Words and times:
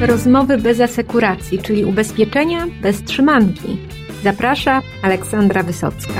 Rozmowy 0.00 0.58
bez 0.58 0.80
asekuracji, 0.80 1.58
czyli 1.58 1.84
ubezpieczenia 1.84 2.66
bez 2.82 3.02
trzymanki. 3.02 3.78
Zaprasza 4.24 4.82
Aleksandra 5.02 5.62
Wysocka. 5.62 6.12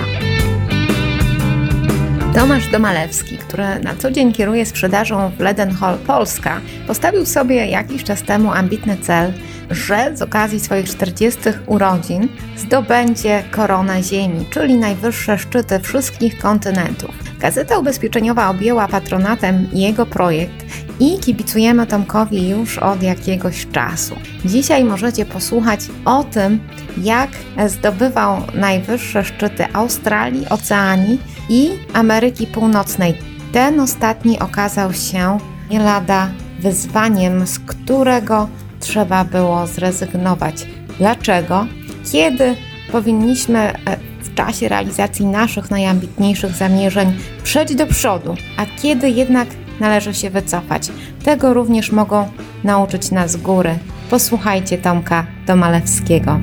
Tomasz 2.34 2.68
Domalewski, 2.68 3.36
który 3.38 3.64
na 3.82 3.94
co 3.98 4.10
dzień 4.10 4.32
kieruje 4.32 4.66
sprzedażą 4.66 5.30
w 5.38 5.40
Ledenhall 5.40 5.98
Polska, 5.98 6.60
postawił 6.86 7.26
sobie 7.26 7.66
jakiś 7.66 8.04
czas 8.04 8.22
temu 8.22 8.52
ambitny 8.52 8.96
cel, 8.96 9.32
że 9.70 10.16
z 10.16 10.22
okazji 10.22 10.60
swoich 10.60 10.88
40 10.88 11.40
urodzin 11.66 12.28
zdobędzie 12.56 13.42
koronę 13.50 14.02
Ziemi, 14.02 14.46
czyli 14.50 14.74
najwyższe 14.74 15.38
szczyty 15.38 15.80
wszystkich 15.80 16.38
kontynentów. 16.38 17.14
Gazeta 17.40 17.78
ubezpieczeniowa 17.78 18.50
objęła 18.50 18.88
patronatem 18.88 19.68
jego 19.72 20.06
projekt 20.06 20.85
i 21.00 21.18
kibicujemy 21.18 21.86
Tomkowi 21.86 22.48
już 22.48 22.78
od 22.78 23.02
jakiegoś 23.02 23.66
czasu. 23.72 24.14
Dzisiaj 24.44 24.84
możecie 24.84 25.24
posłuchać 25.24 25.80
o 26.04 26.24
tym, 26.24 26.60
jak 27.02 27.30
zdobywał 27.66 28.42
najwyższe 28.54 29.24
szczyty 29.24 29.64
Australii, 29.72 30.48
Oceanii 30.48 31.18
i 31.48 31.70
Ameryki 31.92 32.46
Północnej. 32.46 33.14
Ten 33.52 33.80
ostatni 33.80 34.38
okazał 34.38 34.92
się 34.92 35.38
nie 35.70 35.78
lada 35.78 36.30
wyzwaniem, 36.60 37.46
z 37.46 37.58
którego 37.58 38.48
trzeba 38.80 39.24
było 39.24 39.66
zrezygnować. 39.66 40.66
Dlaczego? 40.98 41.66
Kiedy 42.12 42.56
powinniśmy 42.92 43.58
e, 43.58 43.96
w 44.22 44.34
czasie 44.34 44.68
realizacji 44.68 45.26
naszych 45.26 45.70
najambitniejszych 45.70 46.52
zamierzeń 46.52 47.18
przejść 47.42 47.74
do 47.74 47.86
przodu, 47.86 48.34
a 48.56 48.66
kiedy 48.82 49.10
jednak 49.10 49.48
należy 49.80 50.14
się 50.14 50.30
wycofać. 50.30 50.88
Tego 51.24 51.54
również 51.54 51.92
mogą 51.92 52.28
nauczyć 52.64 53.10
nas 53.10 53.36
góry. 53.36 53.78
Posłuchajcie 54.10 54.78
Tomka 54.78 55.26
Domalewskiego. 55.46 56.40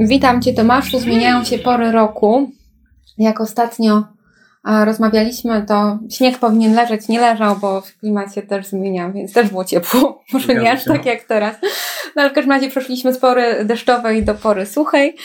Witam 0.00 0.42
Cię 0.42 0.54
Tomaszu, 0.54 0.98
zmieniają 0.98 1.44
się 1.44 1.58
pory 1.58 1.92
roku. 1.92 2.50
Jak 3.18 3.40
ostatnio 3.40 4.04
rozmawialiśmy, 4.64 5.64
to 5.68 5.98
śnieg 6.10 6.38
powinien 6.38 6.74
leżeć, 6.74 7.08
nie 7.08 7.20
leżał, 7.20 7.56
bo 7.56 7.80
w 7.80 7.98
klimacie 7.98 8.42
też 8.42 8.66
zmienia, 8.66 9.10
więc 9.10 9.32
też 9.32 9.48
było 9.48 9.64
ciepło. 9.64 10.20
Może 10.32 10.54
nie 10.54 10.72
aż 10.72 10.84
tak 10.84 11.06
jak 11.06 11.22
teraz. 11.22 11.56
No 12.16 12.22
ale 12.22 12.30
w 12.30 12.34
każdym 12.34 12.52
razie 12.52 12.70
przeszliśmy 12.70 13.12
z 13.12 13.18
pory 13.18 13.64
deszczowej 13.64 14.24
do 14.24 14.34
pory 14.34 14.66
suchej. 14.66 15.16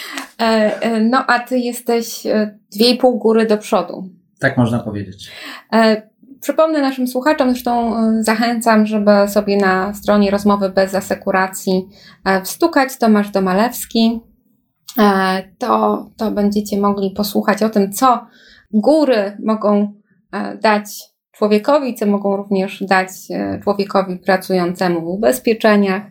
E, 0.42 0.44
e, 0.82 1.00
no 1.00 1.26
a 1.28 1.40
Ty 1.40 1.60
jesteś 1.60 2.26
e, 2.26 2.58
dwie 2.76 2.90
i 2.90 2.98
pół 2.98 3.17
góry 3.20 3.45
do 3.45 3.58
przodu. 3.58 4.10
Tak 4.44 4.58
można 4.58 4.80
powiedzieć. 4.80 5.31
Przypomnę 6.41 6.81
naszym 6.81 7.08
słuchaczom, 7.08 7.49
zresztą 7.49 7.94
zachęcam, 8.23 8.86
żeby 8.86 9.11
sobie 9.27 9.58
na 9.58 9.94
stronie 9.94 10.31
rozmowy 10.31 10.69
bez 10.69 10.95
asekuracji 10.95 11.88
wstukać 12.44 12.97
Tomasz 12.97 13.30
Domalewski. 13.30 14.21
To, 15.58 16.05
to 16.17 16.31
będziecie 16.31 16.80
mogli 16.80 17.11
posłuchać 17.11 17.64
o 17.64 17.69
tym, 17.69 17.91
co 17.91 18.27
góry 18.73 19.38
mogą 19.45 19.94
e, 20.31 20.58
dać 20.58 20.86
człowiekowi, 21.31 21.95
co 21.95 22.05
mogą 22.05 22.38
również 22.38 22.83
dać 22.83 23.09
e, 23.30 23.59
człowiekowi 23.64 24.19
pracującemu 24.19 25.02
w 25.02 25.08
ubezpieczeniach. 25.08 26.03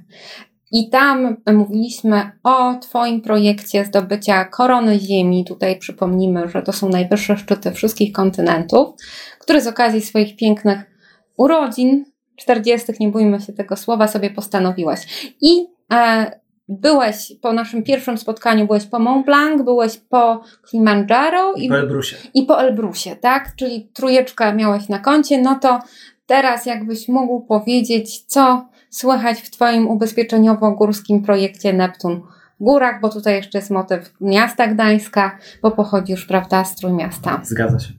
I 0.73 0.91
tam 0.91 1.37
mówiliśmy 1.53 2.31
o 2.45 2.75
Twoim 2.75 3.21
projekcie 3.21 3.85
zdobycia 3.85 4.45
korony 4.45 5.01
Ziemi. 5.01 5.45
Tutaj 5.45 5.79
przypomnimy, 5.79 6.49
że 6.49 6.63
to 6.63 6.73
są 6.73 6.89
najwyższe 6.89 7.37
szczyty 7.37 7.73
wszystkich 7.73 8.13
kontynentów, 8.13 8.95
które 9.39 9.61
z 9.61 9.67
okazji 9.67 10.01
swoich 10.01 10.37
pięknych 10.37 10.79
urodzin, 11.37 12.05
40., 12.37 12.93
nie 13.01 13.09
bójmy 13.09 13.41
się 13.41 13.53
tego 13.53 13.77
słowa, 13.77 14.09
sobie 14.09 14.31
postanowiłaś. 14.31 15.33
I 15.41 15.67
e, 15.93 16.43
Byłeś 16.69 17.33
po 17.43 17.53
naszym 17.53 17.83
pierwszym 17.83 18.19
spotkaniu, 18.19 18.67
byłeś 18.67 18.87
po 18.87 18.99
Mont 18.99 19.27
Blanc, 19.27 19.63
byłeś 19.63 19.97
po 19.97 20.43
Kilimanjaro 20.71 21.53
i, 21.53 21.65
i 21.65 21.69
po 21.69 21.77
Elbrusie. 21.77 22.17
I 22.35 22.43
po 22.43 22.61
Elbrusie, 22.61 23.17
tak? 23.21 23.57
Czyli 23.57 23.91
trójeczka 23.95 24.55
miałeś 24.55 24.89
na 24.89 24.99
koncie. 24.99 25.43
No 25.43 25.59
to 25.63 25.79
teraz 26.27 26.67
jakbyś 26.67 27.09
mógł 27.09 27.41
powiedzieć, 27.41 28.23
co 28.27 28.69
słychać 28.93 29.41
w 29.41 29.51
Twoim 29.51 29.89
ubezpieczeniowo-górskim 29.89 31.25
projekcie 31.25 31.73
Neptun 31.73 32.21
w 32.61 32.65
górach, 32.65 33.01
bo 33.01 33.09
tutaj 33.09 33.35
jeszcze 33.35 33.59
jest 33.59 33.71
motyw 33.71 34.13
miasta 34.21 34.67
Gdańska, 34.67 35.39
bo 35.63 35.71
pochodzisz, 35.71 36.27
prawda, 36.27 36.65
z 36.65 36.77
Trójmiasta. 36.77 37.41
Zgadza 37.45 37.79
się. 37.79 37.93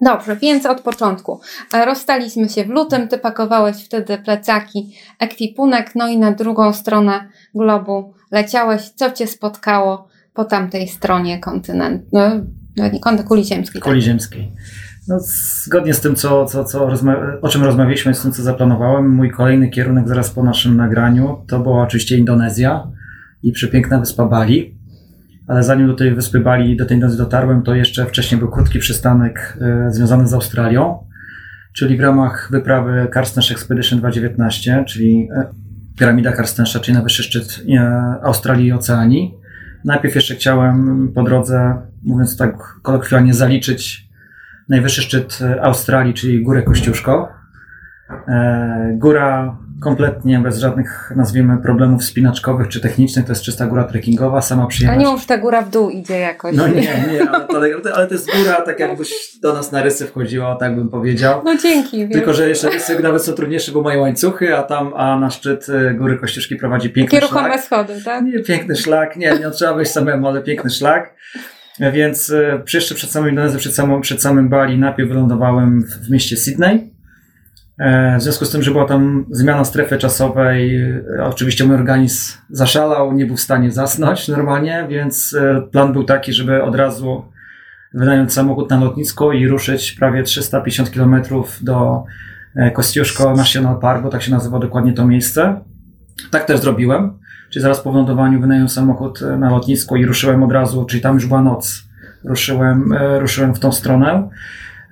Dobrze, 0.00 0.36
więc 0.36 0.66
od 0.66 0.80
początku. 0.80 1.40
E, 1.74 1.84
rozstaliśmy 1.84 2.48
się 2.48 2.64
w 2.64 2.68
lutym, 2.68 3.08
ty 3.08 3.18
pakowałeś 3.18 3.84
wtedy 3.84 4.18
plecaki, 4.18 4.96
ekwipunek, 5.18 5.94
no 5.94 6.08
i 6.08 6.18
na 6.18 6.32
drugą 6.32 6.72
stronę 6.72 7.28
globu 7.54 8.14
leciałeś. 8.30 8.90
Co 8.90 9.10
cię 9.10 9.26
spotkało 9.26 10.08
po 10.34 10.44
tamtej 10.44 10.88
stronie 10.88 11.38
kontynentu? 11.38 12.06
No, 12.12 12.30
no 12.76 12.88
nie 12.88 13.24
kuli 13.24 13.44
ziemskiej. 13.44 13.80
Tak? 13.80 13.88
Kuli 13.88 14.02
ziemskiej. 14.02 14.52
No, 15.10 15.18
zgodnie 15.64 15.94
z 15.94 16.00
tym, 16.00 16.14
co, 16.14 16.44
co, 16.44 16.64
co 16.64 16.88
o 17.42 17.48
czym 17.48 17.64
rozmawialiśmy, 17.64 18.14
z 18.14 18.22
tym, 18.22 18.32
co 18.32 18.42
zaplanowałem, 18.42 19.10
mój 19.10 19.30
kolejny 19.30 19.68
kierunek 19.68 20.08
zaraz 20.08 20.30
po 20.30 20.42
naszym 20.42 20.76
nagraniu 20.76 21.44
to 21.46 21.60
była 21.60 21.82
oczywiście 21.82 22.16
Indonezja 22.16 22.86
i 23.42 23.52
przepiękna 23.52 23.98
wyspa 23.98 24.24
Bali 24.24 24.80
ale 25.50 25.62
zanim 25.62 25.86
do 25.86 25.94
tej 25.94 26.14
wyspy 26.14 26.40
Bali, 26.40 26.76
do 26.76 26.86
tej 26.86 26.98
nocy 26.98 27.16
dotarłem, 27.16 27.62
to 27.62 27.74
jeszcze 27.74 28.06
wcześniej 28.06 28.38
był 28.38 28.50
krótki 28.50 28.78
przystanek 28.78 29.58
e, 29.60 29.90
związany 29.90 30.28
z 30.28 30.34
Australią, 30.34 30.98
czyli 31.72 31.96
w 31.96 32.00
ramach 32.00 32.48
wyprawy 32.52 33.08
Karstens 33.12 33.52
Expedition 33.52 33.98
2019, 33.98 34.84
czyli 34.88 35.28
e, 35.34 35.46
piramida 35.98 36.32
Karstensza, 36.32 36.80
czyli 36.80 36.94
najwyższy 36.94 37.22
szczyt 37.22 37.62
e, 37.68 37.80
Australii 38.22 38.66
i 38.66 38.72
Oceanii. 38.72 39.34
Najpierw 39.84 40.14
jeszcze 40.14 40.34
chciałem 40.34 41.08
po 41.14 41.22
drodze, 41.22 41.76
mówiąc 42.02 42.36
tak 42.36 42.56
kolokwialnie, 42.82 43.34
zaliczyć 43.34 44.09
najwyższy 44.70 45.02
szczyt 45.02 45.38
Australii, 45.62 46.14
czyli 46.14 46.42
Górę 46.42 46.62
Kościuszko. 46.62 47.28
Góra 48.92 49.56
kompletnie 49.80 50.38
bez 50.38 50.58
żadnych, 50.58 51.12
nazwijmy, 51.16 51.58
problemów 51.58 52.04
spinaczkowych 52.04 52.68
czy 52.68 52.80
technicznych. 52.80 53.26
To 53.26 53.32
jest 53.32 53.42
czysta 53.42 53.66
góra 53.66 53.84
trekkingowa, 53.84 54.42
sama 54.42 54.66
przyjemność. 54.66 55.06
A 55.06 55.08
nie 55.08 55.12
już 55.12 55.26
ta 55.26 55.38
góra 55.38 55.62
w 55.62 55.70
dół 55.70 55.90
idzie 55.90 56.18
jakoś. 56.18 56.56
No 56.56 56.68
nie, 56.68 56.80
nie, 57.12 57.30
ale 57.30 57.80
to, 57.80 57.96
ale 57.96 58.06
to 58.06 58.14
jest 58.14 58.30
góra, 58.38 58.60
tak 58.60 58.80
jakbyś 58.80 59.38
do 59.42 59.52
nas 59.52 59.72
na 59.72 59.82
rysy 59.82 60.06
wchodziła, 60.06 60.56
tak 60.56 60.76
bym 60.76 60.88
powiedział. 60.88 61.42
No 61.44 61.56
dzięki. 61.56 62.08
Tylko, 62.08 62.34
że 62.34 62.48
jeszcze 62.48 62.70
rysy 62.70 63.02
nawet 63.02 63.22
są 63.24 63.32
trudniejsze, 63.32 63.72
bo 63.72 63.82
mają 63.82 64.00
łańcuchy, 64.00 64.56
a 64.56 64.62
tam, 64.62 64.92
a 64.96 65.18
na 65.18 65.30
szczyt 65.30 65.68
y, 65.68 65.94
góry 65.94 66.18
Kościuszki 66.18 66.56
prowadzi 66.56 66.90
piękny 66.90 67.20
Takie 67.20 67.28
szlak. 67.28 67.42
ruchome 67.42 67.62
schody, 67.62 68.04
tak? 68.04 68.24
Nie, 68.24 68.42
piękny 68.42 68.76
szlak, 68.76 69.16
nie, 69.16 69.38
nie 69.38 69.50
trzeba 69.50 69.74
wejść 69.74 69.92
samemu, 69.92 70.28
ale 70.28 70.42
piękny 70.42 70.70
szlak. 70.70 71.14
Więc 71.92 72.30
y, 72.30 72.62
jeszcze 72.72 72.94
przed 72.94 73.10
samym 73.10 73.30
Indonezją, 73.30 73.58
przed, 73.58 73.74
samym, 73.74 74.00
przed 74.00 74.22
samym 74.22 74.48
Bali 74.48 74.78
najpierw 74.78 75.08
wylądowałem 75.08 75.84
w, 75.84 76.10
mieście 76.10 76.36
Sydney 76.36 76.90
E, 77.80 78.18
w 78.18 78.22
związku 78.22 78.44
z 78.44 78.50
tym, 78.50 78.62
że 78.62 78.70
była 78.70 78.84
tam 78.84 79.26
zmiana 79.30 79.64
strefy 79.64 79.98
czasowej, 79.98 80.76
e, 80.76 81.02
oczywiście 81.24 81.64
mój 81.64 81.76
organizm 81.76 82.38
zaszalał, 82.50 83.12
nie 83.12 83.26
był 83.26 83.36
w 83.36 83.40
stanie 83.40 83.70
zasnąć 83.70 84.28
normalnie, 84.28 84.86
więc 84.88 85.34
e, 85.34 85.62
plan 85.72 85.92
był 85.92 86.04
taki, 86.04 86.32
żeby 86.32 86.62
od 86.62 86.74
razu 86.74 87.24
wynająć 87.94 88.32
samochód 88.32 88.70
na 88.70 88.80
lotnisko 88.80 89.32
i 89.32 89.48
ruszyć 89.48 89.92
prawie 89.92 90.22
350 90.22 90.90
km 90.90 91.22
do 91.60 92.04
Kostiuszko 92.74 93.34
National 93.34 93.80
Park, 93.80 94.02
bo 94.02 94.08
tak 94.08 94.22
się 94.22 94.30
nazywa 94.30 94.58
dokładnie 94.58 94.92
to 94.92 95.06
miejsce. 95.06 95.60
Tak 96.30 96.44
też 96.44 96.60
zrobiłem, 96.60 97.18
czyli 97.50 97.62
zaraz 97.62 97.80
po 97.80 97.92
wylądowaniu 97.92 98.40
wynająłem 98.40 98.68
samochód 98.68 99.20
na 99.38 99.50
lotnisko 99.50 99.96
i 99.96 100.06
ruszyłem 100.06 100.42
od 100.42 100.52
razu, 100.52 100.84
czyli 100.84 101.02
tam 101.02 101.14
już 101.14 101.26
była 101.26 101.42
noc. 101.42 101.82
Ruszyłem, 102.24 102.94
ruszyłem 103.18 103.54
w 103.54 103.58
tą 103.58 103.72
stronę. 103.72 104.28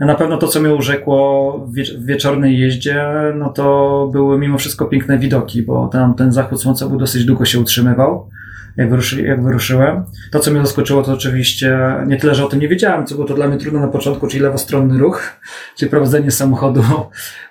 Na 0.01 0.15
pewno 0.15 0.37
to, 0.37 0.49
co 0.49 0.61
mnie 0.61 0.75
urzekło 0.75 1.59
w 1.99 2.05
wieczornej 2.07 2.59
jeździe, 2.59 3.05
no 3.35 3.49
to 3.49 4.09
były 4.13 4.39
mimo 4.39 4.59
wszystko 4.59 4.85
piękne 4.85 5.19
widoki, 5.19 5.63
bo 5.63 5.89
tam 5.89 6.15
ten 6.15 6.33
zachód 6.33 6.63
słońca 6.63 6.89
był 6.89 6.99
dosyć 6.99 7.25
długo 7.25 7.45
się 7.45 7.61
utrzymywał, 7.61 8.31
jak, 8.77 8.91
wyruszy, 8.91 9.23
jak 9.23 9.43
wyruszyłem. 9.43 10.05
To, 10.31 10.41
co 10.41 10.51
mnie 10.51 10.61
zaskoczyło, 10.61 11.03
to 11.03 11.13
oczywiście 11.13 11.79
nie 12.07 12.17
tyle, 12.17 12.35
że 12.35 12.45
o 12.45 12.49
tym 12.49 12.61
nie 12.61 12.69
wiedziałem, 12.69 13.07
co 13.07 13.15
było 13.15 13.27
to 13.27 13.35
dla 13.35 13.49
mnie 13.49 13.59
trudne 13.59 13.81
na 13.81 13.89
początku, 13.89 14.27
czyli 14.27 14.43
lewostronny 14.43 14.99
ruch, 14.99 15.23
czyli 15.77 15.91
prowadzenie 15.91 16.31
samochodu 16.31 16.83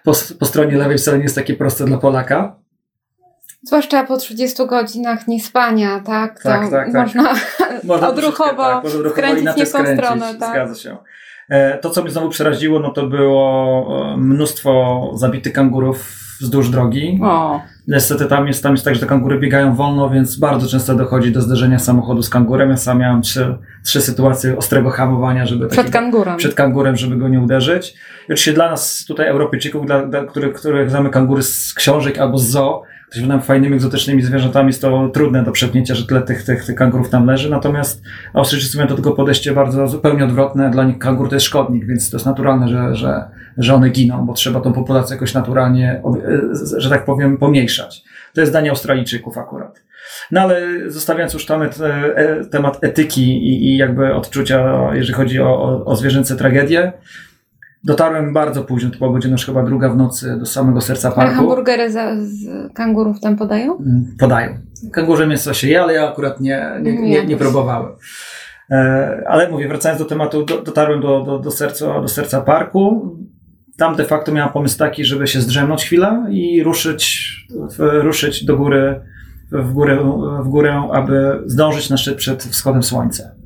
po, 0.03 0.11
po 0.39 0.45
stronie 0.45 0.77
lewej 0.77 0.97
wcale 0.97 1.17
nie 1.17 1.23
jest 1.23 1.35
takie 1.35 1.53
proste 1.53 1.85
dla 1.85 1.97
Polaka. 1.97 2.55
Zwłaszcza 3.67 4.03
po 4.03 4.17
30 4.17 4.67
godzinach 4.67 5.27
niespania, 5.27 5.99
tak? 5.99 6.43
tak, 6.43 6.65
to 6.65 6.71
tak, 6.71 6.91
tak. 6.91 7.07
Można, 7.07 7.33
można 7.83 8.09
odruchowo, 8.09 8.63
tak, 8.63 8.83
można 8.83 8.99
odruchowo 8.99 9.33
nie 9.57 9.65
w 9.65 9.71
tą 9.71 9.85
stronę. 9.85 10.35
Tak? 10.39 10.51
Zgadza 10.51 10.75
się. 10.75 10.97
E, 11.49 11.77
to, 11.77 11.89
co 11.89 12.01
mnie 12.01 12.11
znowu 12.11 12.29
przeraziło, 12.29 12.79
no 12.79 12.91
to 12.91 13.07
było 13.07 14.13
e, 14.13 14.17
mnóstwo 14.17 15.11
zabitych 15.15 15.53
kangurów 15.53 16.27
wzdłuż 16.41 16.69
drogi. 16.69 17.19
O. 17.23 17.61
Niestety 17.87 18.25
tam 18.25 18.47
jest, 18.47 18.63
tam 18.63 18.71
jest 18.71 18.85
tak, 18.85 18.95
że 18.95 19.01
te 19.01 19.07
kangury 19.07 19.39
biegają 19.39 19.75
wolno, 19.75 20.09
więc 20.09 20.39
bardzo 20.39 20.67
często 20.67 20.95
dochodzi 20.95 21.31
do 21.31 21.41
zderzenia 21.41 21.79
samochodu 21.79 22.23
z 22.23 22.29
kangurem. 22.29 22.69
Ja 22.69 22.77
sam 22.77 22.99
miałem 22.99 23.21
trzy, 23.21 23.57
trzy 23.85 24.01
sytuacje 24.01 24.57
ostrego 24.57 24.89
hamowania, 24.89 25.45
żeby 25.45 25.67
przed 25.67 25.89
kangurem. 25.89 26.37
przed 26.37 26.53
kangurem, 26.53 26.95
żeby 26.95 27.17
go 27.17 27.27
nie 27.27 27.39
uderzyć. 27.39 27.93
oczywiście 28.23 28.53
dla 28.53 28.69
nas 28.69 29.05
tutaj 29.07 29.27
Europejczyków, 29.27 29.85
dla, 29.85 30.05
dla 30.05 30.25
których, 30.25 30.53
których 30.53 30.89
znamy 30.89 31.09
kangury 31.09 31.43
z 31.43 31.73
książek 31.73 32.17
albo 32.17 32.37
z 32.37 32.47
zoo, 32.47 32.83
nam 33.15 33.41
fajnymi, 33.41 33.75
egzotycznymi 33.75 34.21
zwierzętami, 34.21 34.67
jest 34.67 34.81
to 34.81 35.09
trudne 35.09 35.43
do 35.43 35.51
przepnięcia, 35.51 35.95
że 35.95 36.07
tyle 36.07 36.21
tych, 36.21 36.43
tych, 36.43 36.65
tych 36.65 36.75
kangurów 36.75 37.09
tam 37.09 37.25
leży. 37.25 37.49
Natomiast 37.49 38.03
Australijczycy 38.33 38.77
mają 38.77 38.89
do 38.89 38.95
tego 38.95 39.11
podejście 39.11 39.53
bardzo 39.53 39.87
zupełnie 39.87 40.23
odwrotne. 40.23 40.71
Dla 40.71 40.83
nich 40.83 40.99
kangur 40.99 41.29
to 41.29 41.35
jest 41.35 41.45
szkodnik, 41.45 41.85
więc 41.85 42.09
to 42.09 42.17
jest 42.17 42.25
naturalne, 42.25 42.67
że, 42.67 42.95
że, 42.95 43.25
że 43.57 43.73
one 43.73 43.89
giną, 43.89 44.25
bo 44.25 44.33
trzeba 44.33 44.61
tą 44.61 44.73
populację 44.73 45.15
jakoś 45.15 45.33
naturalnie, 45.33 46.01
że 46.77 46.89
tak 46.89 47.05
powiem, 47.05 47.37
pomniejszać. 47.37 48.03
To 48.33 48.41
jest 48.41 48.51
zdanie 48.51 48.69
Australijczyków 48.69 49.37
akurat. 49.37 49.83
No 50.31 50.41
ale 50.41 50.61
zostawiając 50.87 51.33
już 51.33 51.45
temat, 51.45 51.77
e, 51.81 52.45
temat 52.45 52.83
etyki 52.83 53.23
i, 53.23 53.65
i 53.65 53.77
jakby 53.77 54.13
odczucia, 54.13 54.89
jeżeli 54.93 55.13
chodzi 55.13 55.41
o, 55.41 55.61
o, 55.61 55.85
o 55.85 55.95
zwierzęce 55.95 56.35
tragedie, 56.35 56.93
Dotarłem 57.83 58.33
bardzo 58.33 58.63
późno, 58.63 58.91
to 58.91 58.97
była 58.97 59.11
godzina 59.11 59.31
już 59.31 59.45
chyba 59.45 59.63
druga 59.63 59.89
w 59.89 59.97
nocy 59.97 60.37
do 60.39 60.45
samego 60.45 60.81
serca 60.81 61.11
parku. 61.11 61.31
A 61.31 61.35
hamburgery 61.35 61.91
za, 61.91 62.15
z 62.15 62.73
kangurów 62.73 63.19
tam 63.19 63.37
podają? 63.37 63.77
Mm, 63.77 64.15
podają. 64.19 64.57
Kangurze 64.93 65.27
mięso 65.27 65.53
się 65.53 65.67
je, 65.67 65.81
ale 65.81 65.93
ja 65.93 66.09
akurat 66.09 66.39
nie, 66.39 66.71
nie, 66.81 67.01
nie, 67.01 67.25
nie 67.25 67.37
próbowałem. 67.37 67.91
E, 68.71 69.23
ale 69.27 69.51
mówię, 69.51 69.67
wracając 69.67 70.01
do 70.01 70.05
tematu, 70.05 70.45
dotarłem 70.45 71.01
do, 71.01 71.23
do, 71.23 71.39
do, 71.39 71.51
serca, 71.51 72.01
do 72.01 72.07
serca 72.07 72.41
parku. 72.41 73.15
Tam 73.77 73.95
de 73.95 74.05
facto 74.05 74.31
miałem 74.31 74.53
pomysł 74.53 74.77
taki, 74.77 75.05
żeby 75.05 75.27
się 75.27 75.41
zdrzemnąć 75.41 75.83
chwilę 75.83 76.25
i 76.29 76.63
ruszyć, 76.63 77.31
ruszyć 77.79 78.45
do 78.45 78.57
góry, 78.57 79.01
w 79.51 79.73
górę, 79.73 79.97
w 80.43 80.47
górę, 80.47 80.89
aby 80.93 81.39
zdążyć 81.45 81.89
na 81.89 81.97
szczyt 81.97 82.17
przed 82.17 82.43
wschodem 82.43 82.83
słońca. 82.83 83.36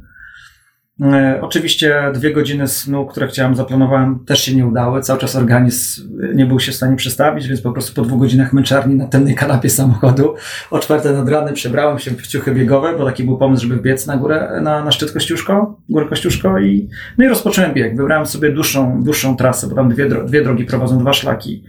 E, 1.01 1.39
oczywiście 1.41 2.11
dwie 2.13 2.33
godziny 2.33 2.67
snu, 2.67 3.05
które 3.05 3.27
chciałem, 3.27 3.55
zaplanowałem, 3.55 4.25
też 4.25 4.43
się 4.43 4.55
nie 4.55 4.67
udały. 4.67 5.01
Cały 5.01 5.19
czas 5.19 5.35
organizm 5.35 6.19
nie 6.35 6.45
był 6.45 6.59
się 6.59 6.71
w 6.71 6.75
stanie 6.75 6.95
przestawić, 6.95 7.47
więc 7.47 7.61
po 7.61 7.71
prostu 7.71 7.93
po 7.93 8.01
dwóch 8.01 8.19
godzinach 8.19 8.53
męczarni 8.53 8.95
na 8.95 9.07
tylnej 9.07 9.35
kanapie 9.35 9.69
samochodu 9.69 10.35
o 10.71 10.79
czwarte 10.79 11.13
nad 11.13 11.29
ranem 11.29 11.53
przebrałem 11.53 11.99
się 11.99 12.11
w 12.11 12.27
ciuchy 12.27 12.51
biegowe, 12.51 12.97
bo 12.97 13.05
taki 13.05 13.23
był 13.23 13.37
pomysł, 13.37 13.63
żeby 13.63 13.81
biec 13.81 14.07
na 14.07 14.17
górę, 14.17 14.59
na, 14.63 14.83
na 14.83 14.91
szczyt 14.91 15.11
Kościuszko, 15.11 15.79
górę 15.89 16.05
Kościuszko 16.09 16.59
i, 16.59 16.89
no 17.17 17.25
i 17.25 17.27
rozpocząłem 17.27 17.73
bieg. 17.73 17.97
Wybrałem 17.97 18.25
sobie 18.25 18.51
dłuższą, 18.51 19.03
dłuższą 19.03 19.37
trasę, 19.37 19.67
bo 19.67 19.75
tam 19.75 19.89
dwie, 19.89 20.09
dwie 20.09 20.43
drogi 20.43 20.65
prowadzą 20.65 20.99
dwa 20.99 21.13
szlaki 21.13 21.63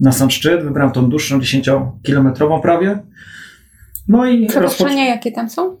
na 0.00 0.12
sam 0.12 0.30
szczyt. 0.30 0.62
Wybrałem 0.62 0.92
tą 0.92 1.10
dłuższą, 1.10 1.38
10-kilometrową 1.38 2.60
prawie. 2.60 2.98
No 4.08 4.26
i 4.26 4.46
Przeproszenia, 4.46 5.04
jakie 5.04 5.32
tam 5.32 5.50
są? 5.50 5.76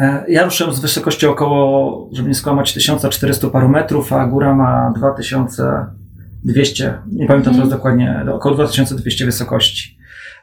E, 0.00 0.24
ja 0.28 0.44
ruszyłem 0.44 0.74
z 0.74 0.80
wysokości 0.80 1.26
około, 1.26 2.08
żeby 2.12 2.28
nie 2.28 2.34
skłamać, 2.34 2.72
1400 2.72 3.50
paru 3.50 3.68
metrów, 3.68 4.12
a 4.12 4.26
góra 4.26 4.54
ma 4.54 4.92
2200, 4.96 6.98
nie 7.12 7.26
pamiętam 7.26 7.54
teraz 7.54 7.64
mhm. 7.64 7.70
dokładnie, 7.70 8.24
około 8.32 8.54
2200 8.54 9.24
wysokości. 9.24 9.96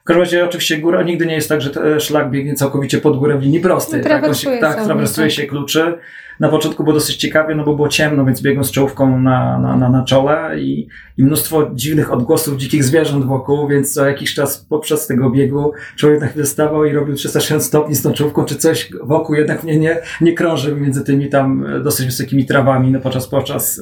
W 0.04 0.06
każdym 0.06 0.24
razie 0.24 0.46
oczywiście 0.46 0.78
góra 0.78 1.04
nigdy 1.04 1.26
nie 1.26 1.34
jest 1.34 1.50
tak, 1.50 1.62
że 1.62 2.00
szlak 2.00 2.32
biegnie 2.32 2.54
całkowicie 2.54 2.98
pod 2.98 3.18
górę 3.18 3.38
w 3.38 3.42
linii 3.42 3.60
prostej. 3.60 4.02
No, 4.02 4.10
tak, 4.10 4.36
się, 4.36 4.58
tak, 4.62 4.84
trawersuje 4.86 5.28
tak. 5.28 5.36
się 5.36 5.44
kluczy. 5.44 5.98
Na 6.40 6.50
początku 6.50 6.84
było 6.84 6.94
dosyć 6.94 7.16
ciekawie, 7.16 7.56
no 7.56 7.64
bo 7.64 7.76
było 7.76 7.88
ciemno, 7.88 8.26
więc 8.26 8.42
biegłem 8.42 8.64
z 8.64 8.72
czołówką 8.72 9.20
na, 9.20 9.60
na, 9.60 9.78
na, 9.78 9.90
na 9.90 10.04
czole 10.04 10.60
i, 10.60 10.88
i 11.18 11.24
mnóstwo 11.24 11.72
dziwnych 11.74 12.14
odgłosów 12.14 12.58
dzikich 12.58 12.84
zwierząt 12.84 13.26
wokół, 13.26 13.68
więc 13.68 13.94
co 13.94 14.06
jakiś 14.06 14.34
czas 14.34 14.66
podczas 14.70 15.08
tego 15.08 15.30
biegu 15.30 15.72
człowiek 15.96 16.22
na 16.22 16.28
chwilę 16.28 16.46
stawał 16.46 16.86
i 16.86 16.94
robił 16.94 17.16
360 17.16 17.64
stopni 17.64 17.96
z 17.96 18.02
tą 18.02 18.14
czołówką, 18.14 18.46
czy 18.46 18.56
coś 18.56 18.90
wokół 19.04 19.36
jednak 19.36 19.64
mnie 19.64 19.80
nie, 19.80 19.98
nie 20.22 20.34
krąży 20.34 20.76
między 20.76 21.04
tymi 21.04 21.30
tam 21.30 21.66
dosyć 21.84 22.06
wysokimi 22.06 22.46
trawami 22.46 22.92
no, 22.92 23.00
podczas, 23.00 23.28
podczas 23.28 23.80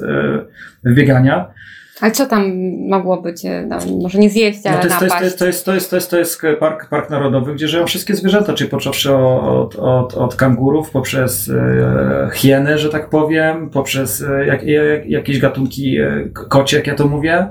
e, 0.86 0.92
biegania. 0.94 1.54
Ale 2.02 2.12
co 2.12 2.26
tam 2.26 2.52
mogło 2.88 3.22
być? 3.22 3.44
No, 3.68 3.78
może 4.02 4.20
nie 4.20 4.30
zjeść, 4.30 4.66
ale 4.66 4.76
no 4.76 4.82
to, 4.82 4.88
jest, 4.88 5.00
to, 5.00 5.06
jest, 5.24 5.40
to, 5.40 5.46
jest, 5.46 5.66
to, 5.66 5.74
jest, 5.74 5.90
to, 5.90 5.96
jest, 5.96 6.10
to 6.10 6.18
jest 6.18 6.42
park, 6.60 6.90
park 6.90 7.10
narodowy, 7.10 7.54
gdzie 7.54 7.68
żyją 7.68 7.86
wszystkie 7.86 8.16
zwierzęta, 8.16 8.54
czyli 8.54 8.70
począwszy 8.70 9.16
od, 9.16 9.76
od, 9.76 10.14
od 10.14 10.36
kangurów, 10.36 10.90
poprzez 10.90 11.50
e, 11.50 12.30
hieny, 12.34 12.78
że 12.78 12.90
tak 12.90 13.10
powiem, 13.10 13.70
poprzez 13.70 14.22
e, 14.22 14.46
jak, 14.46 14.64
jak, 14.64 15.06
jakieś 15.06 15.40
gatunki 15.40 15.98
e, 15.98 16.30
kocie, 16.34 16.78
jak 16.78 16.88
ja 16.88 16.96
to 16.96 17.08
mówię, 17.08 17.48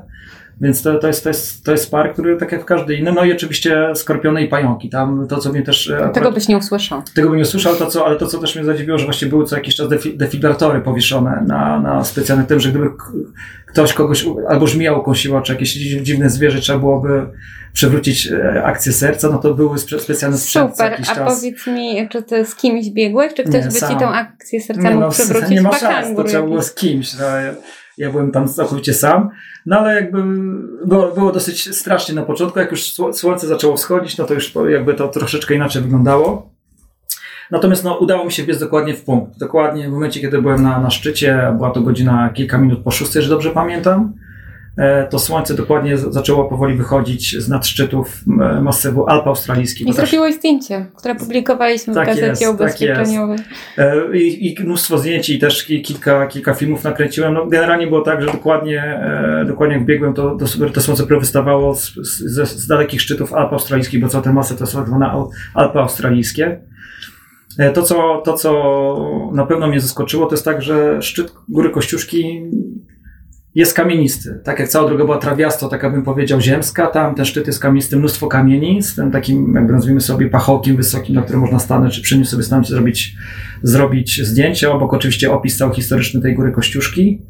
więc 0.60 0.82
to, 0.82 0.98
to, 0.98 1.06
jest, 1.06 1.22
to, 1.22 1.30
jest, 1.30 1.64
to 1.64 1.72
jest 1.72 1.90
park, 1.90 2.12
który 2.12 2.36
tak 2.36 2.52
jak 2.52 2.62
w 2.62 2.64
każdy 2.64 2.94
inny, 2.94 3.12
no 3.12 3.24
i 3.24 3.32
oczywiście 3.32 3.92
skorpiony 3.94 4.42
i 4.42 4.48
pająki. 4.48 4.88
Tam 4.88 5.26
to, 5.28 5.38
co 5.38 5.52
mnie 5.52 5.62
też... 5.62 5.90
E, 5.90 6.10
tego 6.14 6.32
byś 6.32 6.48
nie 6.48 6.56
usłyszał. 6.56 7.02
Tego 7.14 7.28
bym 7.28 7.36
nie 7.36 7.42
usłyszał, 7.42 7.76
to 7.76 7.86
co, 7.86 8.06
ale 8.06 8.16
to, 8.16 8.26
co 8.26 8.38
też 8.38 8.56
mnie 8.56 8.64
zadziwiło, 8.64 8.98
że 8.98 9.04
właśnie 9.04 9.28
były 9.28 9.44
co 9.44 9.56
jakiś 9.56 9.76
czas 9.76 9.88
defi, 9.88 10.16
defibratory 10.16 10.80
powieszone 10.80 11.44
na, 11.46 11.80
na 11.80 12.04
specjalnym 12.04 12.46
tym, 12.46 12.60
że 12.60 12.70
gdyby 12.70 12.90
ktoś 13.66 13.92
kogoś 13.92 14.26
albo 14.48 14.66
żmija 14.66 14.92
ukąsiła, 14.92 15.42
czy 15.42 15.52
jakieś 15.52 15.72
dziwne 15.72 16.30
zwierzę 16.30 16.60
trzeba 16.60 16.78
byłoby 16.78 17.26
przewrócić 17.72 18.26
e, 18.26 18.62
akcję 18.64 18.92
serca, 18.92 19.28
no 19.28 19.38
to 19.38 19.54
były 19.54 19.78
specjalne 19.78 20.38
sprzęty 20.38 20.72
Super, 20.72 20.92
a 20.92 21.14
czas. 21.14 21.34
powiedz 21.34 21.66
mi, 21.66 22.08
czy 22.08 22.22
ty 22.22 22.44
z 22.44 22.54
kimś 22.54 22.90
biegłeś, 22.90 23.34
czy 23.34 23.44
ktoś 23.44 23.64
nie, 23.64 23.70
by 23.70 23.70
sam. 23.70 23.92
ci 23.92 23.96
tą 23.96 24.08
akcję 24.08 24.60
serca 24.60 24.82
nie, 24.82 24.90
mógł 24.90 25.00
no, 25.00 25.10
przewrócić? 25.16 25.50
Nie 25.50 25.62
ma 25.62 25.78
szans, 25.78 26.16
to 26.16 26.24
trzeba 26.24 26.46
było 26.46 26.62
z 26.62 26.74
kimś. 26.74 27.14
No, 27.14 27.24
ja 28.00 28.10
byłem 28.10 28.30
tam 28.30 28.48
całkowicie 28.48 28.94
sam, 28.94 29.30
no 29.66 29.78
ale 29.78 29.94
jakby 29.94 30.22
było, 30.86 31.32
dosyć 31.32 31.76
strasznie 31.76 32.14
na 32.14 32.22
początku. 32.22 32.58
Jak 32.58 32.70
już 32.70 32.92
słońce 33.12 33.46
zaczęło 33.46 33.76
wschodzić, 33.76 34.18
no 34.18 34.24
to 34.24 34.34
już 34.34 34.54
jakby 34.68 34.94
to 34.94 35.08
troszeczkę 35.08 35.54
inaczej 35.54 35.82
wyglądało. 35.82 36.50
Natomiast 37.50 37.84
no, 37.84 37.98
udało 37.98 38.24
mi 38.24 38.32
się 38.32 38.42
biec 38.42 38.58
dokładnie 38.58 38.94
w 38.94 39.04
punkt. 39.04 39.38
Dokładnie 39.38 39.88
w 39.88 39.92
momencie, 39.92 40.20
kiedy 40.20 40.42
byłem 40.42 40.62
na, 40.62 40.80
na 40.80 40.90
szczycie, 40.90 41.52
była 41.56 41.70
to 41.70 41.80
godzina 41.80 42.30
kilka 42.34 42.58
minut 42.58 42.82
po 42.82 42.90
szóstej, 42.90 43.22
że 43.22 43.28
dobrze 43.28 43.50
pamiętam. 43.50 44.12
E, 44.80 45.06
to 45.06 45.18
słońce 45.18 45.54
dokładnie 45.54 45.98
zaczęło 45.98 46.44
powoli 46.44 46.74
wychodzić 46.74 47.36
z 47.38 47.48
nadszczytów 47.48 48.22
masywu 48.62 49.06
Alp 49.06 49.26
Australijskich. 49.26 49.86
I 49.86 49.92
zrobiłeś 49.92 50.34
zdjęcie, 50.34 50.86
które 50.96 51.14
publikowaliśmy 51.14 51.94
tak 51.94 52.04
w 52.04 52.06
gazecie 52.06 52.28
jest, 52.28 52.42
tak 52.42 52.54
ubezpieczeniowej. 52.54 53.38
Tak 53.76 53.86
I, 54.14 54.46
I, 54.46 54.64
mnóstwo 54.64 54.98
zdjęć 54.98 55.30
i 55.30 55.38
też 55.38 55.64
kilka, 55.64 56.26
kilka 56.26 56.54
filmów 56.54 56.84
nakręciłem. 56.84 57.34
No, 57.34 57.46
generalnie 57.46 57.86
było 57.86 58.00
tak, 58.00 58.22
że 58.22 58.32
dokładnie, 58.32 58.82
e, 58.82 59.44
dokładnie 59.48 59.76
jak 59.76 59.84
biegłem, 59.84 60.14
to, 60.14 60.36
to, 60.36 60.70
to 60.74 60.80
słońce 60.80 61.06
wystawało 61.06 61.74
z, 61.74 61.94
z, 61.94 62.48
z, 62.48 62.66
dalekich 62.66 63.02
szczytów 63.02 63.32
Alp 63.32 63.52
Australijskich, 63.52 64.00
bo 64.00 64.08
całe 64.08 64.24
te 64.24 64.32
masy 64.32 64.56
to 64.56 64.66
są 64.66 64.86
zwane 64.86 65.24
Alpy 65.54 65.78
Australijskie. 65.78 66.60
To 67.74 67.82
co, 67.82 68.22
to, 68.24 68.32
co 68.32 69.30
na 69.34 69.46
pewno 69.46 69.66
mnie 69.66 69.80
zaskoczyło, 69.80 70.26
to 70.26 70.34
jest 70.34 70.44
tak, 70.44 70.62
że 70.62 71.02
szczyt 71.02 71.32
Góry 71.48 71.70
Kościuszki 71.70 72.42
jest 73.54 73.74
kamienisty. 73.74 74.40
Tak 74.44 74.58
jak 74.58 74.68
cała 74.68 74.88
droga 74.88 75.04
była 75.04 75.18
trawiasto, 75.18 75.68
tak 75.68 75.92
bym 75.92 76.02
powiedział, 76.02 76.40
ziemska, 76.40 76.86
tam 76.86 77.14
ten 77.14 77.24
szczyt 77.24 77.46
jest 77.46 77.60
kamienisty, 77.60 77.96
mnóstwo 77.96 78.26
kamieni 78.26 78.82
z 78.82 78.94
tym 78.94 79.10
takim, 79.10 79.54
jakby 79.54 79.72
nazwijmy 79.72 80.00
sobie, 80.00 80.28
pachołkiem 80.28 80.76
wysokim, 80.76 81.14
na 81.14 81.22
którym 81.22 81.40
można 81.40 81.58
stanąć, 81.58 81.94
czy 81.94 82.02
przy 82.02 82.16
nim 82.16 82.24
sobie 82.24 82.42
stanąć, 82.42 82.68
zrobić, 82.68 83.14
zrobić 83.62 84.22
zdjęcie. 84.22 84.70
Obok 84.70 84.94
oczywiście 84.94 85.32
opis 85.32 85.56
cały 85.56 85.74
historyczny 85.74 86.20
tej 86.20 86.34
góry 86.34 86.52
Kościuszki. 86.52 87.22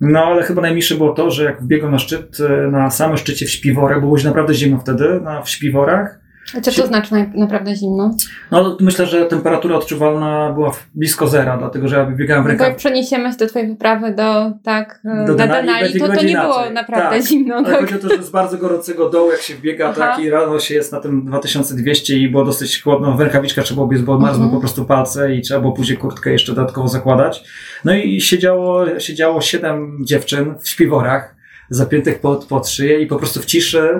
No, 0.00 0.24
ale 0.24 0.42
chyba 0.42 0.62
najmniejsze 0.62 0.94
było 0.94 1.12
to, 1.12 1.30
że 1.30 1.44
jak 1.44 1.62
wbiegłem 1.62 1.92
na 1.92 1.98
szczyt, 1.98 2.38
na 2.72 2.90
samym 2.90 3.16
szczycie 3.16 3.46
w 3.46 3.50
Śpiworach, 3.50 4.00
było 4.00 4.16
już 4.16 4.24
naprawdę 4.24 4.54
zimno 4.54 4.78
wtedy, 4.78 5.20
na, 5.20 5.42
w 5.42 5.50
Śpiworach, 5.50 6.20
co 6.62 6.72
to 6.72 6.86
znaczy 6.86 7.14
naprawdę 7.34 7.76
zimno? 7.76 8.14
No 8.50 8.76
myślę, 8.80 9.06
że 9.06 9.26
temperatura 9.26 9.76
odczuwalna 9.76 10.52
była 10.52 10.72
blisko 10.94 11.26
zera, 11.28 11.56
dlatego 11.58 11.88
że 11.88 11.96
ja 11.96 12.06
biegałem 12.06 12.44
w 12.44 12.46
rękach. 12.46 12.66
Bo 12.66 12.68
jak 12.68 12.76
przeniesiemy 12.76 13.32
się 13.32 13.38
do 13.38 13.46
twojej 13.46 13.68
wyprawy 13.68 14.14
do 14.14 14.52
tak 14.62 15.00
do 15.26 15.34
Denali, 15.34 15.66
Denali 15.66 16.00
to, 16.00 16.08
to 16.08 16.22
nie 16.24 16.36
było 16.36 16.70
naprawdę 16.70 17.16
tak. 17.16 17.26
zimno. 17.26 17.54
Ale 17.54 17.68
tak. 17.68 17.80
chodzi 17.80 17.94
o 17.94 17.98
to, 17.98 18.16
że 18.16 18.22
z 18.22 18.30
bardzo 18.30 18.58
gorącego 18.58 19.10
dołu 19.10 19.30
jak 19.30 19.40
się 19.40 19.54
wbiega, 19.54 19.92
tak 19.92 20.18
i 20.18 20.30
rano 20.30 20.60
się 20.60 20.74
jest 20.74 20.92
na 20.92 21.00
tym 21.00 21.24
2200 21.24 22.18
i 22.18 22.28
było 22.28 22.44
dosyć 22.44 22.82
chłodno, 22.82 23.16
w 23.16 23.20
rękawiczkach 23.20 23.64
trzeba 23.64 23.76
było 23.76 23.86
biec, 23.86 24.02
bo 24.02 24.18
marzły 24.18 24.34
mhm. 24.34 24.50
po 24.50 24.60
prostu 24.60 24.84
palce 24.84 25.34
i 25.34 25.42
trzeba 25.42 25.60
było 25.60 25.72
później 25.72 25.98
kurtkę 25.98 26.32
jeszcze 26.32 26.54
dodatkowo 26.54 26.88
zakładać. 26.88 27.44
No 27.84 27.94
i 27.94 28.20
siedziało, 28.20 29.00
siedziało 29.00 29.40
siedem 29.40 29.98
dziewczyn 30.04 30.54
w 30.60 30.68
śpiworach 30.68 31.39
zapiętych 31.70 32.20
pod, 32.20 32.44
pod 32.44 32.68
szyję 32.68 33.00
i 33.00 33.06
po 33.06 33.16
prostu 33.16 33.40
w 33.40 33.46
ciszy 33.46 33.90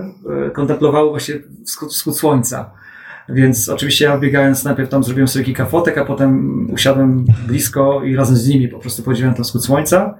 e, 0.47 0.50
kontemplowały 0.50 1.11
właśnie 1.11 1.35
wschód, 1.65 1.93
wschód 1.93 2.17
słońca. 2.17 2.71
Więc 3.29 3.69
oczywiście 3.69 4.05
ja 4.05 4.19
biegając 4.19 4.65
najpierw 4.65 4.89
tam 4.89 5.05
zrobiłem 5.05 5.29
sobie 5.29 5.45
kilka 5.45 5.67
fotek, 5.67 5.99
a 5.99 6.05
potem 6.05 6.67
usiadłem 6.71 7.25
blisko 7.47 8.05
i 8.05 8.17
razem 8.17 8.37
z 8.37 8.49
nimi 8.49 8.69
po 8.69 8.79
prostu 8.79 9.03
podziwiałem 9.03 9.35
ten 9.35 9.45
wschód 9.45 9.65
słońca. 9.65 10.15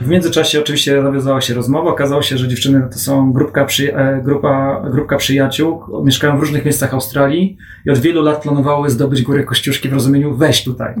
W 0.00 0.08
międzyczasie 0.08 0.60
oczywiście 0.60 1.02
nawiązała 1.02 1.40
się 1.40 1.54
rozmowa. 1.54 1.90
Okazało 1.90 2.22
się, 2.22 2.38
że 2.38 2.48
dziewczyny 2.48 2.88
to 2.92 2.98
są 2.98 3.32
grupka, 3.32 3.64
przy, 3.64 3.96
e, 3.96 4.22
grupa, 4.22 4.82
grupka 4.92 5.16
przyjaciół, 5.16 5.82
mieszkają 6.04 6.36
w 6.36 6.40
różnych 6.40 6.64
miejscach 6.64 6.94
Australii 6.94 7.56
i 7.86 7.90
od 7.90 7.98
wielu 7.98 8.22
lat 8.22 8.42
planowały 8.42 8.90
zdobyć 8.90 9.22
górę 9.22 9.44
Kościuszki 9.44 9.88
w 9.88 9.92
rozumieniu 9.92 10.36
weź 10.36 10.64
tutaj. 10.64 10.94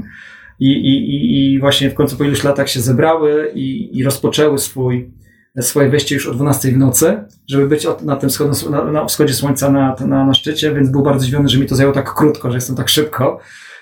I, 0.60 0.70
i, 0.70 1.54
I 1.54 1.60
właśnie 1.60 1.90
w 1.90 1.94
końcu 1.94 2.16
po 2.16 2.24
iluś 2.24 2.44
latach 2.44 2.68
się 2.68 2.80
zebrały 2.80 3.50
i, 3.54 3.98
i 3.98 4.04
rozpoczęły 4.04 4.58
swój, 4.58 5.10
swoje 5.60 5.88
wejście 5.88 6.14
już 6.14 6.26
o 6.26 6.34
12 6.34 6.72
w 6.72 6.76
nocy, 6.76 7.24
żeby 7.48 7.68
być 7.68 7.86
na 8.02 8.16
tym 8.16 8.30
na, 8.70 8.84
na 8.84 9.06
wschodzie 9.06 9.34
słońca 9.34 9.70
na, 9.70 9.96
na, 10.06 10.26
na 10.26 10.34
szczycie, 10.34 10.74
więc 10.74 10.88
był 10.90 11.02
bardzo 11.02 11.20
zdziwiony, 11.20 11.48
że 11.48 11.58
mi 11.58 11.66
to 11.66 11.76
zajęło 11.76 11.94
tak 11.94 12.14
krótko, 12.14 12.50
że 12.50 12.56
jestem 12.56 12.76
tak 12.76 12.88
szybko. 12.88 13.40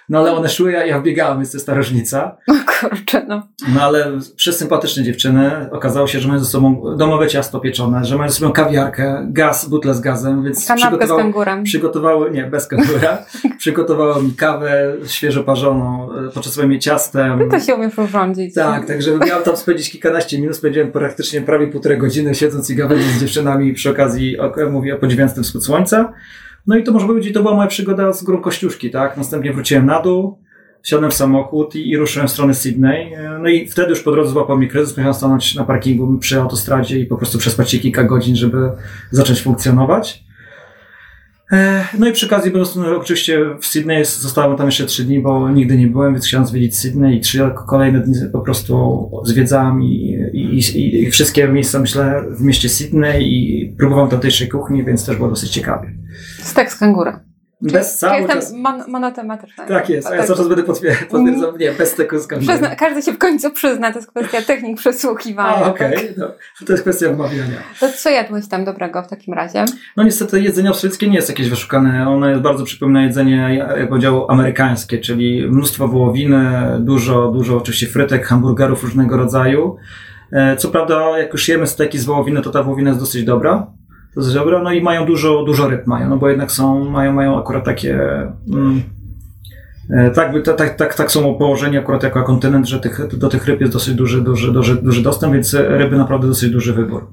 No 0.08 0.18
ale 0.18 0.32
one 0.32 0.48
szły, 0.48 0.72
ja, 0.72 0.86
ja 0.86 1.00
wbiegałem, 1.00 1.40
jest 1.40 1.52
to 1.52 1.56
jest 1.58 1.66
ta 1.66 1.74
różnica. 1.74 2.36
O 2.48 2.52
kurczę, 2.80 3.24
no. 3.28 3.48
No 3.74 3.82
ale 3.82 4.12
przesympatyczne 4.36 5.02
dziewczyny. 5.02 5.68
Okazało 5.72 6.06
się, 6.06 6.20
że 6.20 6.28
mają 6.28 6.40
ze 6.40 6.46
sobą 6.46 6.96
domowe 6.96 7.28
ciasto 7.28 7.60
pieczone, 7.60 8.04
że 8.04 8.16
mają 8.16 8.30
ze 8.30 8.36
sobą 8.36 8.52
kawiarkę, 8.52 9.26
gaz, 9.30 9.68
butle 9.68 9.94
z 9.94 10.00
gazem, 10.00 10.44
więc 10.44 10.66
Kanapkę 10.66 11.06
z 11.06 11.10
kangurem. 11.10 11.62
przygotowały, 11.64 12.30
nie, 12.30 12.44
bez 12.44 12.66
kangura, 12.66 13.18
przygotowały 13.58 14.22
mi 14.22 14.32
kawę 14.32 14.94
świeżo 15.06 15.44
parzoną, 15.44 16.08
e, 16.12 16.30
poczęstowały 16.30 16.68
mnie 16.68 16.78
ciastem. 16.78 17.50
To 17.50 17.60
się 17.60 17.74
umiesz 17.74 17.98
urządzić. 17.98 18.54
Tak, 18.54 18.86
także 18.86 19.18
miałem 19.26 19.44
tam 19.44 19.56
spędzić 19.56 19.90
kilkanaście 19.90 20.40
minut, 20.40 20.56
spędziłem 20.56 20.92
praktycznie 20.92 21.40
prawie 21.40 21.66
półtorej 21.66 21.98
godziny 21.98 22.34
siedząc 22.34 22.70
i 22.70 22.76
gadając 22.76 23.06
z 23.06 23.20
dziewczynami 23.20 23.72
przy 23.72 23.90
okazji, 23.90 24.36
mówię, 24.70 24.96
podziwiając 24.96 25.34
ten 25.34 25.44
wschód 25.44 25.64
słońca. 25.64 26.12
No 26.66 26.76
i 26.76 26.84
to 26.84 26.92
można 26.92 27.08
powiedzieć, 27.08 27.34
to 27.34 27.42
była 27.42 27.54
moja 27.54 27.68
przygoda 27.68 28.12
z 28.12 28.24
górą 28.24 28.40
Kościuszki, 28.40 28.90
tak? 28.90 29.16
Następnie 29.16 29.52
wróciłem 29.52 29.86
na 29.86 30.02
dół, 30.02 30.38
wsiadłem 30.82 31.10
w 31.10 31.14
samochód 31.14 31.74
i, 31.74 31.90
i 31.90 31.96
ruszyłem 31.96 32.28
w 32.28 32.30
stronę 32.30 32.54
Sydney. 32.54 33.12
No 33.42 33.48
i 33.48 33.68
wtedy 33.68 33.90
już 33.90 34.00
po 34.00 34.12
drodze 34.12 34.30
złapał 34.30 34.58
mnie 34.58 34.68
kryzys, 34.68 34.96
musiałem 34.96 35.14
stanąć 35.14 35.54
na 35.54 35.64
parkingu 35.64 36.18
przy 36.18 36.40
autostradzie 36.40 36.98
i 36.98 37.06
po 37.06 37.16
prostu 37.16 37.38
przespać 37.38 37.70
się 37.70 37.78
kilka 37.78 38.04
godzin, 38.04 38.36
żeby 38.36 38.70
zacząć 39.10 39.42
funkcjonować. 39.42 40.24
E, 41.52 41.84
No 41.98 42.08
i 42.08 42.12
przy 42.12 42.26
okazji, 42.26 42.50
będąc 42.50 42.76
no, 42.76 42.96
oczywiście 42.96 43.40
w 43.60 43.66
Sydney, 43.66 44.04
zostałem 44.04 44.56
tam 44.56 44.66
jeszcze 44.66 44.86
trzy 44.86 45.04
dni, 45.04 45.20
bo 45.20 45.50
nigdy 45.50 45.76
nie 45.76 45.86
byłem, 45.86 46.12
więc 46.12 46.26
chciałem 46.26 46.46
zwiedzić 46.46 46.76
Sydney 46.78 47.16
i 47.16 47.20
trzy 47.20 47.50
kolejne 47.66 48.00
dni 48.00 48.14
po 48.32 48.40
prostu 48.40 49.10
zwiedzałem 49.24 49.82
i, 49.82 50.18
i, 50.32 50.58
i, 50.58 51.02
i 51.02 51.10
wszystkie 51.10 51.48
miejsca, 51.48 51.78
myślę, 51.78 52.24
w 52.30 52.40
mieście 52.40 52.68
Sydney 52.68 53.22
i 53.22 53.68
próbowałem 53.78 54.10
tamtejszej 54.10 54.48
kuchni, 54.48 54.84
więc 54.84 55.06
też 55.06 55.16
było 55.16 55.28
dosyć 55.28 55.50
ciekawie. 55.50 55.92
Stek 56.38 56.72
z 56.72 56.78
kangura. 56.78 57.31
Bez 57.62 57.74
Ja 58.02 58.08
cały 58.08 58.16
jestem 58.22 58.36
czas... 58.40 58.52
mon- 58.52 58.88
monotematyczna. 58.88 59.64
Tak 59.66 59.88
jest, 59.88 60.08
a 60.08 60.10
ja 60.10 60.18
Tak. 60.18 60.26
cały 60.26 60.38
czas 60.38 60.48
będę 60.48 60.62
potwier- 60.62 61.06
potwierdzał, 61.10 61.56
nie, 61.56 61.72
bez 61.72 61.94
tego 61.94 62.20
skandału. 62.20 62.48
Przyzna, 62.58 62.76
każdy 62.76 63.02
się 63.02 63.12
w 63.12 63.18
końcu 63.18 63.50
przyzna, 63.50 63.92
to 63.92 63.98
jest 63.98 64.10
kwestia 64.10 64.42
technik 64.42 64.78
przesłuchiwania. 64.78 65.56
A, 65.66 65.70
okej, 65.70 65.92
tak? 65.94 66.16
no, 66.16 66.26
to 66.66 66.72
jest 66.72 66.82
kwestia 66.82 67.08
wmawiania. 67.08 67.56
To 67.80 67.86
co 67.96 68.10
jadłeś 68.10 68.48
tam 68.48 68.64
dobrego 68.64 69.02
w 69.02 69.08
takim 69.08 69.34
razie? 69.34 69.64
No 69.96 70.02
niestety 70.02 70.40
jedzenie 70.40 70.68
australijskie 70.68 71.08
nie 71.08 71.16
jest 71.16 71.28
jakieś 71.28 71.48
wyszukane. 71.48 72.08
Ono 72.08 72.28
jest 72.28 72.42
bardzo 72.42 72.64
przypomina 72.64 73.02
jedzenie, 73.02 73.54
jak 73.76 73.88
powiedział, 73.88 74.30
amerykańskie, 74.30 74.98
czyli 74.98 75.48
mnóstwo 75.48 75.88
wołowiny, 75.88 76.50
dużo, 76.80 77.28
dużo 77.30 77.56
oczywiście 77.56 77.86
frytek, 77.86 78.26
hamburgerów 78.26 78.82
różnego 78.84 79.16
rodzaju. 79.16 79.76
E, 80.32 80.56
Co 80.56 80.68
prawda, 80.68 81.18
jak 81.18 81.32
już 81.32 81.48
jemy 81.48 81.66
steki 81.66 81.98
z 81.98 82.04
wołowiny, 82.04 82.42
to 82.42 82.50
ta 82.50 82.62
wołowina 82.62 82.90
jest 82.90 83.00
dosyć 83.00 83.24
dobra. 83.24 83.66
Dosyć 84.16 84.34
dobra, 84.34 84.62
no 84.62 84.72
i 84.72 84.82
mają 84.82 85.06
dużo, 85.06 85.42
dużo 85.42 85.68
ryb 85.68 85.86
mają, 85.86 86.08
no 86.08 86.16
bo 86.16 86.28
jednak 86.28 86.52
są, 86.52 86.90
mają, 86.90 87.12
mają 87.12 87.38
akurat 87.38 87.64
takie, 87.64 88.00
mm, 88.52 88.82
e, 89.90 90.10
tak, 90.10 90.32
tak, 90.44 90.56
tak, 90.56 90.76
tak, 90.76 90.94
tak 90.94 91.10
są 91.10 91.34
położeni 91.34 91.78
akurat 91.78 92.02
jako 92.02 92.22
kontynent, 92.22 92.68
że 92.68 92.80
tych, 92.80 93.16
do 93.16 93.28
tych 93.28 93.46
ryb 93.46 93.60
jest 93.60 93.72
dosyć 93.72 93.94
duży, 93.94 94.22
duży, 94.22 94.52
duży, 94.52 94.82
duży 94.82 95.02
dostęp, 95.02 95.32
więc 95.32 95.54
ryby 95.54 95.96
naprawdę 95.96 96.26
dosyć 96.26 96.50
duży 96.50 96.72
wybór. 96.72 97.06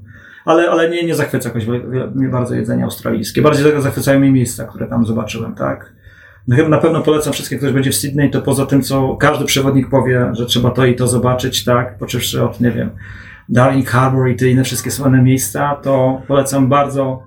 Ale, 0.45 0.69
ale 0.69 0.89
nie, 0.89 1.03
nie 1.03 1.15
zachwyca 1.15 1.49
jakoś 1.49 1.65
mnie 2.15 2.29
bardzo 2.29 2.55
jedzenie 2.55 2.83
australijskie. 2.83 3.41
Bardziej 3.41 3.81
zachwycają 3.81 4.19
mnie 4.19 4.31
miejsca, 4.31 4.65
które 4.67 4.87
tam 4.87 5.05
zobaczyłem, 5.05 5.55
tak. 5.55 5.93
No 6.47 6.55
chyba 6.55 6.69
na 6.69 6.77
pewno 6.77 7.01
polecam 7.01 7.33
wszystkim, 7.33 7.57
ktoś 7.57 7.71
będzie 7.71 7.91
w 7.91 7.95
Sydney, 7.95 8.31
to 8.31 8.41
poza 8.41 8.65
tym, 8.65 8.81
co 8.81 9.15
każdy 9.15 9.45
przewodnik 9.45 9.89
powie, 9.89 10.29
że 10.33 10.45
trzeba 10.45 10.71
to 10.71 10.85
i 10.85 10.95
to 10.95 11.07
zobaczyć, 11.07 11.63
tak, 11.63 11.97
poczywszy 11.97 12.43
od, 12.43 12.61
nie 12.61 12.71
wiem, 12.71 12.89
Darling 13.49 13.87
Harbour 13.89 14.29
i 14.29 14.35
te 14.35 14.49
inne 14.49 14.63
wszystkie 14.63 14.91
słynne 14.91 15.21
miejsca, 15.21 15.75
to 15.75 16.21
polecam 16.27 16.69
bardzo 16.69 17.23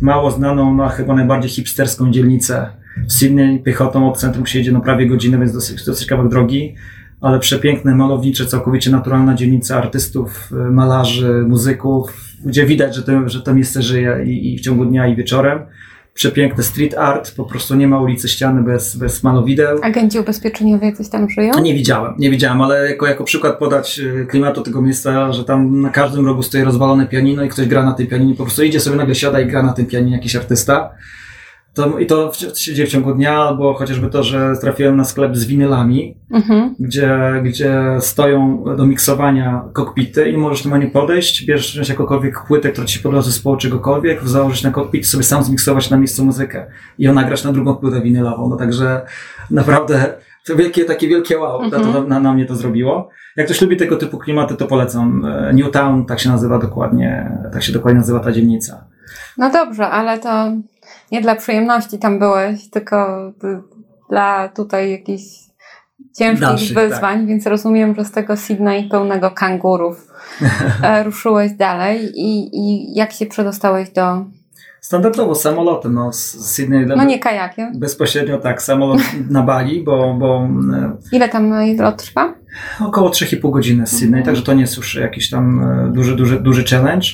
mało 0.00 0.30
znaną, 0.30 0.74
no 0.74 0.88
chyba 0.88 1.14
najbardziej 1.14 1.50
hipsterską 1.50 2.10
dzielnicę 2.10 2.66
w 3.08 3.12
Sydney. 3.12 3.62
Piechotą 3.62 4.10
od 4.10 4.18
centrum 4.18 4.46
się 4.46 4.58
jedzie 4.58 4.72
no 4.72 4.80
prawie 4.80 5.06
godzinę, 5.06 5.38
więc 5.38 5.52
dosyć, 5.52 5.84
dosyć 5.84 6.06
kawałek 6.06 6.30
drogi, 6.30 6.74
ale 7.20 7.38
przepiękne, 7.38 7.94
malownicze, 7.94 8.46
całkowicie 8.46 8.90
naturalna 8.90 9.34
dzielnica 9.34 9.76
artystów, 9.76 10.52
y, 10.52 10.70
malarzy, 10.70 11.44
muzyków, 11.48 12.20
gdzie 12.44 12.66
widać, 12.66 12.94
że 12.94 13.02
to, 13.02 13.28
że 13.28 13.42
to 13.42 13.54
miejsce 13.54 13.82
żyje 13.82 14.24
i, 14.24 14.54
i 14.54 14.58
w 14.58 14.60
ciągu 14.60 14.84
dnia 14.84 15.06
i 15.06 15.16
wieczorem. 15.16 15.58
Przepiękny 16.16 16.64
street 16.64 16.94
art, 16.94 17.34
po 17.34 17.44
prostu 17.44 17.74
nie 17.74 17.88
ma 17.88 18.00
ulicy 18.00 18.28
ściany 18.28 18.62
bez, 18.62 18.96
bez 18.96 19.22
malowideł. 19.22 19.78
Agenci 19.82 20.18
ubezpieczeniowi 20.18 20.86
jacyś 20.86 21.08
tam 21.08 21.30
żyją? 21.30 21.60
Nie 21.60 21.74
widziałem, 21.74 22.14
nie 22.18 22.30
widziałem, 22.30 22.62
ale 22.62 22.90
jako, 22.90 23.06
jako 23.06 23.24
przykład 23.24 23.58
podać 23.58 23.98
y, 23.98 24.26
klimatu 24.30 24.62
tego 24.62 24.82
miejsca, 24.82 25.32
że 25.32 25.44
tam 25.44 25.80
na 25.80 25.90
każdym 25.90 26.26
rogu 26.26 26.42
stoi 26.42 26.62
rozwalone 26.62 27.06
pianino 27.06 27.44
i 27.44 27.48
ktoś 27.48 27.66
gra 27.68 27.82
na 27.82 27.92
tym 27.92 28.06
pianinie, 28.06 28.34
po 28.34 28.42
prostu 28.42 28.62
idzie 28.62 28.80
sobie 28.80 28.96
nagle 28.96 29.14
siada 29.14 29.40
i 29.40 29.46
gra 29.46 29.62
na 29.62 29.72
tym 29.72 29.86
pianinie 29.86 30.16
jakiś 30.16 30.36
artysta. 30.36 30.90
To, 31.76 31.98
I 31.98 32.06
to 32.06 32.32
się 32.54 32.74
dzieje 32.74 32.86
w 32.88 32.90
ciągu 32.90 33.14
dnia, 33.14 33.34
albo 33.38 33.74
chociażby 33.74 34.08
to, 34.10 34.22
że 34.22 34.52
trafiłem 34.60 34.96
na 34.96 35.04
sklep 35.04 35.36
z 35.36 35.44
winylami, 35.44 36.16
Mhm. 36.30 36.74
gdzie, 36.80 37.18
gdzie 37.44 37.82
stoją 38.00 38.64
do 38.76 38.86
miksowania 38.86 39.62
kokpity 39.72 40.30
i 40.30 40.36
możesz 40.36 40.64
normalnie 40.64 40.86
podejść, 40.90 41.44
bierzesz 41.46 41.88
jakąkolwiek 41.88 42.44
płytę, 42.48 42.70
która 42.72 42.86
ci 42.86 42.98
podoba 42.98 43.22
zespołu 43.22 43.56
czegokolwiek, 43.56 44.28
założyć 44.28 44.62
na 44.62 44.70
kokpit 44.70 45.02
i 45.02 45.04
sobie 45.04 45.24
sam 45.24 45.42
zmiksować 45.42 45.90
na 45.90 45.96
miejscu 45.96 46.24
muzykę 46.24 46.66
i 46.98 47.04
ją 47.04 47.14
nagrać 47.14 47.44
na 47.44 47.52
drugą 47.52 47.74
płytę 47.76 48.00
winylową. 48.00 48.48
No 48.48 48.56
także 48.56 49.00
naprawdę 49.50 50.14
to 50.46 50.56
wielkie, 50.56 50.84
takie 50.84 51.08
wielkie 51.08 51.38
wow, 51.38 51.62
Mhm. 51.62 51.82
to, 51.84 51.92
to 51.92 52.04
na, 52.04 52.20
na 52.20 52.32
mnie 52.34 52.46
to 52.46 52.56
zrobiło. 52.56 53.08
Jak 53.36 53.46
ktoś 53.46 53.60
lubi 53.62 53.76
tego 53.76 53.96
typu 53.96 54.18
klimaty, 54.18 54.54
to 54.56 54.66
polecam. 54.66 55.24
E, 55.24 55.54
Newtown, 55.54 56.06
tak 56.06 56.20
się 56.20 56.28
nazywa 56.28 56.58
dokładnie, 56.58 57.38
tak 57.52 57.62
się 57.62 57.72
dokładnie 57.72 57.98
nazywa 58.00 58.20
ta 58.20 58.32
dzielnica. 58.32 58.84
No 59.38 59.50
dobrze, 59.50 59.86
ale 59.88 60.18
to 60.18 60.52
nie 61.12 61.20
dla 61.20 61.34
przyjemności 61.34 61.98
tam 61.98 62.18
byłeś, 62.18 62.70
tylko 62.70 63.18
dla 64.10 64.48
tutaj 64.48 64.90
jakichś 64.90 65.46
ciężkich 66.18 66.40
Dalszych, 66.40 66.74
tak. 66.74 66.88
wyzwań, 66.88 67.26
więc 67.26 67.46
rozumiem, 67.46 67.94
że 67.94 68.04
z 68.04 68.10
tego 68.10 68.36
Sydney 68.36 68.88
pełnego 68.88 69.30
kangurów 69.30 70.06
e, 70.82 71.02
ruszyłeś 71.02 71.52
dalej 71.52 72.12
i, 72.14 72.58
i 72.58 72.94
jak 72.94 73.12
się 73.12 73.26
przedostałeś 73.26 73.90
do... 73.90 74.24
Standardowo 74.86 75.34
samolotem, 75.34 75.94
no 75.94 76.12
z 76.12 76.50
Sydney 76.50 76.86
No 76.86 77.04
nie 77.04 77.18
kajakiem. 77.18 77.72
bezpośrednio 77.78 78.38
tak, 78.38 78.62
samolot 78.62 79.00
na 79.30 79.42
Bali, 79.42 79.82
bo, 79.84 80.14
bo 80.18 80.48
e, 80.76 80.96
Ile 81.12 81.28
tam 81.28 81.52
lot 81.78 81.96
trwa? 82.02 82.34
Około 82.80 83.10
3,5 83.10 83.50
godziny 83.52 83.86
z 83.86 83.90
Sydney, 83.90 84.06
Mhm. 84.20 84.24
także 84.24 84.42
to 84.42 84.54
nie 84.54 84.60
jest 84.60 84.76
już 84.76 84.94
jakiś 84.94 85.30
tam 85.30 85.60
e, 85.88 85.92
duży, 85.92 86.16
duży, 86.16 86.40
duży 86.40 86.64
challenge. 86.64 87.06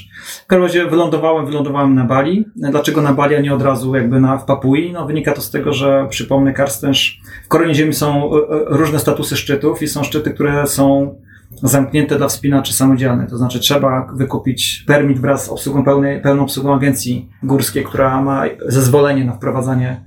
W 0.45 0.47
każdym 0.47 0.63
razie 0.67 0.87
wylądowałem, 0.87 1.47
wylądowałem 1.47 1.95
na 1.95 2.05
Bali. 2.05 2.45
Dlaczego 2.57 3.03
na 3.03 3.13
Bali, 3.13 3.35
a 3.37 3.41
nie 3.41 3.55
od 3.55 3.63
razu 3.63 3.95
jakby 3.95 4.21
na, 4.21 4.39
w 4.39 4.45
Papui? 4.45 4.93
No 4.93 5.07
wynika 5.07 5.33
to 5.33 5.41
z 5.41 5.51
tego, 5.51 5.73
że 5.73 6.07
przypomnę, 6.11 6.53
Karstęż, 6.53 7.21
w 7.45 7.49
koronie 7.49 7.75
ziemi 7.75 7.93
są 7.95 8.31
e, 8.35 8.39
różne 8.67 8.99
statusy 8.99 9.37
szczytów 9.37 9.83
i 9.83 9.89
są 9.89 10.05
szczyty, 10.05 10.31
które 10.31 10.67
są 10.67 11.15
zamknięte 11.63 12.19
dla 12.19 12.29
wspinaczy 12.29 12.73
samodzielnych. 12.73 13.31
To 13.31 13.37
znaczy 13.37 13.61
trzeba 13.61 14.07
wykupić 14.15 14.85
permit 14.87 15.19
wraz 15.19 15.45
z 15.45 15.49
obsługą 15.49 15.85
pełnej, 15.85 16.23
pełną 16.23 16.43
obsługą 16.43 16.75
agencji 16.75 17.29
górskiej, 17.43 17.85
która 17.85 18.23
ma 18.23 18.45
zezwolenie 18.67 19.25
na 19.25 19.33
wprowadzanie 19.33 20.01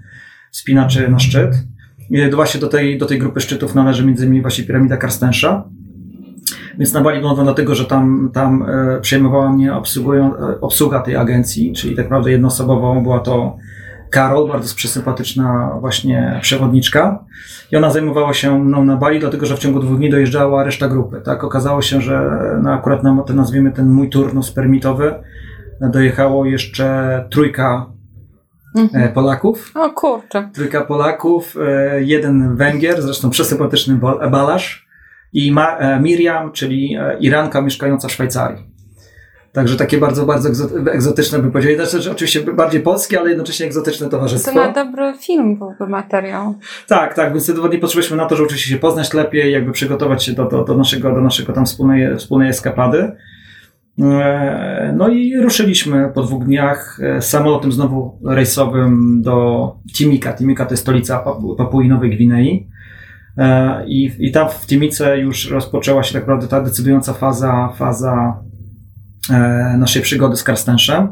wspinaczy 0.51 1.07
na 1.09 1.19
szczyt. 1.19 1.55
I 2.09 2.29
Właśnie 2.31 2.59
do 2.59 2.67
tej, 2.67 2.97
do 2.97 3.05
tej 3.05 3.19
grupy 3.19 3.41
szczytów 3.41 3.75
należy 3.75 4.05
między 4.05 4.25
innymi 4.25 4.41
właśnie 4.41 4.63
piramida 4.63 4.97
Karstensza. 4.97 5.63
Więc 6.77 6.93
na 6.93 7.01
Bali 7.01 7.17
wygląda 7.17 7.43
dlatego, 7.43 7.75
że 7.75 7.85
tam, 7.85 8.29
tam 8.33 8.65
e, 8.69 9.01
przejmowała 9.01 9.51
mnie 9.51 9.71
e, 9.71 9.81
obsługa 10.61 10.99
tej 10.99 11.15
agencji, 11.15 11.73
czyli 11.73 11.95
tak 11.95 12.05
naprawdę 12.05 12.31
jednoosobową 12.31 13.03
była 13.03 13.19
to 13.19 13.57
Karol, 14.15 14.47
bardzo 14.47 14.75
przesympatyczna 14.75 15.77
właśnie 15.79 16.39
przewodniczka. 16.41 17.25
I 17.71 17.75
ona 17.75 17.89
zajmowała 17.89 18.33
się 18.33 18.59
mną 18.59 18.85
na 18.85 18.97
Bali, 18.97 19.19
dlatego 19.19 19.45
że 19.45 19.55
w 19.55 19.59
ciągu 19.59 19.79
dwóch 19.79 19.97
dni 19.97 20.09
dojeżdżała 20.09 20.63
reszta 20.63 20.87
grupy. 20.87 21.21
Tak 21.21 21.43
okazało 21.43 21.81
się, 21.81 22.01
że 22.01 22.31
no, 22.61 22.73
akurat 22.73 23.03
na 23.03 23.23
ten, 23.23 23.35
nazwijmy 23.35 23.71
ten 23.71 23.89
mój 23.89 24.09
turnus 24.09 24.51
permitowy 24.51 25.13
e, 25.81 25.89
dojechało 25.89 26.45
jeszcze 26.45 27.27
trójka 27.31 27.85
Mhm. 28.75 29.03
e, 29.03 29.09
Polaków. 29.09 29.71
O 29.75 29.89
kurczę. 29.89 30.49
Trójka 30.53 30.81
Polaków, 30.81 31.55
e, 31.67 32.03
jeden 32.03 32.55
Węgier, 32.55 33.01
zresztą 33.01 33.29
przesympatyczny 33.29 33.99
balarz 34.31 34.87
i 35.33 35.55
Miriam, 36.01 36.51
czyli 36.51 36.97
Iranka 37.19 37.61
mieszkająca 37.61 38.07
w 38.07 38.11
Szwajcarii. 38.11 38.74
Także 39.55 39.77
takie 39.77 39.97
bardzo, 39.97 40.25
bardzo 40.25 40.49
egzo- 40.49 40.89
egzotyczne 40.93 41.39
bym 41.39 41.51
powiedział. 41.51 41.75
Znaczy, 41.85 42.01
że 42.03 42.11
oczywiście 42.11 42.41
bardziej 42.41 42.81
polskie, 42.81 43.19
ale 43.19 43.29
jednocześnie 43.29 43.65
egzotyczne 43.65 44.05
To 44.05 44.11
towarzystwo. 44.11 44.53
na 44.53 44.71
dobry 44.71 45.13
film 45.19 45.57
byłby 45.59 45.87
materiał. 45.87 46.55
Tak, 46.87 47.13
tak, 47.13 47.33
więc 47.33 47.51
dni 47.51 47.77
potrzebujemy 47.79 48.15
na 48.17 48.25
to, 48.25 48.35
żeby 48.35 48.45
oczywiście 48.45 48.69
się 48.71 48.77
poznać 48.79 49.13
lepiej, 49.13 49.51
jakby 49.53 49.71
przygotować 49.71 50.23
się 50.23 50.33
do, 50.33 50.45
do, 50.45 50.63
do 50.63 50.77
naszego, 50.77 51.11
do 51.15 51.21
naszego 51.21 51.53
tam 51.53 51.65
wspólnej, 51.65 52.17
wspólnej 52.17 52.49
eskapady. 52.49 53.11
E, 54.01 54.93
No 54.97 55.07
i 55.09 55.37
ruszyliśmy 55.37 56.11
po 56.13 56.23
dwóch 56.23 56.43
dniach 56.45 56.99
e, 57.03 57.21
samolotem 57.21 57.71
znowu 57.71 58.19
rejsowym 58.25 59.21
do 59.21 59.75
Timika. 59.97 60.33
Timika 60.33 60.65
to 60.65 60.73
jest 60.73 60.83
stolica 60.83 61.23
Papu- 61.25 61.55
Papui 61.57 61.87
Nowej 61.89 62.15
Gwinei. 62.15 62.67
E, 63.37 63.85
I, 63.87 64.11
I 64.19 64.31
tam 64.31 64.49
w 64.49 64.65
Timice 64.67 65.19
już 65.19 65.51
rozpoczęła 65.51 66.03
się 66.03 66.13
tak 66.13 66.21
naprawdę 66.23 66.47
ta 66.47 66.61
decydująca 66.61 67.13
faza, 67.13 67.69
faza 67.77 68.39
naszej 69.77 70.01
przygody 70.01 70.37
z 70.37 70.43
Karstenszem. 70.43 71.07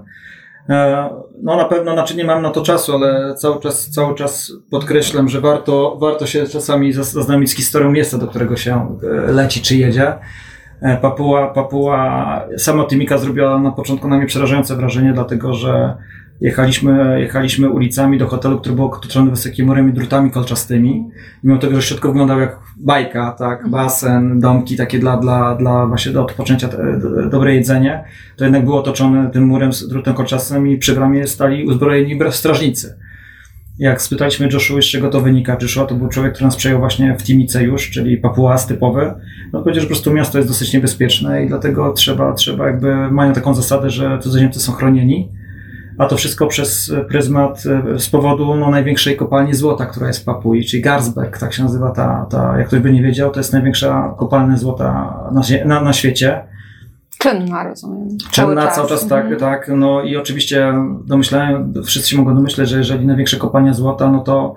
E, 0.69 1.09
no 1.43 1.57
na 1.57 1.65
pewno, 1.65 1.93
znaczy 1.93 2.15
nie 2.15 2.25
mam 2.25 2.41
na 2.41 2.49
to 2.49 2.61
czasu, 2.61 2.95
ale 2.95 3.35
cały 3.35 3.59
czas, 3.59 3.89
cały 3.89 4.15
czas 4.15 4.51
podkreślam, 4.69 5.29
że 5.29 5.41
warto, 5.41 5.97
warto 6.01 6.27
się 6.27 6.47
czasami 6.47 6.93
zaznamić 6.93 7.49
z 7.49 7.55
historią 7.55 7.91
miejsca, 7.91 8.17
do 8.17 8.27
którego 8.27 8.57
się 8.57 8.97
e, 9.03 9.31
leci 9.31 9.61
czy 9.61 9.75
jedzie. 9.75 10.13
E, 10.81 10.97
Papua, 10.97 11.47
Papua, 11.47 12.45
sama 12.57 12.85
Timika 12.85 13.17
zrobiła 13.17 13.59
na 13.59 13.71
początku 13.71 14.07
na 14.07 14.17
mnie 14.17 14.25
przerażające 14.25 14.75
wrażenie, 14.75 15.13
dlatego 15.13 15.53
że 15.53 15.97
Jechaliśmy, 16.41 17.21
jechaliśmy 17.21 17.69
ulicami 17.69 18.17
do 18.17 18.27
hotelu, 18.27 18.59
który 18.59 18.75
był 18.75 18.85
otoczony 18.85 19.31
wysokimi 19.31 19.67
murami 19.67 19.89
i 19.89 19.93
drutami 19.93 20.31
kolczastymi. 20.31 21.09
Mimo 21.43 21.59
tego, 21.59 21.75
że 21.75 21.81
środek 21.81 22.05
wyglądał 22.05 22.39
jak 22.39 22.59
bajka, 22.77 23.31
tak, 23.31 23.53
mhm. 23.53 23.71
basen, 23.71 24.39
domki 24.39 24.77
takie 24.77 24.99
dla, 24.99 25.17
dla, 25.17 25.55
dla 25.55 25.85
właśnie 25.85 26.11
do 26.11 26.21
odpoczęcia, 26.21 26.69
dobre 27.31 27.55
jedzenie, 27.55 28.03
to 28.37 28.43
jednak 28.43 28.65
było 28.65 28.79
otoczone 28.79 29.29
tym 29.31 29.43
murem 29.43 29.73
z 29.73 29.87
drutem 29.87 30.13
kolczastym 30.13 30.67
i 30.67 30.77
przy 30.77 30.93
bramie 30.95 31.27
stali 31.27 31.65
uzbrojeni 31.65 32.19
strażnicy. 32.31 32.97
Jak 33.79 34.01
spytaliśmy 34.01 34.49
Joshua, 34.53 34.81
z 34.81 34.85
czego 34.85 35.09
to 35.09 35.21
wynika, 35.21 35.57
Joshua 35.61 35.85
to 35.85 35.95
był 35.95 36.07
człowiek, 36.07 36.33
który 36.33 36.45
nas 36.45 36.55
przejął 36.55 36.79
właśnie 36.79 37.15
w 37.19 37.23
Timice 37.23 37.63
już, 37.63 37.89
czyli 37.89 38.17
Papuas 38.17 38.67
typowy, 38.67 39.13
no 39.53 39.61
powiedział, 39.61 39.81
że 39.81 39.87
po 39.87 39.93
prostu 39.93 40.13
miasto 40.13 40.37
jest 40.37 40.49
dosyć 40.49 40.73
niebezpieczne 40.73 41.45
i 41.45 41.47
dlatego 41.47 41.93
trzeba, 41.93 42.33
trzeba 42.33 42.67
jakby, 42.67 43.11
mają 43.11 43.33
taką 43.33 43.53
zasadę, 43.53 43.89
że 43.89 44.19
cudzoziemcy 44.19 44.59
są 44.59 44.71
chronieni 44.71 45.29
a 45.97 46.05
to 46.05 46.17
wszystko 46.17 46.47
przez 46.47 46.93
pryzmat 47.09 47.63
e, 47.65 47.99
z 47.99 48.09
powodu 48.09 48.55
no, 48.55 48.69
największej 48.69 49.17
kopalni 49.17 49.53
złota, 49.53 49.85
która 49.85 50.07
jest 50.07 50.19
w 50.19 50.23
Papui, 50.23 50.65
czyli 50.65 50.83
Garsberg, 50.83 51.37
tak 51.37 51.53
się 51.53 51.63
nazywa 51.63 51.91
ta, 51.91 52.27
ta, 52.29 52.57
jak 52.57 52.67
ktoś 52.67 52.79
by 52.79 52.93
nie 52.93 53.01
wiedział, 53.01 53.31
to 53.31 53.39
jest 53.39 53.53
największa 53.53 54.15
kopalnia 54.17 54.57
złota 54.57 55.17
na, 55.31 55.41
na, 55.65 55.81
na 55.81 55.93
świecie. 55.93 56.43
Czynna, 57.19 57.63
rozumiem. 57.63 58.07
Czynna 58.31 58.47
cały 58.47 58.55
czas, 58.55 58.75
cały 58.75 58.89
czas 58.89 59.07
tak, 59.07 59.23
mhm. 59.23 59.39
tak. 59.39 59.71
No 59.75 60.01
i 60.01 60.17
oczywiście 60.17 60.73
domyślałem, 61.05 61.73
wszyscy 61.85 62.09
się 62.09 62.17
mogą 62.17 62.35
domyśleć, 62.35 62.69
że 62.69 62.77
jeżeli 62.77 63.05
największa 63.05 63.37
kopalnia 63.37 63.73
złota, 63.73 64.11
no 64.11 64.19
to 64.19 64.55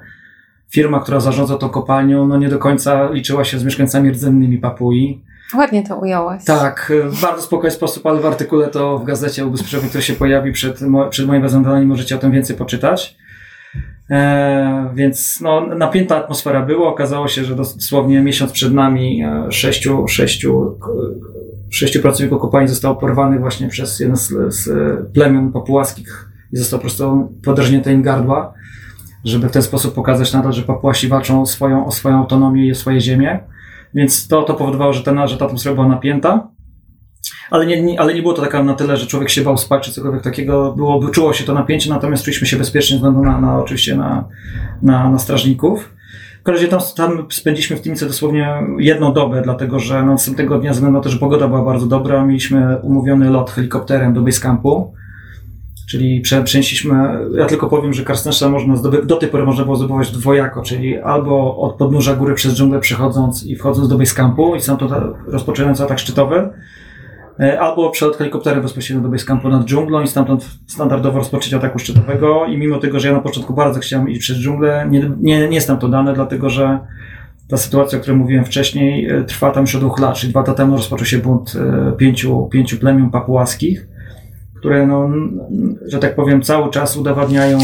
firma, 0.70 1.00
która 1.00 1.20
zarządza 1.20 1.56
tą 1.56 1.68
kopalnią, 1.68 2.26
no 2.26 2.38
nie 2.38 2.48
do 2.48 2.58
końca 2.58 3.10
liczyła 3.10 3.44
się 3.44 3.58
z 3.58 3.64
mieszkańcami 3.64 4.10
rdzennymi 4.10 4.58
Papui. 4.58 5.22
Ładnie 5.54 5.82
to 5.82 5.96
ująłeś. 5.96 6.44
Tak, 6.44 6.92
w 7.04 7.20
bardzo 7.20 7.42
spokojny 7.42 7.70
sposób, 7.70 8.06
ale 8.06 8.20
w 8.20 8.26
artykule 8.26 8.68
to 8.68 8.98
w 8.98 9.04
gazecie 9.04 9.46
ubezpieczowej, 9.46 9.88
który 9.88 10.04
się 10.04 10.12
pojawi 10.12 10.52
przed, 10.52 10.80
przed 11.10 11.26
moim 11.26 11.48
zadaniem, 11.48 11.88
możecie 11.88 12.16
o 12.16 12.18
tym 12.18 12.32
więcej 12.32 12.56
poczytać. 12.56 13.16
E, 14.10 14.90
więc 14.94 15.40
no, 15.40 15.66
napięta 15.66 16.16
atmosfera 16.16 16.62
była. 16.62 16.88
Okazało 16.88 17.28
się, 17.28 17.44
że 17.44 17.56
dosłownie 17.56 18.20
miesiąc 18.20 18.52
przed 18.52 18.74
nami 18.74 19.22
e, 19.24 19.52
sześciu, 19.52 20.08
sześciu, 20.08 20.78
sześciu 21.70 22.00
pracowników 22.00 22.40
kopalni 22.40 22.68
zostało 22.68 22.96
porwanych 22.96 23.40
właśnie 23.40 23.68
przez 23.68 24.00
jeden 24.00 24.16
z, 24.16 24.32
z 24.48 24.68
plemion 25.12 25.52
papułaskich 25.52 26.30
i 26.52 26.56
zostało 26.56 26.78
po 26.78 26.82
prostu 26.82 27.32
podrażnięte 27.44 27.92
im 27.92 28.02
gardła, 28.02 28.54
żeby 29.24 29.48
w 29.48 29.52
ten 29.52 29.62
sposób 29.62 29.94
pokazać 29.94 30.32
nadal, 30.32 30.52
że 30.52 30.62
Papuasi 30.62 31.08
walczą 31.08 31.42
o 31.42 31.46
swoją, 31.46 31.86
o 31.86 31.92
swoją 31.92 32.18
autonomię 32.18 32.66
i 32.66 32.72
o 32.72 32.74
swoje 32.74 33.00
ziemię. 33.00 33.40
Więc 33.94 34.28
to, 34.28 34.42
to 34.42 34.54
powodowało, 34.54 34.92
że, 34.92 35.02
ten, 35.02 35.28
że 35.28 35.36
ta 35.36 35.44
atmosfera 35.44 35.74
była 35.74 35.88
napięta. 35.88 36.48
Ale 37.50 37.66
nie, 37.66 37.82
nie, 37.82 38.00
ale 38.00 38.14
nie 38.14 38.22
było 38.22 38.34
to 38.34 38.42
taka 38.42 38.62
na 38.62 38.74
tyle, 38.74 38.96
że 38.96 39.06
człowiek 39.06 39.28
się 39.28 39.42
bał 39.42 39.58
spać 39.58 39.84
czy 39.84 39.92
cokolwiek 39.92 40.22
takiego. 40.22 40.72
Było, 40.72 41.08
czuło 41.08 41.32
się 41.32 41.44
to 41.44 41.54
napięcie, 41.54 41.90
natomiast 41.90 42.24
czuliśmy 42.24 42.46
się 42.46 42.56
bezpiecznie 42.56 42.96
względu 42.96 43.22
na, 43.22 43.40
na 43.40 43.58
oczywiście 43.58 43.96
na, 43.96 44.28
na, 44.82 45.10
na 45.10 45.18
strażników. 45.18 45.96
W 46.40 46.42
każdym 46.42 46.70
razie 46.70 46.94
tam, 46.94 47.08
tam 47.08 47.26
spędziliśmy 47.30 47.76
w 47.76 47.82
Timice 47.82 48.06
dosłownie 48.06 48.62
jedną 48.78 49.12
dobę, 49.12 49.42
dlatego 49.42 49.78
że 49.78 50.02
następnego 50.02 50.58
dnia, 50.58 50.70
ze 50.70 50.74
względu 50.74 50.98
na 50.98 51.02
to, 51.02 51.08
że 51.08 51.18
pogoda 51.18 51.48
była 51.48 51.64
bardzo 51.64 51.86
dobra, 51.86 52.26
mieliśmy 52.26 52.76
umówiony 52.76 53.30
lot 53.30 53.50
helikopterem 53.50 54.14
do 54.14 54.22
Basecampu. 54.22 54.94
Czyli 55.86 56.20
przenieśliśmy, 56.44 56.94
ja 57.38 57.46
tylko 57.46 57.68
powiem, 57.68 57.92
że 57.92 58.04
Karstensza 58.04 58.48
można 58.48 58.76
zdobyć, 58.76 59.06
do 59.06 59.16
tej 59.16 59.28
pory 59.28 59.44
można 59.44 59.64
było 59.64 59.76
zdobywać 59.76 60.10
dwojako, 60.10 60.62
czyli 60.62 60.98
albo 60.98 61.56
od 61.56 61.74
podnóża 61.74 62.14
góry 62.14 62.34
przez 62.34 62.54
dżunglę 62.54 62.80
przechodząc 62.80 63.46
i 63.46 63.56
wchodząc 63.56 63.88
do 63.88 63.98
Basecampu 63.98 64.56
i 64.56 64.60
sam 64.60 64.76
to 64.76 65.14
rozpoczynając 65.26 65.80
atak 65.80 65.98
szczytowy, 65.98 66.48
e, 67.40 67.60
albo 67.60 67.90
przed 67.90 68.16
helikopterem 68.16 68.62
bezpośrednio 68.62 69.02
do 69.02 69.08
Basecampu 69.08 69.48
nad 69.48 69.64
dżunglą 69.64 70.02
i 70.02 70.08
stamtąd 70.08 70.50
standardowo 70.66 71.18
rozpocząć 71.18 71.54
ataku 71.54 71.78
szczytowego. 71.78 72.46
I 72.46 72.58
mimo 72.58 72.78
tego, 72.78 73.00
że 73.00 73.08
ja 73.08 73.14
na 73.14 73.20
początku 73.20 73.54
bardzo 73.54 73.80
chciałem 73.80 74.08
iść 74.08 74.20
przez 74.20 74.36
dżunglę, 74.36 74.86
nie, 74.90 75.10
nie, 75.20 75.48
nie 75.48 75.54
jest 75.54 75.66
tam 75.66 75.78
to 75.78 75.88
dane, 75.88 76.14
dlatego 76.14 76.50
że 76.50 76.78
ta 77.48 77.56
sytuacja, 77.56 77.98
o 77.98 78.00
której 78.02 78.18
mówiłem 78.18 78.44
wcześniej, 78.44 79.10
e, 79.10 79.24
trwa 79.24 79.50
tam 79.50 79.62
już 79.62 79.74
od 79.74 79.80
dwóch 79.80 80.00
lat, 80.00 80.16
czyli 80.16 80.30
dwa 80.30 80.40
lata 80.40 80.54
temu 80.54 80.76
rozpoczął 80.76 81.06
się 81.06 81.18
bunt 81.18 81.52
e, 81.56 81.92
pięciu, 81.92 82.48
pięciu 82.52 82.76
plemion 82.76 83.10
papułaskich, 83.10 83.86
które, 84.58 84.86
no, 84.86 85.10
że 85.86 85.98
tak 85.98 86.14
powiem, 86.14 86.42
cały 86.42 86.70
czas 86.70 86.96
udowadniają 86.96 87.58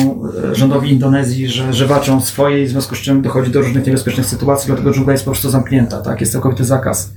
e, 0.50 0.54
rządowi 0.54 0.92
Indonezji, 0.92 1.48
że, 1.48 1.72
że 1.72 1.86
walczą 1.86 2.20
swoje 2.20 2.62
i 2.62 2.66
w 2.66 2.68
związku 2.68 2.94
z 2.94 2.98
czym 2.98 3.22
dochodzi 3.22 3.50
do 3.50 3.60
różnych 3.60 3.86
niebezpiecznych 3.86 4.26
sytuacji, 4.26 4.66
dlatego 4.66 4.92
dżungla 4.92 5.12
jest 5.12 5.24
po 5.24 5.30
prostu 5.30 5.50
zamknięta, 5.50 6.02
tak? 6.02 6.20
Jest 6.20 6.32
całkowity 6.32 6.64
zakaz 6.64 7.12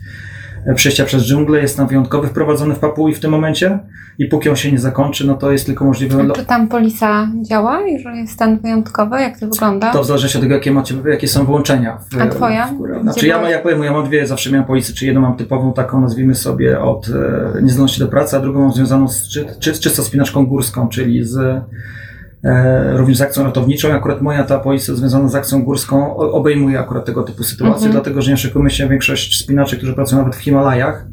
przejścia 0.75 1.05
przez 1.05 1.23
dżunglę, 1.23 1.59
jest 1.61 1.77
tam 1.77 1.87
wyjątkowy 1.87 2.27
wprowadzony 2.27 2.75
w 2.75 2.79
Papui 2.79 3.13
w 3.13 3.19
tym 3.19 3.31
momencie 3.31 3.79
i 4.19 4.25
póki 4.25 4.49
on 4.49 4.55
się 4.55 4.71
nie 4.71 4.79
zakończy, 4.79 5.27
no 5.27 5.33
to 5.33 5.51
jest 5.51 5.65
tylko 5.65 5.85
możliwe... 5.85 6.27
Czy 6.35 6.45
tam 6.45 6.67
polisa 6.67 7.27
działa, 7.41 7.81
jeżeli 7.81 8.19
jest 8.19 8.33
stan 8.33 8.59
wyjątkowy? 8.59 9.21
Jak 9.21 9.39
to 9.39 9.47
wygląda? 9.47 9.93
To 9.93 10.03
w 10.03 10.05
zależności 10.05 10.37
od 10.37 10.43
tego, 10.43 10.55
jakie, 10.55 10.71
macie, 10.71 10.95
jakie 11.09 11.27
są 11.27 11.45
wyłączenia. 11.45 11.97
W, 12.11 12.21
A 12.21 12.27
twoja? 12.27 12.67
W 12.67 13.01
znaczy 13.01 13.27
ja, 13.27 13.49
jak 13.49 13.63
powiem, 13.63 13.83
ja 13.83 13.91
mam 13.91 14.05
dwie, 14.05 14.27
zawsze 14.27 14.51
miałem 14.51 14.65
policję, 14.65 14.95
czy 14.95 15.05
jedną 15.05 15.21
mam 15.21 15.35
typową 15.37 15.73
taką, 15.73 16.01
nazwijmy 16.01 16.35
sobie, 16.35 16.81
od 16.81 17.09
e, 17.09 17.61
niezdolności 17.61 17.99
do 17.99 18.07
pracy, 18.07 18.37
a 18.37 18.39
drugą 18.39 18.59
mam 18.59 18.71
związaną 18.71 19.07
z 19.07 19.29
czy, 19.29 19.45
czy, 19.59 19.73
czysto 19.73 20.03
spinaczką 20.03 20.45
górską, 20.45 20.87
czyli 20.87 21.23
z 21.23 21.61
również 22.93 23.17
z 23.17 23.21
akcją 23.21 23.43
ratowniczą. 23.43 23.93
Akurat 23.93 24.21
moja 24.21 24.43
ta 24.43 24.59
policja 24.59 24.95
związana 24.95 25.29
z 25.29 25.35
akcją 25.35 25.63
górską 25.63 26.15
obejmuje 26.17 26.79
akurat 26.79 27.05
tego 27.05 27.23
typu 27.23 27.43
sytuacje, 27.43 27.75
mhm. 27.87 27.91
dlatego 27.91 28.21
że 28.21 28.31
nie 28.31 28.35
oszukujmy 28.35 28.69
się, 28.69 28.89
większość 28.89 29.43
spinaczy, 29.43 29.77
którzy 29.77 29.93
pracują 29.93 30.21
nawet 30.21 30.35
w 30.35 30.41
Himalajach 30.41 31.05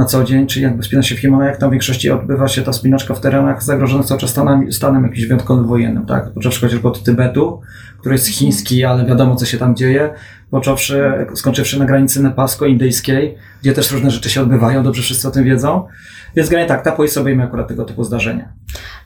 na 0.00 0.06
co 0.06 0.24
dzień, 0.24 0.46
czyli 0.46 0.64
jakby 0.64 0.82
spina 0.82 1.02
się 1.02 1.14
w 1.14 1.18
Himalajach, 1.18 1.56
tam 1.56 1.68
w 1.70 1.72
większości 1.72 2.10
odbywa 2.10 2.48
się 2.48 2.62
ta 2.62 2.72
spinaczka 2.72 3.14
w 3.14 3.20
terenach 3.20 3.62
zagrożonych 3.62 4.06
cały 4.06 4.20
czas 4.20 4.30
stanem, 4.30 4.72
stanem 4.72 5.02
jakimś 5.02 5.26
wyjątkowym 5.26 5.66
wojennym, 5.66 6.06
tak? 6.06 6.32
Począwszy 6.32 6.60
chociażby 6.60 6.88
od 6.88 7.02
Tybetu, 7.02 7.60
który 7.98 8.14
jest 8.14 8.28
chiński, 8.28 8.84
ale 8.84 9.06
wiadomo 9.06 9.36
co 9.36 9.46
się 9.46 9.58
tam 9.58 9.76
dzieje, 9.76 10.14
począwszy, 10.50 11.26
skończywszy 11.34 11.78
na 11.78 11.84
granicy 11.84 12.22
nepalsko-indyjskiej, 12.22 13.34
gdzie 13.62 13.72
też 13.72 13.92
różne 13.92 14.10
rzeczy 14.10 14.30
się 14.30 14.42
odbywają, 14.42 14.82
dobrze 14.82 15.02
wszyscy 15.02 15.28
o 15.28 15.30
tym 15.30 15.44
wiedzą. 15.44 15.86
Więc 16.36 16.48
generalnie 16.48 16.68
tak, 16.68 16.84
ta 16.84 16.92
policja 16.92 17.22
obejmie 17.22 17.44
akurat 17.44 17.68
tego 17.68 17.84
typu 17.84 18.04
zdarzenia. 18.04 18.52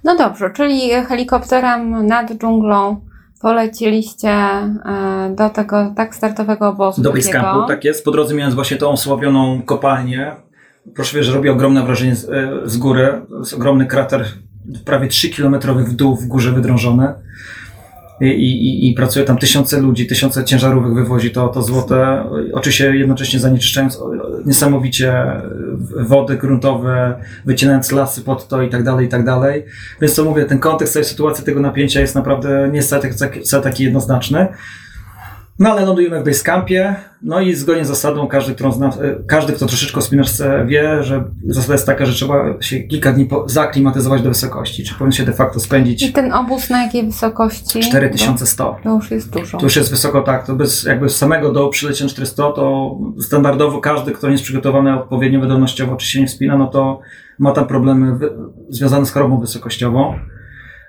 No 0.04 0.16
dobrze, 0.16 0.50
czyli 0.50 0.90
helikopterem 0.90 2.06
nad 2.06 2.32
dżunglą 2.32 3.00
poleciliście 3.40 4.30
e, 4.30 5.34
do 5.36 5.50
tego 5.50 5.92
tak 5.96 6.14
startowego 6.14 6.68
obozu. 6.68 7.02
Do 7.02 7.12
Basecampu, 7.12 7.68
tak 7.68 7.84
jest. 7.84 8.04
Po 8.04 8.10
drodze 8.10 8.34
miałem 8.34 8.54
właśnie 8.54 8.76
tą 8.76 8.88
osławioną 8.88 9.62
kopalnię. 9.62 10.36
Proszę 10.94 11.16
wiesz, 11.16 11.26
że 11.26 11.32
robi 11.32 11.48
ogromne 11.48 11.84
wrażenie 11.86 12.16
z, 12.16 12.28
e, 12.28 12.60
z 12.64 12.76
góry. 12.76 13.22
Jest 13.38 13.54
ogromny 13.54 13.86
krater, 13.86 14.24
prawie 14.84 15.08
3 15.08 15.30
km 15.30 15.60
w 15.60 15.92
dół 15.92 16.16
w 16.16 16.26
górze 16.26 16.52
wydrążony 16.52 17.14
i, 18.20 18.26
i, 18.26 18.90
i 18.90 18.94
pracuje 18.94 19.24
tam 19.24 19.38
tysiące 19.38 19.80
ludzi, 19.80 20.06
tysiące 20.06 20.44
ciężarówek 20.44 20.94
wywozi 20.94 21.30
to, 21.30 21.48
to 21.48 21.62
złote, 21.62 22.24
oczywiście 22.52 22.96
jednocześnie 22.96 23.40
zanieczyszczając 23.40 24.00
niesamowicie 24.46 25.26
wody 26.00 26.36
gruntowe, 26.36 27.20
wycinając 27.44 27.92
lasy 27.92 28.22
pod 28.22 28.48
to 28.48 28.62
i 28.62 28.70
tak 28.70 28.82
dalej, 28.82 29.06
i 29.06 29.08
tak 29.08 29.24
dalej. 29.24 29.64
Więc 30.00 30.14
to 30.14 30.24
mówię, 30.24 30.44
ten 30.44 30.58
kontekst 30.58 30.94
tej 30.94 31.04
sytuacji, 31.04 31.44
tego 31.44 31.60
napięcia 31.60 32.00
jest 32.00 32.14
naprawdę 32.14 32.70
nie 32.72 32.82
taki 33.62 33.84
jednoznaczny. 33.84 34.48
No 35.58 35.70
ale 35.70 35.84
lądujemy 35.84 36.20
w 36.20 36.24
Basecampie, 36.24 36.96
no 37.22 37.40
i 37.40 37.54
zgodnie 37.54 37.84
z 37.84 37.88
zasadą 37.88 38.26
każdy, 38.26 38.54
którą 38.54 38.72
zna, 38.72 38.88
e, 38.88 38.92
każdy, 39.26 39.52
kto 39.52 39.66
troszeczkę 39.66 39.98
o 39.98 40.02
spinaczce 40.02 40.64
wie, 40.66 41.02
że 41.02 41.24
zasada 41.48 41.74
jest 41.74 41.86
taka, 41.86 42.06
że 42.06 42.12
trzeba 42.12 42.62
się 42.62 42.80
kilka 42.80 43.12
dni 43.12 43.28
zaklimatyzować 43.46 44.22
do 44.22 44.28
wysokości, 44.28 44.84
czy 44.84 44.94
powinien 44.94 45.12
się 45.12 45.24
de 45.24 45.32
facto 45.32 45.60
spędzić. 45.60 46.02
I 46.02 46.12
ten 46.12 46.32
obóz 46.32 46.70
na 46.70 46.82
jakiej 46.82 47.06
wysokości? 47.06 47.80
4100. 47.80 48.76
To 48.82 48.94
już 48.94 49.10
jest 49.10 49.30
dużo. 49.30 49.58
To 49.58 49.66
już 49.66 49.76
jest 49.76 49.90
wysoko, 49.90 50.22
tak. 50.22 50.46
To 50.46 50.54
bez, 50.54 50.84
jakby 50.84 51.08
z 51.08 51.16
samego 51.16 51.52
dołu 51.52 51.70
przylecieć 51.70 52.12
400, 52.12 52.52
to 52.52 52.98
standardowo 53.20 53.80
każdy, 53.80 54.12
kto 54.12 54.26
nie 54.26 54.32
jest 54.32 54.44
przygotowany 54.44 55.00
odpowiednio 55.00 55.40
wydolnościowo, 55.40 55.96
czy 55.96 56.08
się 56.08 56.20
nie 56.20 56.26
wspina, 56.26 56.56
no 56.56 56.66
to 56.66 57.00
ma 57.38 57.52
tam 57.52 57.66
problemy 57.66 58.18
związane 58.68 59.06
z 59.06 59.10
chorobą 59.10 59.40
wysokościową. 59.40 60.14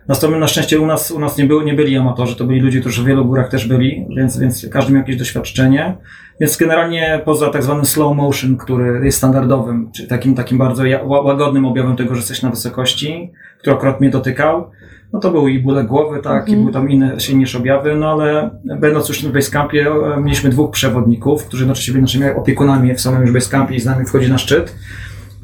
Natomiast 0.08 0.40
na 0.40 0.48
szczęście 0.48 0.80
u 0.80 0.86
nas, 0.86 1.12
u 1.12 1.20
nas 1.20 1.38
nie, 1.38 1.46
były, 1.46 1.66
nie 1.66 1.74
byli 1.74 1.98
amatorzy, 1.98 2.36
to 2.36 2.46
byli 2.46 2.60
ludzie, 2.60 2.82
którzy 2.82 3.04
w 3.04 3.06
wielu 3.06 3.26
górach 3.26 3.50
też 3.50 3.68
byli, 3.68 4.08
więc, 4.18 4.38
więc 4.38 4.68
każdy 4.72 4.94
miał 4.94 5.02
jakieś 5.02 5.18
doświadczenie. 5.18 5.98
Więc 6.40 6.58
generalnie 6.58 7.22
poza 7.26 7.50
tak 7.50 7.64
zwanym 7.64 7.86
slow 7.86 8.16
motion, 8.18 8.58
który 8.58 9.06
jest 9.06 9.18
standardowym, 9.18 9.92
czyli 9.92 10.08
takim, 10.08 10.36
takim 10.36 10.58
bardzo 10.58 10.84
łagodnym 11.06 11.66
objawem 11.66 11.96
tego, 11.96 12.16
że 12.16 12.20
jesteś 12.20 12.42
na 12.42 12.50
wysokości, 12.50 13.32
który 13.60 13.76
akurat 13.76 14.02
mnie 14.02 14.10
dotykał, 14.10 14.72
no 15.14 15.20
to 15.20 15.32
były 15.32 15.52
i 15.52 15.60
bóle 15.60 15.84
głowy, 15.84 16.22
tak, 16.22 16.48
i 16.48 16.52
mhm. 16.52 16.60
były 16.60 16.74
tam 16.74 16.90
inne 16.90 17.20
silniejsze 17.20 17.58
objawy, 17.58 17.96
no 17.96 18.12
ale 18.12 18.50
będąc 18.80 19.10
już 19.10 19.26
w 19.26 19.32
Basecampie, 19.32 19.88
e, 19.88 20.22
mieliśmy 20.22 20.50
dwóch 20.50 20.72
przewodników, 20.72 21.46
którzy 21.46 21.64
jednocześnie 21.64 21.92
byli 21.92 22.02
naszymi 22.02 22.26
opiekunami 22.26 22.96
w 22.96 23.02
samym 23.02 23.22
już 23.22 23.32
Basecampie 23.32 23.76
i 23.76 23.80
z 23.80 23.86
nami 23.86 24.06
wchodzi 24.06 24.30
na 24.30 24.38
szczyt, 24.38 24.76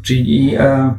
czyli 0.02 0.56
e, 0.56 0.94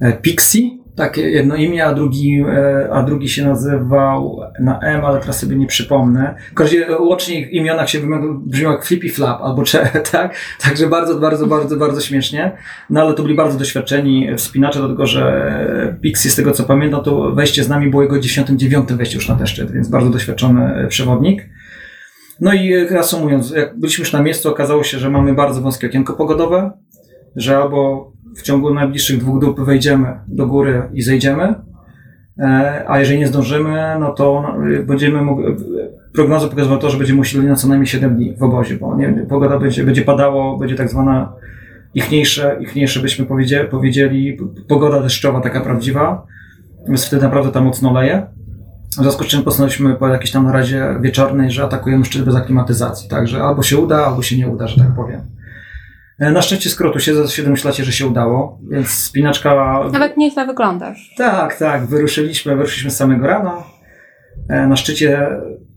e, 0.00 0.12
Pixie, 0.12 0.83
takie 0.96 1.30
jedno 1.30 1.56
imię, 1.56 1.86
a 1.86 1.94
drugi, 1.94 2.44
e, 2.48 2.88
a 2.92 3.02
drugi 3.02 3.28
się 3.28 3.44
nazywał 3.44 4.40
na 4.60 4.80
M, 4.80 5.04
ale 5.04 5.20
teraz 5.20 5.38
sobie 5.38 5.56
nie 5.56 5.66
przypomnę. 5.66 6.34
W 6.50 6.54
każdym 6.54 6.80
razie 6.80 6.98
łącznie 6.98 7.50
imionach 7.50 7.90
się 7.90 7.98
brzmiał 8.46 8.72
jak 8.72 8.84
Flippy 8.84 9.08
Flap 9.08 9.42
albo 9.42 9.62
cze, 9.62 9.88
tak? 10.12 10.34
Także 10.60 10.86
bardzo, 10.86 11.18
bardzo, 11.18 11.46
bardzo, 11.46 11.76
bardzo 11.76 12.00
śmiesznie. 12.00 12.52
No 12.90 13.00
ale 13.00 13.14
to 13.14 13.22
byli 13.22 13.34
bardzo 13.34 13.58
doświadczeni 13.58 14.36
wspinacze, 14.36 14.78
dlatego 14.78 15.06
że 15.06 15.96
Pixie, 16.00 16.30
z 16.30 16.36
tego 16.36 16.52
co 16.52 16.64
pamiętam, 16.64 17.04
to 17.04 17.32
wejście 17.32 17.64
z 17.64 17.68
nami 17.68 17.90
było 17.90 18.02
jego 18.02 18.20
99 18.20 18.92
wejście 18.92 19.14
już 19.14 19.28
na 19.28 19.34
ten 19.34 19.46
szczyt, 19.46 19.72
więc 19.72 19.88
bardzo 19.88 20.10
doświadczony 20.10 20.86
przewodnik. 20.88 21.48
No 22.40 22.52
i 22.52 22.74
reasumując, 22.74 23.50
jak 23.50 23.78
byliśmy 23.78 24.02
już 24.02 24.12
na 24.12 24.22
miejscu, 24.22 24.48
okazało 24.48 24.84
się, 24.84 24.98
że 24.98 25.10
mamy 25.10 25.34
bardzo 25.34 25.60
wąskie 25.60 25.86
okienko 25.86 26.12
pogodowe, 26.12 26.70
że 27.36 27.56
albo 27.56 28.12
w 28.36 28.42
ciągu 28.42 28.74
najbliższych 28.74 29.18
dwóch 29.18 29.40
dób 29.40 29.60
wejdziemy 29.60 30.06
do 30.28 30.46
góry 30.46 30.82
i 30.92 31.02
zejdziemy, 31.02 31.54
e, 32.38 32.84
a 32.88 32.98
jeżeli 32.98 33.18
nie 33.18 33.26
zdążymy, 33.26 33.96
no 34.00 34.12
to 34.12 34.42
no, 34.42 34.84
będziemy 34.86 35.22
mogli, 35.22 35.44
prognoza 36.12 36.48
pokazywała 36.48 36.80
to, 36.80 36.90
że 36.90 36.98
będziemy 36.98 37.16
musieli 37.16 37.46
na 37.46 37.56
co 37.56 37.68
najmniej 37.68 37.86
7 37.86 38.16
dni 38.16 38.36
w 38.36 38.42
obozie, 38.42 38.76
bo 38.76 38.96
nie, 38.96 39.26
pogoda 39.28 39.58
będzie, 39.58 39.84
będzie 39.84 40.02
padało, 40.02 40.58
będzie 40.58 40.76
tak 40.76 40.90
zwana 40.90 41.32
ichniejsze, 41.94 42.56
ichniejsze 42.60 43.00
byśmy 43.00 43.26
powiedzieli, 43.26 43.68
powiedzieli, 43.68 44.38
pogoda 44.68 45.02
deszczowa 45.02 45.40
taka 45.40 45.60
prawdziwa, 45.60 46.26
więc 46.88 47.06
wtedy 47.06 47.22
naprawdę 47.22 47.50
tam 47.50 47.64
mocno 47.64 47.92
leje. 47.92 48.26
W 48.90 49.02
związku 49.02 49.24
z 49.24 49.26
czym 49.26 49.42
postanowiliśmy 49.42 49.94
po 49.94 50.08
jakiejś 50.08 50.30
tam 50.30 50.48
razie 50.48 50.98
wieczornej, 51.00 51.50
że 51.50 51.64
atakujemy 51.64 52.04
szczyt 52.04 52.24
bez 52.24 52.34
aklimatyzacji. 52.34 53.08
Także 53.08 53.42
albo 53.42 53.62
się 53.62 53.78
uda, 53.78 54.06
albo 54.06 54.22
się 54.22 54.36
nie 54.36 54.48
uda, 54.48 54.66
że 54.66 54.84
tak 54.84 54.94
powiem. 54.94 55.20
E, 56.18 56.32
na 56.32 56.42
szczęście 56.42 56.70
skrótu 56.70 57.00
się, 57.00 57.28
się 57.28 57.42
domyślacie, 57.42 57.84
że 57.84 57.92
się 57.92 58.06
udało, 58.06 58.58
więc 58.70 58.88
spinaczka... 58.88 59.80
Nawet 59.92 60.16
nieźle 60.16 60.46
wyglądasz. 60.46 61.14
Tak, 61.16 61.56
tak, 61.58 61.86
wyruszyliśmy, 61.86 62.56
wyruszyliśmy 62.56 62.90
z 62.90 62.96
samego 62.96 63.26
rana. 63.26 63.62
E, 64.48 64.66
na 64.66 64.76
szczycie 64.76 65.28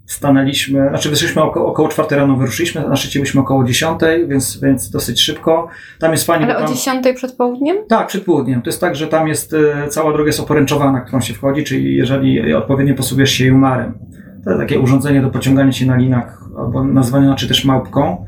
stanęliśmy, 0.06 0.89
znaczy 0.89 1.10
wyszliśmy 1.10 1.41
około, 1.41 1.67
około 1.67 1.88
4 1.88 2.15
rano, 2.15 2.36
wyruszyliśmy, 2.36 2.89
na 2.89 2.95
szczycie 2.95 3.19
byliśmy 3.19 3.41
około 3.41 3.63
10, 3.63 4.02
więc, 4.28 4.60
więc 4.62 4.89
dosyć 4.89 5.21
szybko. 5.21 5.67
Tam 6.00 6.12
jest 6.12 6.26
fajnie. 6.26 6.45
Ale 6.45 6.56
tam... 6.56 6.65
o 6.65 6.67
10 6.67 7.06
przed 7.15 7.36
południem? 7.36 7.78
Tak, 7.89 8.08
przed 8.08 8.23
południem. 8.23 8.62
To 8.62 8.69
jest 8.69 8.82
tak, 8.82 8.95
że 8.95 9.08
tam 9.08 9.28
jest, 9.28 9.54
e, 9.54 9.88
cała 9.88 10.13
droga 10.13 10.28
jest 10.28 10.39
oporęczowana, 10.39 11.02
którą 11.02 11.21
się 11.21 11.34
wchodzi, 11.34 11.63
czyli 11.63 11.95
jeżeli 11.95 12.54
odpowiednio 12.54 12.95
posługujesz 12.95 13.32
się 13.32 13.45
jumarem. 13.45 14.00
To 14.43 14.50
jest 14.50 14.62
takie 14.62 14.80
urządzenie 14.80 15.21
do 15.21 15.30
pociągania 15.30 15.71
się 15.71 15.86
na 15.86 15.95
linach, 15.95 16.43
albo 16.58 16.84
nazwane 16.84 17.36
czy 17.36 17.47
też 17.47 17.65
małpką. 17.65 18.26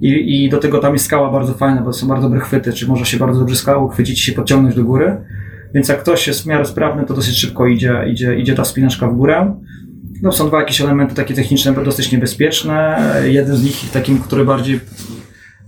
I, 0.00 0.44
I 0.44 0.48
do 0.48 0.58
tego 0.58 0.78
tam 0.78 0.92
jest 0.92 1.04
skała 1.04 1.32
bardzo 1.32 1.54
fajna, 1.54 1.82
bo 1.82 1.92
są 1.92 2.08
bardzo 2.08 2.28
dobre 2.28 2.40
chwyty, 2.40 2.72
czy 2.72 2.86
może 2.86 3.06
się 3.06 3.16
bardzo 3.16 3.40
dobrze 3.40 3.56
skałą 3.56 3.88
chwycić 3.88 4.20
się 4.20 4.32
podciągnąć 4.32 4.74
do 4.74 4.84
góry. 4.84 5.16
Więc 5.74 5.88
jak 5.88 6.00
ktoś 6.00 6.26
jest 6.26 6.42
w 6.42 6.46
miarę 6.46 6.64
sprawny, 6.64 7.06
to 7.06 7.14
dosyć 7.14 7.36
szybko 7.36 7.66
idzie, 7.66 8.04
idzie, 8.10 8.38
idzie 8.38 8.54
ta 8.54 8.64
spinaczka 8.64 9.08
w 9.08 9.16
górę. 9.16 9.54
No, 10.22 10.32
są 10.32 10.48
dwa 10.48 10.60
jakieś 10.60 10.80
elementy 10.80 11.14
takie 11.14 11.34
techniczne, 11.34 11.84
dosyć 11.84 12.12
niebezpieczne. 12.12 12.98
Jeden 13.24 13.56
z 13.56 13.64
nich, 13.64 13.90
takim, 13.92 14.18
który 14.18 14.44
bardziej 14.44 14.80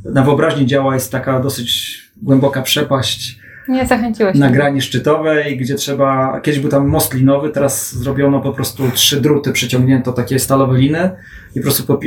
na 0.05 0.23
wyobraźni 0.23 0.67
działa, 0.67 0.95
jest 0.95 1.13
taka 1.13 1.41
dosyć 1.41 2.03
głęboka 2.23 2.63
przepaść. 2.63 3.42
Nie 3.69 3.87
zachęciłeś 3.87 4.39
Na 4.39 4.51
grani 4.51 4.83
szczytowej, 4.83 5.57
gdzie 5.57 5.75
trzeba. 5.75 6.41
Kiedyś 6.41 6.61
był 6.61 6.71
tam 6.71 6.89
most 6.89 7.15
linowy, 7.15 7.51
teraz 7.51 7.95
zrobiono 7.95 8.41
po 8.41 8.53
prostu 8.53 8.91
trzy 8.95 9.21
druty, 9.21 9.53
przyciągnięto 9.53 10.13
takie 10.13 10.39
stalowe 10.39 10.79
liny 10.79 11.11
i 11.55 11.61
po 11.61 11.63
prostu 11.63 11.99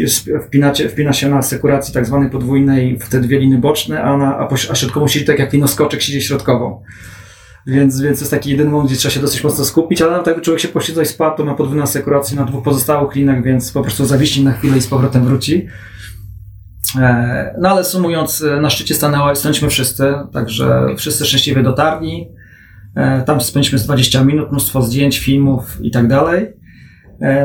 wpinacie, 0.48 0.90
wpina 0.90 1.14
się 1.14 1.30
na 1.30 1.42
sekuracji 1.42 1.94
tak 1.94 2.06
zwanej 2.06 2.30
podwójnej 2.30 3.00
w 3.00 3.10
te 3.10 3.22
dwie 3.22 3.40
liny 3.40 3.58
boczne, 3.58 4.04
a, 4.04 4.18
na, 4.18 4.38
a, 4.38 4.50
a 4.72 4.76
środkową 4.76 5.08
siedzi 5.08 5.26
tak 5.26 5.40
jak 5.40 5.54
linoskoczek 5.54 6.02
siedzi 6.02 6.22
środkową. 6.22 6.82
Więc, 7.68 8.02
więc 8.02 8.20
jest 8.20 8.32
taki 8.32 8.50
jeden 8.50 8.70
moment, 8.70 8.90
gdzie 8.90 9.00
trzeba 9.00 9.14
się 9.14 9.20
dosyć 9.20 9.44
mocno 9.44 9.66
skupić, 9.66 10.02
ale 10.02 10.24
jakby 10.26 10.42
człowiek 10.42 10.62
się 10.62 10.68
poślizgnął 10.68 11.04
i 11.04 11.08
spadł, 11.08 11.38
to 11.38 11.46
ma 11.46 11.54
podwójną 11.54 11.84
asekurację 11.84 12.38
na 12.38 12.46
dwóch 12.46 12.64
pozostałych 12.64 13.16
linach, 13.16 13.44
więc 13.44 13.72
po 13.72 13.82
prostu 13.82 14.06
zawiśnie 14.06 14.44
na 14.44 14.52
chwilę 14.52 14.78
i 14.78 14.82
z 14.82 14.88
powrotem 14.88 15.26
wróci. 15.26 15.68
E, 17.00 17.56
no 17.60 17.70
ale 17.70 17.84
sumując, 17.84 18.42
e, 18.42 18.62
na 18.62 18.70
szczycie 18.70 18.96
stanęło, 18.96 19.36
stanęliśmy 19.36 19.70
wszyscy, 19.70 20.14
także 20.34 20.86
wszyscy 20.98 21.26
szczęśliwie 21.26 21.64
dotarli. 21.64 22.28
E, 22.96 23.22
tam 23.22 23.42
spędziliśmy 23.42 23.80
20 23.80 24.24
minut, 24.24 24.52
mnóstwo 24.52 24.82
zdjęć, 24.82 25.20
filmów 25.20 25.78
i 25.82 25.92
tak 25.92 26.08
dalej. 26.08 26.66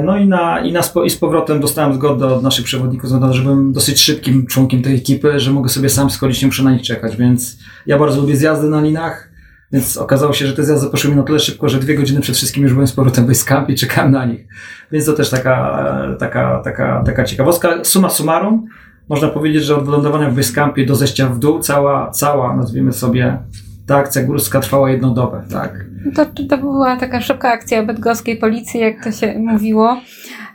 No 0.05 0.19
i, 0.19 0.29
na, 0.29 0.61
i, 0.61 0.73
na 0.73 0.81
i 1.05 1.11
z 1.11 1.17
powrotem 1.17 1.61
dostałem 1.61 1.95
zgodę 1.95 2.27
od 2.27 2.43
naszych 2.43 2.65
przewodników, 2.65 3.11
że 3.31 3.43
byłem 3.43 3.73
dosyć 3.73 4.01
szybkim 4.01 4.47
członkiem 4.47 4.83
tej 4.83 4.97
ekipy, 4.97 5.41
że 5.41 5.51
mogę 5.51 5.69
sobie 5.69 5.89
sam 5.89 6.11
schodzić, 6.11 6.43
nie 6.43 6.47
muszę 6.47 6.63
na 6.63 6.73
nich 6.73 6.83
czekać, 6.83 7.17
więc 7.17 7.59
ja 7.87 7.99
bardzo 7.99 8.21
lubię 8.21 8.37
zjazdy 8.37 8.69
na 8.69 8.81
linach. 8.81 9.31
Więc 9.73 9.97
okazało 9.97 10.33
się, 10.33 10.47
że 10.47 10.53
te 10.53 10.65
zjazdy 10.65 10.91
poszły 10.91 11.11
mi 11.11 11.17
na 11.17 11.23
tyle 11.23 11.41
szybko, 11.41 11.69
że 11.69 11.79
dwie 11.79 11.95
godziny 11.95 12.21
przed 12.21 12.37
wszystkim 12.37 12.63
już 12.63 12.73
byłem 12.73 12.87
z 12.89 12.93
powrotem 12.93 13.35
w 13.35 13.45
Camp 13.45 13.71
i 13.71 13.75
czekałem 13.75 14.13
na 14.13 14.25
nich. 14.25 14.47
Więc 14.93 15.07
to 15.07 15.13
też 15.13 15.31
taka, 15.31 16.17
taka, 16.19 16.61
taka, 16.65 17.03
taka 17.07 17.25
ciekawostka. 17.25 17.85
Suma 17.85 18.11
summarum, 18.11 18.67
można 19.11 19.29
powiedzieć, 19.29 19.65
że 19.65 19.77
od 19.77 19.85
wylądowania 19.85 20.31
w 20.31 20.35
Basecampie 20.35 20.87
do 20.87 20.95
zejścia 20.95 21.27
w 21.27 21.39
dół 21.39 21.59
cała, 21.59 22.11
cała, 22.11 22.57
nazwijmy 22.57 22.93
sobie, 22.93 23.39
ta 23.87 23.97
akcja 23.97 24.23
górska 24.23 24.61
trwała 24.61 24.91
jedną 24.91 25.15
dobę, 25.15 25.43
tak. 25.53 25.85
To, 26.15 26.27
to 26.49 26.59
była 26.59 26.97
taka 26.97 27.21
szybka 27.21 27.53
akcja 27.53 27.83
bydgoskiej 27.83 28.37
policji, 28.37 28.81
jak 28.81 29.05
to 29.05 29.13
się 29.13 29.39
mówiło. 29.39 30.01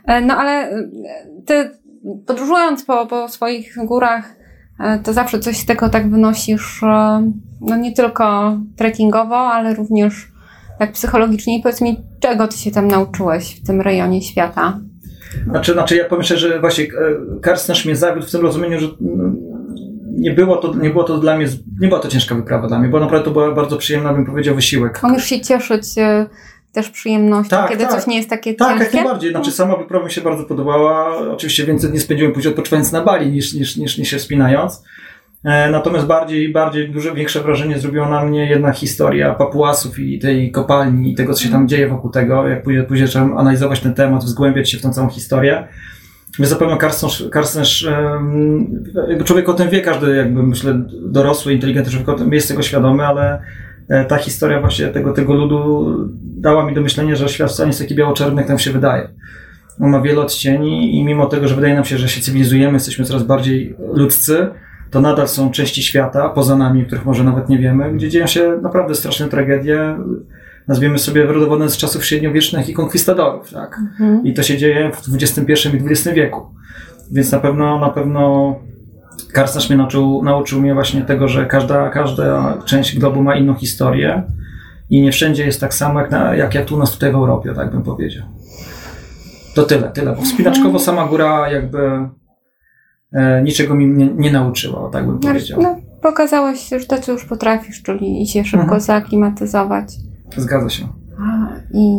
E, 0.04 0.20
no 0.20 0.36
ale 0.36 0.70
ty 1.46 1.70
podróżując 2.26 2.84
po, 2.84 3.06
po 3.06 3.28
swoich 3.28 3.76
górach, 3.84 4.36
e, 4.80 4.98
to 4.98 5.12
zawsze 5.12 5.38
coś 5.38 5.56
z 5.56 5.66
tego 5.66 5.88
tak 5.88 6.10
wynosisz 6.10 6.82
e, 6.82 7.30
no 7.60 7.76
nie 7.76 7.92
tylko 7.92 8.56
trekkingowo, 8.76 9.36
ale 9.36 9.74
również 9.74 10.32
tak 10.78 10.92
psychologicznie. 10.92 11.58
I 11.58 11.62
powiedz 11.62 11.80
mi, 11.80 11.96
czego 12.20 12.48
ty 12.48 12.58
się 12.58 12.70
tam 12.70 12.88
nauczyłeś 12.88 13.60
w 13.60 13.66
tym 13.66 13.80
rejonie 13.80 14.22
świata? 14.22 14.78
Znaczy, 15.50 15.72
znaczy 15.72 15.96
ja 15.96 16.22
szczerze, 16.22 16.48
że 16.48 16.60
właśnie 16.60 16.84
e, 16.84 17.40
Karstnerz 17.40 17.84
mnie 17.84 17.96
zawiódł 17.96 18.26
w 18.26 18.30
tym 18.30 18.40
rozumieniu, 18.40 18.80
że 18.80 18.88
no, 19.00 19.32
nie 20.18 20.30
było 20.30 20.56
to, 20.56 20.74
nie 20.74 20.90
było 20.90 21.04
to 21.04 21.18
dla 21.18 21.36
mnie, 21.36 21.46
nie 21.80 21.88
była 21.88 22.00
to 22.00 22.08
ciężka 22.08 22.34
wyprawa 22.34 22.68
dla 22.68 22.78
mnie, 22.78 22.88
bo 22.88 23.00
naprawdę 23.00 23.24
to 23.24 23.30
była 23.30 23.52
bardzo 23.52 23.76
przyjemna, 23.76 24.14
bym 24.14 24.26
powiedział, 24.26 24.54
wysiłek. 24.54 25.00
Umiesz 25.04 25.24
się 25.24 25.40
cieszyć 25.40 25.84
e, 25.98 26.26
też 26.72 26.90
przyjemnością, 26.90 27.50
tak, 27.50 27.68
kiedy 27.68 27.84
tak. 27.84 27.92
coś 27.92 28.06
nie 28.06 28.16
jest 28.16 28.30
takie 28.30 28.54
tak, 28.54 28.68
ciężkie? 28.68 28.84
Tak, 28.84 28.94
jak 28.94 29.04
najbardziej. 29.04 29.30
Znaczy 29.30 29.50
sama 29.50 29.76
wyprawa 29.76 30.04
mi 30.04 30.12
się 30.12 30.20
bardzo 30.20 30.44
podobała. 30.44 31.16
Oczywiście 31.32 31.64
więcej 31.64 31.92
nie 31.92 32.00
spędziłem 32.00 32.32
później 32.32 32.50
odpoczywając 32.50 32.92
na 32.92 33.02
Bali 33.02 33.30
niż, 33.30 33.54
niż, 33.54 33.76
niż, 33.76 33.98
niż 33.98 34.08
się 34.08 34.18
wspinając. 34.18 34.82
E, 35.46 35.70
natomiast 35.70 36.06
bardziej, 36.06 36.52
bardziej 36.52 36.90
duże, 36.90 37.14
większe 37.14 37.40
wrażenie 37.40 37.78
zrobiła 37.78 38.08
na 38.08 38.24
mnie 38.24 38.50
jedna 38.50 38.72
historia 38.72 39.34
papuasów 39.34 39.98
i 39.98 40.18
tej 40.18 40.50
kopalni 40.50 41.12
i 41.12 41.14
tego, 41.14 41.34
co 41.34 41.44
się 41.44 41.48
tam 41.48 41.68
dzieje 41.68 41.88
wokół 41.88 42.10
tego. 42.10 42.48
Jak 42.48 42.62
później, 42.62 42.84
później 42.84 43.08
trzeba 43.08 43.36
analizować 43.36 43.80
ten 43.80 43.94
temat, 43.94 44.24
wzgłębiać 44.24 44.70
się 44.70 44.78
w 44.78 44.82
tą 44.82 44.92
całą 44.92 45.08
historię. 45.08 45.68
Więc 46.38 46.50
zapewne 46.50 46.76
Karstnerz, 47.30 47.88
jakby 49.08 49.24
człowiek 49.24 49.48
o 49.48 49.54
tym 49.54 49.70
wie, 49.70 49.80
każdy 49.80 50.16
jakby 50.16 50.42
myślę 50.42 50.82
dorosły, 51.02 51.52
inteligentny 51.52 51.92
człowiek 51.92 52.08
o 52.08 52.14
tym 52.14 52.32
jest 52.32 52.48
tego 52.48 52.62
świadomy, 52.62 53.06
ale 53.06 53.42
e, 53.88 54.04
ta 54.04 54.16
historia 54.16 54.60
właśnie 54.60 54.88
tego, 54.88 55.12
tego 55.12 55.34
ludu 55.34 55.94
dała 56.22 56.66
mi 56.66 56.74
do 56.74 56.80
myślenia, 56.80 57.16
że 57.16 57.28
świat 57.28 57.50
wcale 57.50 57.66
nie 57.66 57.70
jest 57.70 57.80
taki 57.80 57.94
biało-czarny, 57.94 58.40
jak 58.40 58.48
nam 58.48 58.58
się 58.58 58.72
wydaje. 58.72 59.08
On 59.80 59.90
ma 59.90 60.00
wiele 60.00 60.20
odcieni 60.20 60.98
i 60.98 61.04
mimo 61.04 61.26
tego, 61.26 61.48
że 61.48 61.54
wydaje 61.54 61.74
nam 61.74 61.84
się, 61.84 61.98
że 61.98 62.08
się 62.08 62.20
cywilizujemy, 62.20 62.72
jesteśmy 62.72 63.04
coraz 63.04 63.22
bardziej 63.22 63.76
ludzcy, 63.92 64.48
to 64.90 65.00
nadal 65.00 65.28
są 65.28 65.50
części 65.50 65.82
świata 65.82 66.28
poza 66.28 66.56
nami, 66.56 66.84
których 66.84 67.04
może 67.04 67.24
nawet 67.24 67.48
nie 67.48 67.58
wiemy, 67.58 67.92
gdzie 67.92 68.08
dzieją 68.08 68.26
się 68.26 68.58
naprawdę 68.62 68.94
straszne 68.94 69.28
tragedie, 69.28 69.98
nazwiemy 70.68 70.98
sobie 70.98 71.26
rodowodne 71.26 71.68
z 71.68 71.76
czasów 71.76 72.04
średniowiecznych 72.04 72.68
i 72.68 72.74
konkwistadorów, 72.74 73.50
tak? 73.50 73.78
Mhm. 73.90 74.24
I 74.24 74.34
to 74.34 74.42
się 74.42 74.58
dzieje 74.58 74.92
w 74.92 75.14
XXI 75.14 75.68
i 75.68 75.90
XX 75.90 76.16
wieku. 76.16 76.46
Więc 77.10 77.32
na 77.32 77.40
pewno, 77.40 77.78
na 77.78 77.90
pewno 77.90 78.54
Karstnerz 79.32 79.68
mnie 79.68 79.78
nauczył, 79.78 80.22
nauczył 80.24 80.60
mnie 80.60 80.74
właśnie 80.74 81.02
tego, 81.02 81.28
że 81.28 81.46
każda, 81.46 81.90
każda 81.90 82.58
część 82.64 82.98
globu 82.98 83.22
ma 83.22 83.36
inną 83.36 83.54
historię 83.54 84.22
i 84.90 85.02
nie 85.02 85.12
wszędzie 85.12 85.46
jest 85.46 85.60
tak 85.60 85.74
samo, 85.74 86.00
jak, 86.00 86.10
na, 86.10 86.34
jak, 86.34 86.54
jak 86.54 86.64
tu 86.64 86.74
u 86.74 86.78
nas 86.78 86.92
tutaj 86.92 87.12
w 87.12 87.14
Europie, 87.14 87.52
tak 87.54 87.70
bym 87.70 87.82
powiedział. 87.82 88.26
To 89.54 89.62
tyle, 89.62 89.90
tyle. 89.90 90.16
Bo 90.16 90.22
wspinaczkowo 90.22 90.78
sama 90.78 91.06
góra 91.06 91.50
jakby 91.50 92.08
niczego 93.44 93.74
mi 93.74 93.86
nie, 93.86 94.06
nie 94.06 94.32
nauczyła, 94.32 94.90
tak 94.90 95.06
bym 95.06 95.18
powiedział. 95.18 95.62
No, 95.62 95.76
pokazałeś 96.02 96.72
już 96.72 96.86
to, 96.86 96.98
co 96.98 97.12
już 97.12 97.24
potrafisz, 97.24 97.82
czyli 97.82 98.26
się 98.26 98.44
szybko 98.44 98.62
mhm. 98.62 98.80
zaaklimatyzować. 98.80 99.92
Zgadza 100.36 100.68
się. 100.68 100.88
I 101.74 101.98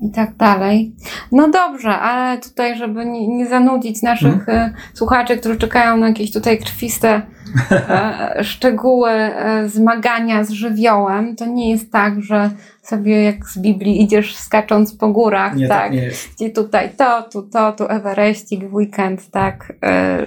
i 0.00 0.10
tak 0.10 0.36
dalej. 0.36 0.92
No 1.32 1.48
dobrze, 1.48 1.90
ale 1.90 2.38
tutaj, 2.38 2.76
żeby 2.78 3.06
nie, 3.06 3.28
nie 3.28 3.46
zanudzić 3.46 4.02
naszych 4.02 4.44
hmm. 4.44 4.74
słuchaczy, 4.94 5.36
którzy 5.36 5.56
czekają 5.56 5.96
na 5.96 6.08
jakieś 6.08 6.32
tutaj 6.32 6.58
krwiste 6.58 7.22
e, 7.70 8.44
szczegóły 8.44 9.10
e, 9.10 9.68
zmagania 9.68 10.44
z 10.44 10.50
żywiołem, 10.50 11.36
to 11.36 11.46
nie 11.46 11.70
jest 11.70 11.92
tak, 11.92 12.22
że 12.22 12.50
sobie 12.82 13.22
jak 13.22 13.48
z 13.48 13.58
Biblii 13.58 14.02
idziesz 14.02 14.36
skacząc 14.36 14.94
po 14.94 15.08
górach, 15.08 15.56
nie, 15.56 15.68
tak? 15.68 15.92
nie 15.92 16.02
jest. 16.02 16.34
Gdzie 16.34 16.50
tutaj 16.50 16.90
to, 16.96 17.22
tu 17.22 17.42
to, 17.42 17.72
tu 17.72 17.84
Everestik 17.88 18.64
w 18.64 18.74
weekend, 18.74 19.30
tak? 19.30 19.72
E, 19.82 20.26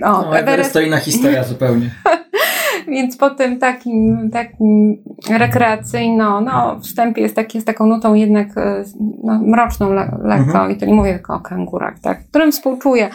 no, 0.00 0.12
no 0.12 0.18
Everest, 0.28 0.48
Everest 0.48 0.72
to 0.72 0.80
inna 0.80 0.98
historia 0.98 1.44
zupełnie. 1.44 1.90
Więc 2.88 3.16
po 3.16 3.30
tym 3.30 3.58
takim, 3.58 4.30
takim 4.32 4.96
rekreacyjno, 5.30 6.40
no, 6.40 6.80
wstępie 6.80 7.22
jest, 7.22 7.36
taki, 7.36 7.58
jest 7.58 7.66
taką 7.66 7.86
nutą 7.86 8.14
jednak 8.14 8.58
e, 8.58 8.84
no, 9.24 9.38
mroczną 9.38 9.92
le, 9.92 10.18
lekko 10.22 10.44
mhm. 10.44 10.70
i 10.70 10.76
to 10.76 10.86
nie 10.86 10.94
mówię 10.94 11.12
tylko 11.12 11.34
o 11.34 11.40
kangurach, 11.40 11.98
tak, 12.00 12.24
którym 12.28 12.52
współczuję 12.52 13.10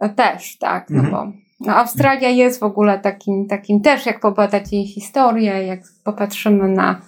e, 0.00 0.08
też, 0.08 0.58
tak, 0.58 0.90
no 0.90 1.02
mhm. 1.02 1.12
bo 1.12 1.32
no, 1.60 1.76
Australia 1.76 2.28
jest 2.28 2.60
w 2.60 2.62
ogóle 2.62 2.98
takim, 2.98 3.46
takim 3.46 3.80
też, 3.80 4.06
jak 4.06 4.20
pobadać 4.20 4.72
jej 4.72 4.86
historię, 4.86 5.66
jak 5.66 5.80
popatrzymy 6.04 6.68
na 6.68 7.00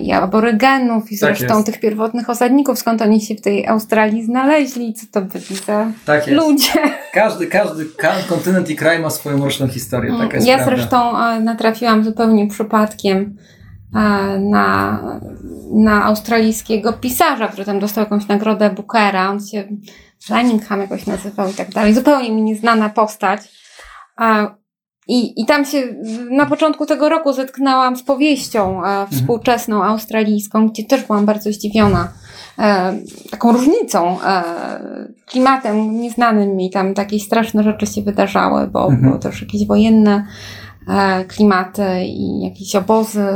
i 0.00 0.12
aborygenów 0.12 1.12
i 1.12 1.18
tak 1.18 1.36
zresztą 1.36 1.56
tak 1.56 1.66
tych 1.66 1.80
pierwotnych 1.80 2.30
osadników, 2.30 2.78
skąd 2.78 3.02
oni 3.02 3.20
się 3.20 3.34
w 3.34 3.40
tej 3.40 3.66
Australii 3.66 4.24
znaleźli, 4.24 4.94
co 4.94 5.06
to 5.12 5.22
byli 5.22 5.56
za 5.66 5.86
tak 6.04 6.26
ludzie. 6.26 6.72
Każdy, 7.12 7.46
każdy 7.46 7.86
kontynent 8.28 8.70
i 8.70 8.76
kraj 8.76 8.98
ma 8.98 9.10
swoją 9.10 9.38
mroczną 9.38 9.68
historię. 9.68 10.12
Taka 10.18 10.36
jest 10.36 10.48
ja 10.48 10.64
zresztą 10.64 11.18
e, 11.18 11.40
natrafiłam 11.40 12.04
zupełnie 12.04 12.48
przypadkiem 12.48 13.36
e, 13.94 13.98
na, 14.38 15.00
na 15.72 16.04
australijskiego 16.04 16.92
pisarza, 16.92 17.48
który 17.48 17.64
tam 17.64 17.78
dostał 17.78 18.04
jakąś 18.04 18.28
nagrodę 18.28 18.70
Bookera. 18.70 19.30
On 19.30 19.46
się 19.46 19.68
Flemmingham 20.24 20.80
jakoś 20.80 21.06
nazywał 21.06 21.50
i 21.50 21.54
tak 21.54 21.70
dalej. 21.70 21.94
Zupełnie 21.94 22.32
mi 22.32 22.42
nieznana 22.42 22.88
postać. 22.88 23.40
I, 25.08 25.42
I 25.42 25.46
tam 25.46 25.64
się 25.64 25.82
na 26.30 26.46
początku 26.46 26.86
tego 26.86 27.08
roku 27.08 27.32
zetknęłam 27.32 27.96
z 27.96 28.02
powieścią 28.02 28.84
e, 28.84 28.86
mhm. 28.86 29.06
współczesną 29.10 29.84
australijską, 29.84 30.68
gdzie 30.68 30.84
też 30.84 31.04
byłam 31.04 31.26
bardzo 31.26 31.52
zdziwiona 31.52 32.08
e, 32.58 32.98
taką 33.30 33.52
różnicą, 33.52 34.22
e, 34.22 34.42
klimatem 35.26 36.00
nieznanym 36.00 36.56
mi. 36.56 36.70
Tam 36.70 36.94
takie 36.94 37.20
straszne 37.20 37.62
rzeczy 37.62 37.86
się 37.86 38.02
wydarzały, 38.02 38.66
bo, 38.66 38.86
mhm. 38.86 39.12
bo 39.12 39.18
też 39.18 39.42
jakieś 39.42 39.66
wojenne 39.66 40.26
e, 40.88 41.24
klimaty 41.24 42.04
i 42.04 42.40
jakieś 42.40 42.76
obozy. 42.76 43.26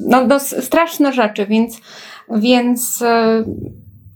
No, 0.00 0.26
no 0.26 0.40
straszne 0.40 1.12
rzeczy, 1.12 1.46
więc, 1.46 1.80
więc 2.36 3.02
e, 3.02 3.44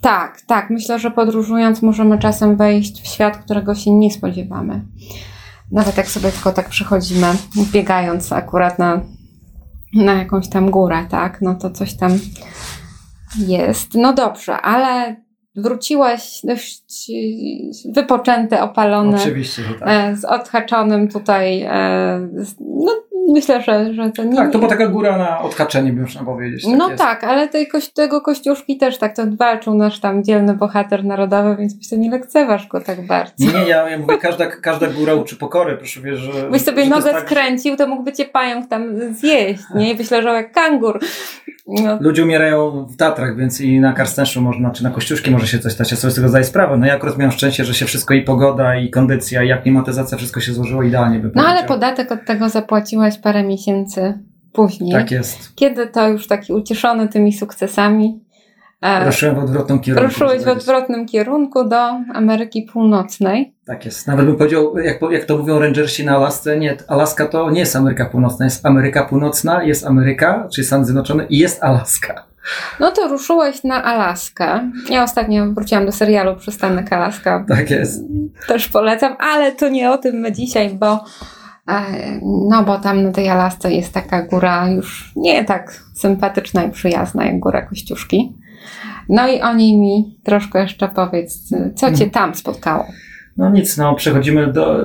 tak, 0.01 0.41
tak. 0.41 0.71
Myślę, 0.71 0.99
że 0.99 1.11
podróżując 1.11 1.83
możemy 1.83 2.19
czasem 2.19 2.57
wejść 2.57 3.03
w 3.03 3.07
świat, 3.07 3.37
którego 3.37 3.75
się 3.75 3.91
nie 3.91 4.11
spodziewamy. 4.11 4.81
Nawet 5.73 5.97
jak 5.97 6.09
sobie 6.09 6.33
tylko 6.33 6.53
tak 6.53 6.69
przechodzimy, 6.69 7.27
biegając 7.73 8.33
akurat 8.33 8.79
na, 8.79 9.01
na 9.95 10.13
jakąś 10.15 10.49
tam 10.49 10.71
górę, 10.71 11.07
tak, 11.11 11.39
no 11.43 11.55
to 11.55 11.71
coś 11.71 11.97
tam 11.97 12.19
jest. 13.39 13.95
No 13.95 14.13
dobrze, 14.13 14.57
ale 14.57 15.17
wróciłaś 15.57 16.41
dość 16.45 17.11
wypoczęty, 17.95 18.61
opalony. 18.61 19.17
Oczywiście, 19.17 19.63
że 19.63 19.75
tak. 19.75 19.89
E, 19.89 20.17
z 20.17 20.25
odhaczonym 20.25 21.09
tutaj, 21.09 21.63
e, 21.63 22.29
no 22.61 22.93
myślę, 23.29 23.63
że, 23.63 23.95
że 23.95 24.11
to 24.11 24.25
nie... 24.25 24.37
Tak, 24.37 24.53
to 24.53 24.59
była 24.59 24.71
taka 24.71 24.87
góra 24.87 25.19
na 25.19 25.41
odhaczenie, 25.41 25.93
bym 25.93 26.03
można 26.03 26.25
powiedzieć. 26.25 26.65
Tak 26.65 26.75
no 26.77 26.91
jest. 26.91 27.03
tak, 27.03 27.25
ale 27.25 27.49
tej, 27.49 27.69
tego 27.95 28.21
kościuszki 28.21 28.77
też 28.77 28.99
tak, 28.99 29.17
to 29.17 29.23
walczył 29.39 29.75
nasz 29.75 30.01
tam 30.01 30.25
dzielny 30.25 30.55
bohater 30.55 31.05
narodowy, 31.05 31.57
więc 31.57 31.77
myślę, 31.77 31.99
nie 31.99 32.11
lekceważ 32.11 32.69
go 32.69 32.81
tak 32.81 33.07
bardzo. 33.07 33.33
Nie, 33.39 33.53
nie, 33.53 33.69
ja, 33.69 33.91
ja 33.91 33.99
mówię, 33.99 34.19
każda, 34.19 34.47
każda 34.47 34.87
góra 34.87 35.15
uczy 35.15 35.37
pokory, 35.37 35.77
proszę 35.77 36.01
wiesz, 36.01 36.19
że... 36.19 36.51
Byś 36.51 36.63
sobie 36.63 36.85
że 36.85 36.91
nogę 36.91 37.11
tak... 37.11 37.27
skręcił, 37.27 37.77
to 37.77 37.87
mógłby 37.87 38.13
cię 38.13 38.25
pająk 38.25 38.69
tam 38.69 39.15
zjeść, 39.15 39.63
nie? 39.75 39.93
I 39.93 39.97
myślę, 39.97 40.23
że 40.23 40.29
jak 40.29 40.53
kangur. 40.53 41.01
No. 41.67 41.99
Ludzie 42.01 42.23
umierają 42.23 42.87
w 42.87 42.97
Tatrach, 42.97 43.37
więc 43.37 43.61
i 43.61 43.81
na 43.81 43.93
Karstenszu 43.93 44.43
można, 44.43 44.71
czy 44.71 44.85
na 44.85 44.91
Kościuszki 44.91 45.31
może 45.31 45.47
się 45.47 45.59
coś 45.59 45.73
stać, 45.73 45.91
ja 45.91 45.97
sobie 45.97 46.11
z 46.11 46.15
tego 46.15 46.29
zdaję 46.29 46.45
sprawę. 46.45 46.77
No 46.77 46.87
ja 46.87 46.95
akurat 46.95 47.19
miałem 47.19 47.33
szczęście, 47.33 47.65
że 47.65 47.75
się 47.75 47.87
wszystko 47.87 48.15
i 48.15 48.23
pogoda, 48.23 48.77
i 48.77 48.91
kondycja, 48.91 49.43
i 49.43 49.53
aklimatyzacja, 49.53 50.19
wszystko 50.19 50.41
się 50.41 50.53
złożyło 50.53 50.83
idealnie. 50.83 51.23
No 51.35 51.47
ale 51.47 51.65
podatek 51.65 52.13
od 52.13 52.25
tego 52.25 52.49
zapłaciłaś 52.49 53.19
parę 53.23 53.43
miesięcy 53.43 54.19
później. 54.53 54.93
Tak 54.93 55.11
jest. 55.11 55.55
Kiedy 55.55 55.87
to 55.87 56.09
już 56.09 56.27
taki 56.27 56.53
ucieszony 56.53 57.09
tymi 57.09 57.33
sukcesami. 57.33 58.21
E, 58.83 59.07
Ruszyłem 59.07 59.35
w 59.35 59.39
odwrotnym 59.39 59.81
kierunku. 59.81 60.09
Ruszyłeś 60.09 60.45
w 60.45 60.49
odwrotnym 60.49 61.07
kierunku 61.07 61.65
do 61.65 61.77
Ameryki 62.15 62.63
Północnej. 62.63 63.55
Tak 63.67 63.85
jest. 63.85 64.07
Nawet 64.07 64.27
bym 64.27 64.37
powiedział, 64.37 64.79
jak, 64.79 64.99
jak 65.11 65.25
to 65.25 65.39
mówią 65.39 65.59
rangersi 65.59 66.05
na 66.05 66.17
Alasce, 66.17 66.59
nie, 66.59 66.77
Alaska 66.89 67.27
to 67.27 67.51
nie 67.51 67.61
jest 67.61 67.77
Ameryka 67.77 68.07
Północna, 68.07 68.45
jest 68.45 68.67
Ameryka 68.67 69.05
Północna, 69.05 69.63
jest 69.63 69.87
Ameryka, 69.87 70.49
czyli 70.55 70.67
Stany 70.67 70.85
Zjednoczone 70.85 71.27
i 71.27 71.39
jest 71.39 71.63
Alaska. 71.63 72.31
No 72.81 72.91
to 72.93 73.09
ruszyłeś 73.09 73.65
na 73.65 73.85
Alaskę. 73.85 74.71
Ja 74.91 75.03
ostatnio 75.03 75.47
wróciłam 75.53 75.87
do 75.87 75.93
serialu 75.93 76.37
Przystanek 76.37 76.93
Alaska. 76.93 77.45
Tak 77.49 77.71
jest. 77.71 78.05
Też 78.49 78.69
polecam, 78.69 79.17
ale 79.19 79.53
to 79.53 79.69
nie 79.69 79.91
o 79.91 79.99
tym 79.99 80.17
my 80.17 80.33
dzisiaj, 80.33 80.71
bo 80.71 81.05
no 82.23 82.65
bo 82.65 82.79
tam 82.79 83.03
na 83.03 83.13
tej 83.13 83.29
Alasce 83.29 83.73
jest 83.73 83.95
taka 83.95 84.23
góra 84.23 84.71
już 84.71 85.13
nie 85.17 85.45
tak 85.45 85.83
sympatyczna 85.95 86.65
i 86.65 86.71
przyjazna 86.71 87.25
jak 87.25 87.41
góra 87.41 87.67
Kościuszki. 87.67 88.37
No 89.09 89.29
i 89.29 89.41
o 89.41 89.55
niej 89.55 89.79
mi 89.79 90.19
troszkę 90.25 90.63
jeszcze 90.63 90.89
powiedz, 90.89 91.49
co 91.75 91.87
cię 91.87 92.05
mhm. 92.05 92.11
tam 92.11 92.35
spotkało? 92.35 92.87
No 93.37 93.51
nic, 93.51 93.77
no 93.77 93.95
przechodzimy 93.95 94.53
do, 94.53 94.85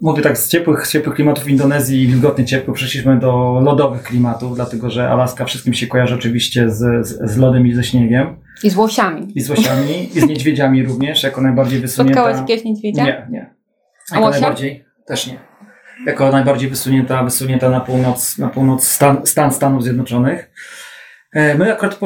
mówię 0.00 0.22
tak, 0.22 0.38
z 0.38 0.48
ciepłych, 0.48 0.86
z 0.86 0.92
ciepłych 0.92 1.14
klimatów 1.14 1.48
Indonezji 1.48 2.02
i 2.02 2.06
wilgotnie 2.06 2.44
ciepło 2.44 2.74
przeszliśmy 2.74 3.18
do 3.18 3.60
lodowych 3.64 4.02
klimatów, 4.02 4.54
dlatego 4.54 4.90
że 4.90 5.10
Alaska 5.10 5.44
wszystkim 5.44 5.74
się 5.74 5.86
kojarzy 5.86 6.14
oczywiście 6.14 6.70
z, 6.70 7.06
z, 7.06 7.30
z 7.30 7.36
lodem 7.36 7.66
i 7.66 7.74
ze 7.74 7.84
śniegiem. 7.84 8.36
I 8.62 8.70
z 8.70 8.76
łosiami. 8.76 9.32
I 9.34 9.40
z 9.40 9.50
łosiami, 9.50 10.16
i 10.16 10.20
z 10.20 10.26
niedźwiedziami 10.28 10.82
również, 10.82 11.22
jako 11.22 11.40
najbardziej 11.40 11.80
wysunięta. 11.86 12.20
Spotkałaś 12.20 12.40
jakiegoś 12.40 12.64
niedźwiedzia? 12.64 13.04
Nie, 13.04 13.26
nie. 13.30 13.54
Jako 14.12 14.26
A 14.26 14.30
najbardziej, 14.30 14.84
też 15.06 15.26
nie. 15.26 15.38
Jako 16.06 16.32
najbardziej 16.32 16.70
wysunięta, 16.70 17.24
wysunięta 17.24 17.70
na 17.70 17.80
północ, 17.80 18.38
na 18.38 18.48
północ 18.48 18.88
stan, 18.88 19.26
stan 19.26 19.52
Stanów 19.52 19.82
Zjednoczonych. 19.82 20.50
E, 21.32 21.54
my 21.58 21.72
akurat, 21.72 21.98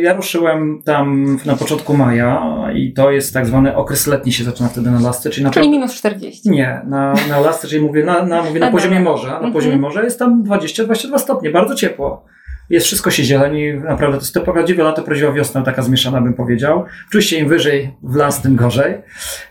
ja 0.00 0.14
ruszyłem 0.14 0.82
tam 0.84 1.36
na 1.44 1.56
początku 1.56 1.96
maja 1.96 2.42
i 2.74 2.92
to 2.92 3.10
jest 3.10 3.34
tak 3.34 3.46
zwany 3.46 3.76
okres 3.76 4.06
letni 4.06 4.32
się 4.32 4.44
zaczyna 4.44 4.68
wtedy 4.68 4.90
na 4.90 5.00
lasce. 5.00 5.30
Czyli, 5.30 5.44
na 5.44 5.50
czyli 5.50 5.70
minus 5.70 5.94
40. 5.94 6.50
Nie, 6.50 6.80
na, 6.86 7.14
na 7.28 7.40
lasce, 7.40 7.68
czyli 7.68 7.82
mówię 7.82 8.04
na, 8.04 8.22
na, 8.22 8.42
mówię 8.42 8.60
na 8.60 8.70
poziomie 8.70 9.00
morza. 9.00 9.28
Na 9.28 9.34
mhm. 9.34 9.52
poziomie 9.52 9.76
morza 9.76 10.02
jest 10.02 10.18
tam 10.18 10.44
20-22 10.44 11.18
stopnie, 11.18 11.50
bardzo 11.50 11.74
ciepło. 11.74 12.24
Jest, 12.70 12.86
wszystko 12.86 13.10
się 13.10 13.24
zieleni, 13.24 13.74
naprawdę 13.74 14.16
to 14.16 14.22
jest 14.22 14.34
to 14.34 14.40
prawdziwe 14.40 14.82
lato, 14.82 15.02
prawdziwa 15.02 15.32
wiosna, 15.32 15.62
taka 15.62 15.82
zmieszana 15.82 16.20
bym 16.20 16.34
powiedział. 16.34 16.84
Oczywiście 17.08 17.38
im 17.38 17.48
wyżej 17.48 17.94
w 18.02 18.16
las, 18.16 18.42
tym 18.42 18.56
gorzej. 18.56 18.94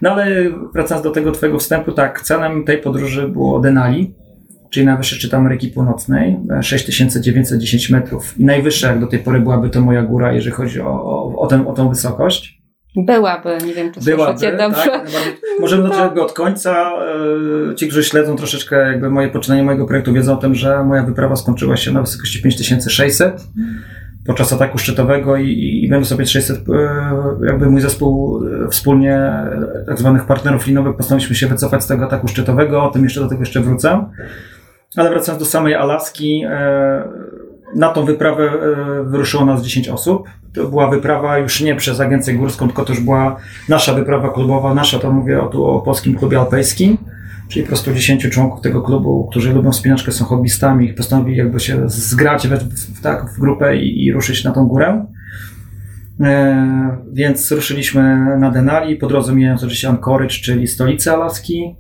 No 0.02 0.12
ale 0.12 0.28
wracając 0.74 1.04
do 1.04 1.12
tego 1.12 1.32
twojego 1.32 1.60
wstępu, 1.60 1.92
tak, 1.92 2.22
celem 2.22 2.64
tej 2.64 2.78
podróży 2.78 3.28
było 3.28 3.60
Denali 3.60 4.14
czyli 4.70 4.86
najwyższy 4.86 5.16
szczyt 5.16 5.34
Ameryki 5.34 5.68
Północnej, 5.68 6.38
6910 6.62 7.90
metrów. 7.90 8.40
I 8.40 8.46
najwyższa 8.46 8.88
jak 8.88 9.00
do 9.00 9.08
tej 9.08 9.20
pory 9.20 9.40
byłaby 9.40 9.70
to 9.70 9.82
moja 9.82 10.02
góra, 10.02 10.34
jeżeli 10.34 10.56
chodzi 10.56 10.82
o, 10.82 11.04
o, 11.04 11.40
o, 11.40 11.48
tę, 11.48 11.68
o 11.68 11.74
tą 11.74 11.90
wysokość. 11.90 12.57
Byłaby, 12.98 13.58
nie 13.66 13.74
wiem, 13.74 13.92
czy 13.92 14.00
byłaby, 14.00 14.40
słyszycie 14.40 14.58
dobrze. 14.58 14.92
Tak, 14.92 15.08
możemy 15.60 15.84
no. 15.84 15.94
zacząć 15.94 16.20
od 16.20 16.34
końca. 16.34 16.92
E, 17.72 17.76
ci, 17.76 17.88
którzy 17.88 18.04
śledzą 18.04 18.36
troszeczkę 18.36 18.76
jakby 18.76 19.10
moje 19.10 19.30
poczynanie 19.30 19.64
mojego 19.64 19.86
projektu, 19.86 20.14
wiedzą 20.14 20.34
o 20.34 20.38
tym, 20.38 20.56
że 20.56 20.84
moja 20.84 21.04
wyprawa 21.04 21.36
skończyła 21.36 21.78
się 21.78 21.92
na 21.92 22.02
wysokości 22.02 22.42
5600 22.42 23.42
podczas 24.26 24.54
ataku 24.54 24.78
szczytowego 24.78 25.38
i, 25.38 25.82
i 25.84 25.90
będę 25.90 26.06
sobie 26.06 26.26
600, 26.26 26.58
e, 26.58 26.64
jakby 27.48 27.70
mój 27.70 27.82
zespół 27.82 28.42
e, 28.46 28.70
wspólnie, 28.70 29.32
tak 29.88 30.00
zwanych 30.00 30.26
partnerów 30.26 30.68
linowych, 30.68 30.96
postanowiliśmy 30.96 31.36
się 31.36 31.48
wycofać 31.48 31.84
z 31.84 31.88
tego 31.88 32.06
ataku 32.06 32.28
szczytowego, 32.28 32.84
o 32.84 32.92
tym 32.92 33.04
jeszcze 33.04 33.20
do 33.20 33.28
tego 33.28 33.42
jeszcze 33.42 33.62
wrócę. 33.62 34.06
Ale 34.96 35.10
wracając 35.10 35.44
do 35.44 35.50
samej 35.50 35.76
Alaski, 35.76 36.44
na 37.76 37.90
tą 37.90 38.06
wyprawę 38.06 38.44
e, 38.44 39.04
wyruszyło 39.04 39.46
nas 39.46 39.64
10 39.64 39.88
osób. 39.88 40.30
To 40.54 40.68
była 40.68 40.90
wyprawa 40.90 41.38
już 41.38 41.62
nie 41.62 41.76
przez 41.76 42.00
agencję 42.00 42.34
górską, 42.34 42.68
tylko 42.68 42.86
to 42.86 42.94
już 42.94 43.02
była 43.02 43.36
nasza 43.70 43.94
wyprawa 43.94 44.30
klubowa, 44.30 44.74
nasza, 44.74 45.00
to 45.00 45.12
mówię 45.12 45.42
o, 45.42 45.48
tu 45.48 45.66
o 45.66 45.82
polskim 45.82 46.16
klubie 46.16 46.40
alpejskim, 46.40 46.98
czyli 47.48 47.64
po 47.64 47.68
prostu 47.68 47.94
10 47.94 48.30
członków 48.30 48.62
tego 48.62 48.82
klubu, 48.82 49.28
którzy 49.32 49.54
lubią 49.54 49.72
wspinaczkę, 49.72 50.12
są 50.12 50.26
hobbystami, 50.26 50.94
postanowili 50.94 51.38
jakby 51.38 51.60
się 51.60 51.90
zgrać 51.90 52.48
w, 52.48 52.54
w, 52.54 53.02
tak, 53.02 53.30
w 53.30 53.40
grupę 53.40 53.78
i, 53.78 54.06
i 54.06 54.14
ruszyć 54.14 54.44
na 54.44 54.52
tą 54.52 54.66
górę. 54.66 55.06
E, 56.22 56.98
więc 57.14 57.52
ruszyliśmy 57.52 58.38
na 58.40 58.52
Denali, 58.52 58.96
po 58.96 59.08
drodze 59.08 59.36
mijając 59.36 59.64
oczywiście 59.64 59.90
Anchorage, 59.90 60.36
czyli 60.36 60.68
stolicę 60.68 61.14
Alaski, 61.14 61.76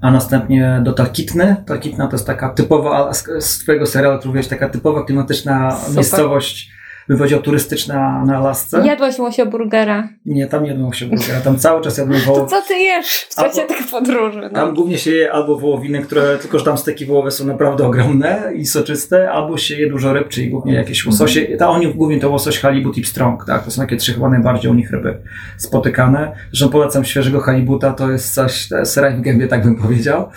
a 0.00 0.10
następnie 0.10 0.80
do 0.82 0.92
Talkitny. 0.92 1.56
Talkitna 1.66 2.06
to 2.06 2.16
jest 2.16 2.26
taka 2.26 2.48
typowa, 2.48 3.12
z 3.40 3.58
twojego 3.58 3.86
serialu, 3.86 4.18
który 4.18 4.32
taka 4.50 4.68
typowa 4.68 5.04
klimatyczna 5.04 5.76
Super. 5.76 5.94
miejscowość 5.94 6.77
powiedział, 7.16 7.42
turystyczna 7.42 8.24
na 8.24 8.36
Alasce. 8.36 8.86
Jadłaś 8.86 9.18
łosioburgera? 9.18 10.08
Nie, 10.26 10.46
tam 10.46 10.62
nie 10.62 10.68
jadłem 10.68 10.86
łosioburgera, 10.86 11.40
tam 11.40 11.58
cały 11.58 11.82
czas 11.82 11.98
jadłem 11.98 12.20
wołowinę. 12.20 12.48
To 12.50 12.62
co 12.62 12.68
ty 12.68 12.74
jesz 12.74 13.26
w 13.30 13.34
czasie 13.34 13.62
tych 13.62 13.90
podróży? 13.90 14.40
No. 14.42 14.50
Tam 14.50 14.74
głównie 14.74 14.98
się 14.98 15.10
je 15.10 15.32
albo 15.32 15.58
wołowiny, 15.58 16.02
które, 16.02 16.38
tylko 16.38 16.58
że 16.58 16.64
tam 16.64 16.78
steki 16.78 17.06
wołowe 17.06 17.30
są 17.30 17.46
naprawdę 17.46 17.86
ogromne 17.86 18.52
i 18.54 18.66
soczyste, 18.66 19.30
albo 19.30 19.58
się 19.58 19.76
je 19.76 19.90
dużo 19.90 20.12
ryb, 20.12 20.28
czyli 20.28 20.50
głównie 20.50 20.74
jakieś 20.74 21.06
łososie. 21.06 21.40
Mhm. 21.40 21.58
Ta, 21.58 21.68
oni 21.68 21.94
głównie 21.94 22.20
to 22.20 22.30
łosoś, 22.30 22.58
halibut 22.58 22.98
i 22.98 23.02
pstrąg, 23.02 23.44
tak? 23.44 23.64
To 23.64 23.70
są 23.70 23.82
takie 23.82 23.96
trzy 23.96 24.12
chyba 24.12 24.28
najbardziej 24.28 24.70
u 24.70 24.74
nich 24.74 24.90
ryby 24.90 25.18
spotykane. 25.56 26.32
Zresztą 26.52 26.68
polecam 26.68 27.04
świeżego 27.04 27.40
halibuta, 27.40 27.92
to 27.92 28.10
jest 28.10 28.34
coś, 28.34 28.68
to 28.68 28.78
jest 28.78 28.96
raj 28.96 29.16
w 29.16 29.20
gębie, 29.20 29.48
tak 29.48 29.64
bym 29.64 29.76
powiedział. 29.76 30.28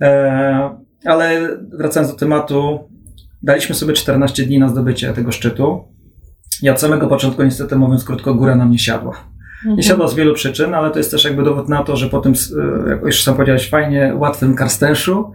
E, 0.00 0.76
ale 1.04 1.48
wracając 1.78 2.12
do 2.12 2.18
tematu, 2.18 2.88
daliśmy 3.42 3.74
sobie 3.74 3.92
14 3.92 4.42
dni 4.42 4.58
na 4.58 4.68
zdobycie 4.68 5.12
tego 5.12 5.32
szczytu. 5.32 5.84
Ja 6.62 6.72
od 6.72 6.80
samego 6.80 7.06
początku, 7.06 7.42
niestety 7.42 7.76
mówiąc 7.76 8.04
krótko, 8.04 8.34
góra 8.34 8.54
nam 8.54 8.70
nie 8.70 8.78
siadła. 8.78 9.16
Mhm. 9.62 9.76
Nie 9.76 9.82
siadła 9.82 10.08
z 10.08 10.14
wielu 10.14 10.34
przyczyn, 10.34 10.74
ale 10.74 10.90
to 10.90 10.98
jest 10.98 11.10
też 11.10 11.24
jakby 11.24 11.42
dowód 11.42 11.68
na 11.68 11.82
to, 11.82 11.96
że 11.96 12.08
po 12.08 12.20
tym, 12.20 12.32
e, 12.86 12.90
jak 12.90 13.02
już 13.02 13.22
sam 13.22 13.34
powiedziałeś, 13.34 13.70
fajnie, 13.70 14.12
łatwym 14.16 14.54
karstenszu, 14.54 15.34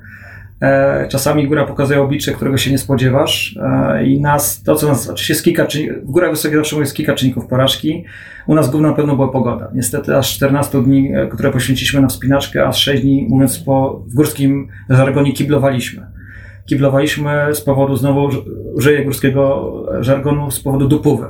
e, 0.61 1.07
czasami 1.07 1.47
góra 1.47 1.65
pokazuje 1.65 2.01
oblicze, 2.01 2.31
którego 2.31 2.57
się 2.57 2.71
nie 2.71 2.77
spodziewasz 2.77 3.59
e, 3.63 4.05
i 4.05 4.21
nas, 4.21 4.63
to 4.63 4.75
co 4.75 4.87
nas, 4.87 5.09
oczywiście 5.09 5.33
jest 5.33 5.43
kilka 5.43 5.65
czynników, 5.65 6.03
w 6.03 6.11
górach 6.11 6.31
wysokich 6.31 6.57
zawsze 6.57 6.75
jest 6.75 6.95
kilka 6.95 7.15
czynników 7.15 7.47
porażki, 7.47 8.05
u 8.47 8.55
nas 8.55 8.69
główną 8.69 8.89
na 8.89 8.95
pewno 8.95 9.15
była 9.15 9.27
pogoda. 9.27 9.71
Niestety 9.73 10.17
aż 10.17 10.35
14 10.35 10.83
dni, 10.83 11.11
które 11.31 11.51
poświęciliśmy 11.51 12.01
na 12.01 12.07
wspinaczkę, 12.07 12.67
aż 12.67 12.83
6 12.83 13.01
dni, 13.01 13.27
mówiąc 13.29 13.59
po, 13.59 14.03
w 14.07 14.13
górskim 14.13 14.67
żargonie, 14.89 15.33
kiblowaliśmy. 15.33 16.17
Kiblowaliśmy 16.69 17.47
z 17.53 17.61
powodu, 17.61 17.95
znowu 17.95 18.29
użyję 18.73 19.05
górskiego 19.05 19.73
żargonu, 19.99 20.51
z 20.51 20.59
powodu 20.59 20.87
dupówy. 20.87 21.25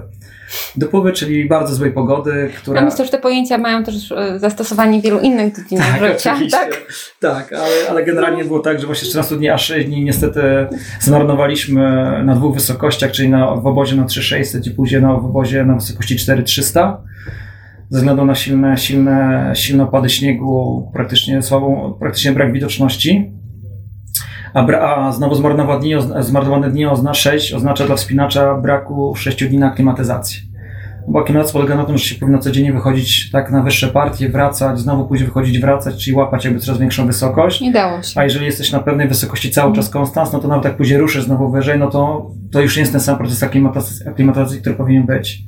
Dopływy, 0.75 1.13
czyli 1.13 1.45
bardzo 1.45 1.75
złej 1.75 1.91
pogody, 1.91 2.51
która... 2.57 2.79
Ja 2.79 2.85
myślę, 2.85 3.05
że 3.05 3.11
te 3.11 3.17
pojęcia 3.17 3.57
mają 3.57 3.83
też 3.83 4.11
e, 4.11 4.39
zastosowanie 4.39 4.99
w 4.99 5.03
wielu 5.03 5.19
innych 5.19 5.53
dziedzinach 5.57 5.99
tak, 5.99 6.13
życia. 6.13 6.33
Oczywiście. 6.33 6.57
Tak, 6.57 6.87
tak 7.19 7.53
ale, 7.53 7.89
ale 7.89 8.05
generalnie 8.05 8.45
było 8.45 8.59
tak, 8.59 8.79
że 8.79 8.85
właśnie 8.85 9.09
14 9.09 9.35
dni, 9.35 9.49
a 9.49 9.57
6 9.57 9.87
dni 9.87 10.03
niestety 10.03 10.41
zmarnowaliśmy 10.99 11.81
na 12.23 12.35
dwóch 12.35 12.53
wysokościach, 12.53 13.11
czyli 13.11 13.29
na, 13.29 13.55
w 13.55 13.67
obozie 13.67 13.95
na 13.95 14.05
3600 14.05 14.67
i 14.67 14.71
później 14.71 15.01
na 15.01 15.13
w 15.13 15.25
obozie 15.25 15.65
na 15.65 15.75
wysokości 15.75 16.15
4300 16.15 17.01
ze 17.89 17.99
względu 17.99 18.25
na 18.25 18.35
silne, 18.35 18.77
silne, 18.77 19.51
silne 19.55 19.83
opady 19.83 20.09
śniegu, 20.09 20.89
praktycznie 20.93 21.41
słabą, 21.41 21.97
praktycznie 21.99 22.31
brak 22.31 22.53
widoczności. 22.53 23.31
A, 24.53 24.63
bra, 24.63 24.79
a 24.79 25.11
znowu 25.11 25.35
zmarnowane 25.35 25.79
dni, 25.79 25.93
zmarnowane 26.19 26.71
dni 26.71 26.85
oznacza 26.85 27.31
6, 27.31 27.53
oznacza 27.53 27.85
dla 27.85 27.95
wspinacza 27.95 28.55
braku 28.55 29.15
6 29.15 29.45
dni 29.45 29.57
na 29.57 29.67
aklimatyzację. 29.67 30.41
Bo 31.07 31.19
aklimatyzacja 31.19 31.59
polega 31.59 31.75
na 31.75 31.85
tym, 31.85 31.97
że 31.97 32.03
się 32.03 32.15
powinno 32.15 32.39
codziennie 32.39 32.73
wychodzić 32.73 33.31
tak 33.31 33.51
na 33.51 33.63
wyższe 33.63 33.87
partie, 33.87 34.29
wracać, 34.29 34.79
znowu 34.79 35.05
później 35.05 35.27
wychodzić, 35.27 35.59
wracać, 35.59 36.03
czyli 36.03 36.15
łapać 36.15 36.45
jakby 36.45 36.59
coraz 36.59 36.79
większą 36.79 37.07
wysokość. 37.07 37.61
Nie 37.61 37.71
dało 37.71 38.01
się. 38.03 38.19
A 38.19 38.23
jeżeli 38.23 38.45
jesteś 38.45 38.71
na 38.71 38.79
pewnej 38.79 39.07
wysokości 39.07 39.51
cały 39.51 39.75
czas 39.75 39.89
konstans, 39.89 40.33
no 40.33 40.39
to 40.39 40.47
nawet 40.47 40.65
jak 40.65 40.77
później 40.77 40.99
ruszysz 40.99 41.23
znowu 41.23 41.51
wyżej, 41.51 41.79
no 41.79 41.87
to, 41.87 42.31
to 42.51 42.61
już 42.61 42.75
nie 42.75 42.79
jest 42.79 42.91
ten 42.91 43.01
sam 43.01 43.17
proces 43.17 43.43
aklimatyzacji, 43.43 44.07
aklimatyzacji 44.07 44.61
który 44.61 44.75
powinien 44.75 45.05
być. 45.05 45.46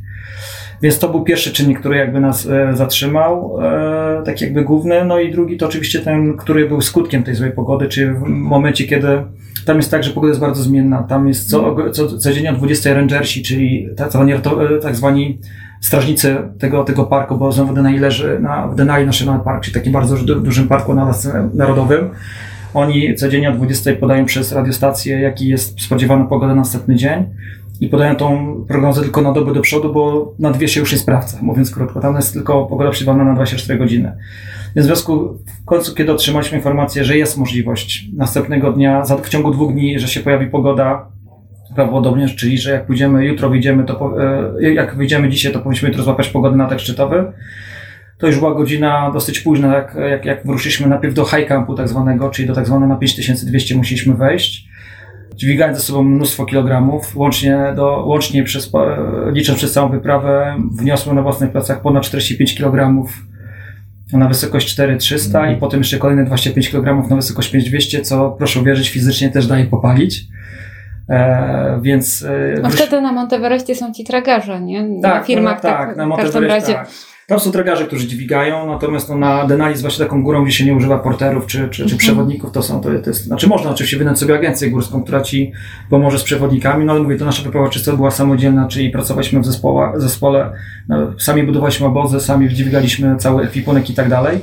Więc 0.81 0.99
to 0.99 1.09
był 1.09 1.23
pierwszy 1.23 1.51
czynnik, 1.51 1.79
który 1.79 1.97
jakby 1.97 2.19
nas 2.19 2.47
e, 2.47 2.75
zatrzymał, 2.75 3.57
e, 3.61 4.21
tak 4.25 4.41
jakby 4.41 4.63
główny. 4.63 5.05
No 5.05 5.19
i 5.19 5.31
drugi 5.31 5.57
to 5.57 5.65
oczywiście 5.65 5.99
ten, 5.99 6.37
który 6.37 6.67
był 6.67 6.81
skutkiem 6.81 7.23
tej 7.23 7.35
złej 7.35 7.51
pogody, 7.51 7.87
czyli 7.87 8.13
w 8.13 8.21
momencie, 8.27 8.87
kiedy 8.87 9.07
tam 9.65 9.77
jest 9.77 9.91
tak, 9.91 10.03
że 10.03 10.11
pogoda 10.11 10.29
jest 10.29 10.41
bardzo 10.41 10.63
zmienna. 10.63 11.03
Tam 11.03 11.27
jest 11.27 11.49
co, 11.49 11.75
co, 11.91 12.17
codziennie 12.17 12.51
o 12.51 12.53
20 12.53 12.93
rangersi, 12.93 13.43
czyli 13.43 13.87
tak 13.97 14.11
e, 14.15 14.79
tak 14.81 14.95
zwani 14.95 15.39
strażnicy 15.81 16.37
tego, 16.59 16.83
tego 16.83 17.03
parku, 17.03 17.37
bo 17.37 17.51
znowu 17.51 17.71
w 17.71 17.75
Denali 17.75 17.99
leży 17.99 18.39
na, 18.39 18.67
w 18.67 18.75
Denali 18.75 19.05
National 19.05 19.41
Park, 19.41 19.63
czyli 19.63 19.73
takim 19.73 19.93
bardzo 19.93 20.15
du 20.15 20.39
dużym 20.39 20.67
parku 20.67 20.93
narodowym. 21.53 22.09
Oni 22.73 23.15
codziennie 23.15 23.49
o 23.49 23.53
20 23.53 23.91
podają 23.99 24.25
przez 24.25 24.51
radiostację, 24.51 25.19
jaki 25.19 25.47
jest 25.47 25.81
spodziewany 25.81 26.27
pogoda 26.27 26.47
na 26.47 26.55
następny 26.55 26.95
dzień 26.95 27.25
i 27.79 27.89
podają 27.89 28.15
tą 28.15 28.55
prognozę 28.67 29.01
tylko 29.01 29.21
na 29.21 29.31
dobę 29.31 29.53
do 29.53 29.61
przodu, 29.61 29.93
bo 29.93 30.33
na 30.39 30.51
dwie 30.51 30.67
się 30.67 30.79
już 30.79 30.91
nie 30.91 30.97
sprawdza, 30.97 31.37
mówiąc 31.41 31.71
krótko. 31.71 31.99
Tam 31.99 32.15
jest 32.15 32.33
tylko 32.33 32.65
pogoda 32.65 32.89
przewidywana 32.91 33.23
na 33.23 33.35
24 33.35 33.79
godziny. 33.79 34.17
Więc 34.75 34.85
w 34.85 34.89
związku, 34.89 35.37
w 35.61 35.65
końcu, 35.65 35.95
kiedy 35.95 36.11
otrzymaliśmy 36.11 36.57
informację, 36.57 37.03
że 37.03 37.17
jest 37.17 37.37
możliwość 37.37 38.05
następnego 38.17 38.71
dnia, 38.71 39.03
w 39.23 39.29
ciągu 39.29 39.51
dwóch 39.51 39.73
dni, 39.73 39.99
że 39.99 40.07
się 40.07 40.19
pojawi 40.19 40.47
pogoda, 40.47 41.11
prawdopodobnie, 41.75 42.29
czyli 42.29 42.57
że 42.57 42.71
jak 42.71 42.85
pójdziemy 42.85 43.25
jutro, 43.25 43.49
wyjdziemy, 43.49 43.83
to 43.83 44.13
e, 44.61 44.73
jak 44.73 44.95
wyjdziemy 44.95 45.29
dzisiaj, 45.29 45.51
to 45.51 45.59
powinniśmy 45.59 45.89
jutro 45.89 46.03
złapać 46.03 46.29
pogodę 46.29 46.55
na 46.55 46.65
tak 46.65 46.79
szczytowy. 46.79 47.31
To 48.17 48.27
już 48.27 48.39
była 48.39 48.55
godzina 48.55 49.11
dosyć 49.11 49.39
późna, 49.39 49.75
jak, 49.75 49.95
jak, 50.09 50.25
jak 50.25 50.45
wyruszyliśmy 50.45 50.87
najpierw 50.87 51.13
do 51.13 51.25
high 51.25 51.47
campu 51.47 51.75
tak 51.75 51.87
zwanego, 51.87 52.29
czyli 52.29 52.47
do 52.47 52.55
tak 52.55 52.65
zwanego 52.65 52.87
na 52.87 52.95
5200 52.95 53.75
musieliśmy 53.75 54.13
wejść 54.13 54.68
dźwigając 55.39 55.78
ze 55.78 55.84
sobą 55.84 56.04
mnóstwo 56.04 56.45
kilogramów, 56.45 57.15
łącznie, 57.15 57.73
do, 57.75 58.04
łącznie 58.06 58.43
przez, 58.43 58.71
licząc 59.34 59.58
przez 59.58 59.73
całą 59.73 59.89
wyprawę, 59.89 60.56
wniosłem 60.71 61.15
na 61.15 61.21
własnych 61.21 61.52
plecach 61.52 61.82
ponad 61.82 62.04
45 62.04 62.56
kg 62.56 63.06
na 64.13 64.28
wysokość 64.28 64.67
4300 64.67 65.52
i 65.52 65.58
potem 65.58 65.80
jeszcze 65.80 65.97
kolejne 65.97 66.25
25 66.25 66.69
kg 66.69 67.10
na 67.10 67.15
wysokość 67.15 67.49
5200, 67.52 68.02
co 68.02 68.32
proszę 68.32 68.60
uwierzyć, 68.60 68.89
fizycznie 68.89 69.30
też 69.30 69.47
daje 69.47 69.65
popalić. 69.65 70.23
E, 71.10 71.80
więc. 71.82 72.25
E, 72.58 72.65
A 72.65 72.69
wtedy 72.69 73.02
na 73.02 73.12
Monteverestie 73.12 73.75
są 73.75 73.93
ci 73.93 74.04
tragarze, 74.04 74.62
nie? 74.62 75.02
Tak, 75.02 75.13
na 75.13 75.23
firmach, 75.23 75.63
no, 75.63 75.69
tak, 75.69 75.88
tak, 75.88 75.97
na 75.97 76.15
w 76.15 76.17
każdym 76.17 76.43
razie. 76.43 76.73
Tak. 76.73 76.89
Tam 77.29 77.39
są 77.39 77.51
tragarze, 77.51 77.85
którzy 77.85 78.07
dźwigają, 78.07 78.67
natomiast 78.67 79.09
no, 79.09 79.17
na 79.17 79.47
Denali 79.47 79.71
jest 79.71 79.81
właśnie 79.81 80.05
taką 80.05 80.23
górą, 80.23 80.43
gdzie 80.43 80.53
się 80.53 80.65
nie 80.65 80.75
używa 80.75 80.99
porterów 80.99 81.45
czy, 81.45 81.57
czy, 81.57 81.69
czy 81.69 81.83
mhm. 81.83 81.97
przewodników. 81.97 82.51
To 82.51 82.63
są, 82.63 82.81
to, 82.81 82.89
to 82.89 83.09
jest, 83.09 83.23
znaczy 83.23 83.47
można 83.47 83.71
oczywiście 83.71 83.97
wynająć 83.97 84.19
sobie 84.19 84.35
agencję 84.35 84.71
górską, 84.71 85.03
która 85.03 85.21
ci 85.21 85.51
pomoże 85.89 86.19
z 86.19 86.23
przewodnikami, 86.23 86.85
no 86.85 86.93
ale 86.93 87.01
mówię, 87.01 87.17
to 87.17 87.25
nasza 87.25 87.43
wyprawa 87.43 87.69
czysto 87.69 87.97
była 87.97 88.11
samodzielna, 88.11 88.67
czyli 88.67 88.89
pracowaliśmy 88.89 89.39
w 89.39 89.45
zespoła, 89.45 89.93
zespole, 89.99 90.51
no, 90.87 91.13
sami 91.19 91.43
budowaliśmy 91.43 91.87
obozy, 91.87 92.19
sami 92.19 92.49
dźwigaliśmy 92.49 93.15
cały 93.17 93.43
ekwipunek 93.43 93.89
i 93.89 93.93
tak 93.93 94.09
dalej. 94.09 94.39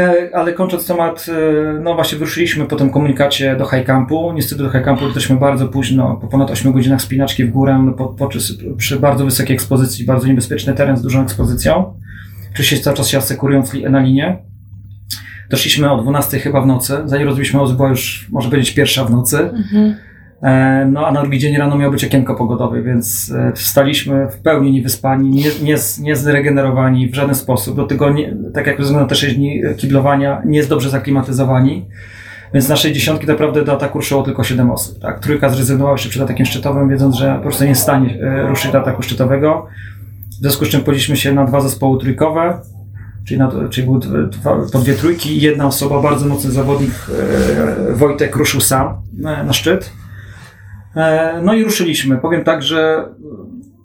E, 0.00 0.30
ale 0.32 0.52
kończąc 0.52 0.86
temat, 0.86 1.26
e, 1.28 1.80
no 1.80 1.94
właśnie 1.94 2.18
wyruszyliśmy 2.18 2.66
po 2.66 2.76
tym 2.76 2.90
komunikacie 2.90 3.56
do 3.56 3.66
high 3.66 3.86
campu. 3.86 4.32
Niestety 4.32 4.62
do 4.62 4.70
high 4.70 4.84
campu 4.84 5.08
doszliśmy 5.08 5.36
bardzo 5.36 5.68
późno, 5.68 6.18
po 6.20 6.26
ponad 6.26 6.50
8 6.50 6.72
godzinach 6.72 7.02
spinaczki 7.02 7.44
w 7.44 7.50
górę, 7.50 7.82
no, 7.86 7.92
po, 7.92 8.08
po, 8.08 8.28
przy 8.76 9.00
bardzo 9.00 9.24
wysokiej 9.24 9.54
ekspozycji, 9.54 10.04
bardzo 10.04 10.26
niebezpieczny 10.26 10.74
teren 10.74 10.96
z 10.96 11.02
dużą 11.02 11.22
ekspozycją. 11.22 11.94
Oczywiście 12.52 12.78
cały 12.78 12.96
czas 12.96 13.08
się 13.08 13.18
asekurując 13.18 13.72
na 13.90 14.00
linię. 14.00 14.38
Doszliśmy 15.50 15.92
o 15.92 16.02
12 16.02 16.38
chyba 16.38 16.60
w 16.60 16.66
nocy. 16.66 16.96
Zanim 17.04 17.26
rozbiliśmy 17.26 17.60
była 17.76 17.88
już, 17.88 18.28
może 18.30 18.48
powiedzieć, 18.48 18.74
pierwsza 18.74 19.04
w 19.04 19.10
nocy. 19.10 19.38
Mhm. 19.38 19.94
E, 20.42 20.86
no 20.92 21.06
a 21.06 21.12
na 21.12 21.20
drugi 21.20 21.38
dzień 21.38 21.56
rano 21.56 21.78
miało 21.78 21.92
być 21.92 22.04
okienko 22.04 22.34
pogodowe, 22.34 22.82
więc 22.82 23.32
e, 23.36 23.52
wstaliśmy 23.52 24.28
w 24.28 24.38
pełni 24.38 24.72
niewyspani, 24.72 25.30
nie, 25.30 25.50
nie, 25.62 25.76
nie 26.00 26.16
zregenerowani 26.16 27.08
w 27.08 27.14
żaden 27.14 27.34
sposób. 27.34 27.76
Do 27.76 27.86
tego, 27.86 28.10
nie, 28.10 28.36
tak 28.54 28.66
jak 28.66 28.78
rozumiem, 28.78 29.08
te 29.08 29.14
6 29.14 29.36
dni 29.36 29.62
kiblowania, 29.76 30.42
nie 30.46 30.56
jest 30.56 30.68
dobrze 30.68 30.90
zaklimatyzowani. 30.90 31.86
Więc 32.54 32.66
z 32.66 32.68
naszej 32.68 32.92
dziesiątki 32.92 33.26
naprawdę 33.26 33.64
do 33.64 33.72
ataku 33.72 33.98
ruszyło 33.98 34.22
tylko 34.22 34.44
7 34.44 34.70
osób. 34.70 34.98
Tak? 34.98 35.20
Trójka 35.20 35.48
zrezygnowała 35.48 35.92
jeszcze 35.94 36.08
przed 36.08 36.22
atakiem 36.22 36.46
szczytowym, 36.46 36.88
wiedząc, 36.88 37.16
że 37.16 37.34
po 37.34 37.42
prostu 37.42 37.64
nie 37.64 37.74
stanie 37.74 38.18
e, 38.22 38.48
ruszyć 38.48 38.72
do 38.72 38.80
ataku 38.80 39.02
szczytowego. 39.02 39.66
W 40.30 40.42
związku 40.42 40.64
z 40.64 40.68
czym 40.68 40.80
podzieliśmy 40.80 41.16
się 41.16 41.32
na 41.32 41.44
dwa 41.44 41.60
zespoły 41.60 42.00
trójkowe, 42.00 42.60
czyli, 43.24 43.38
na, 43.38 43.50
czyli 43.70 43.86
były 43.86 44.00
dwa, 44.28 44.56
po 44.72 44.78
dwie 44.78 44.94
trójki 44.94 45.36
i 45.36 45.40
jedna 45.40 45.66
osoba, 45.66 46.02
bardzo 46.02 46.26
mocny 46.26 46.50
zawodnik, 46.50 46.90
Wojtek, 47.94 48.36
ruszył 48.36 48.60
sam 48.60 48.94
na 49.44 49.52
szczyt. 49.52 49.99
E, 50.96 51.40
no 51.42 51.54
i 51.54 51.64
ruszyliśmy. 51.64 52.18
Powiem 52.18 52.44
tak, 52.44 52.62
że 52.62 53.08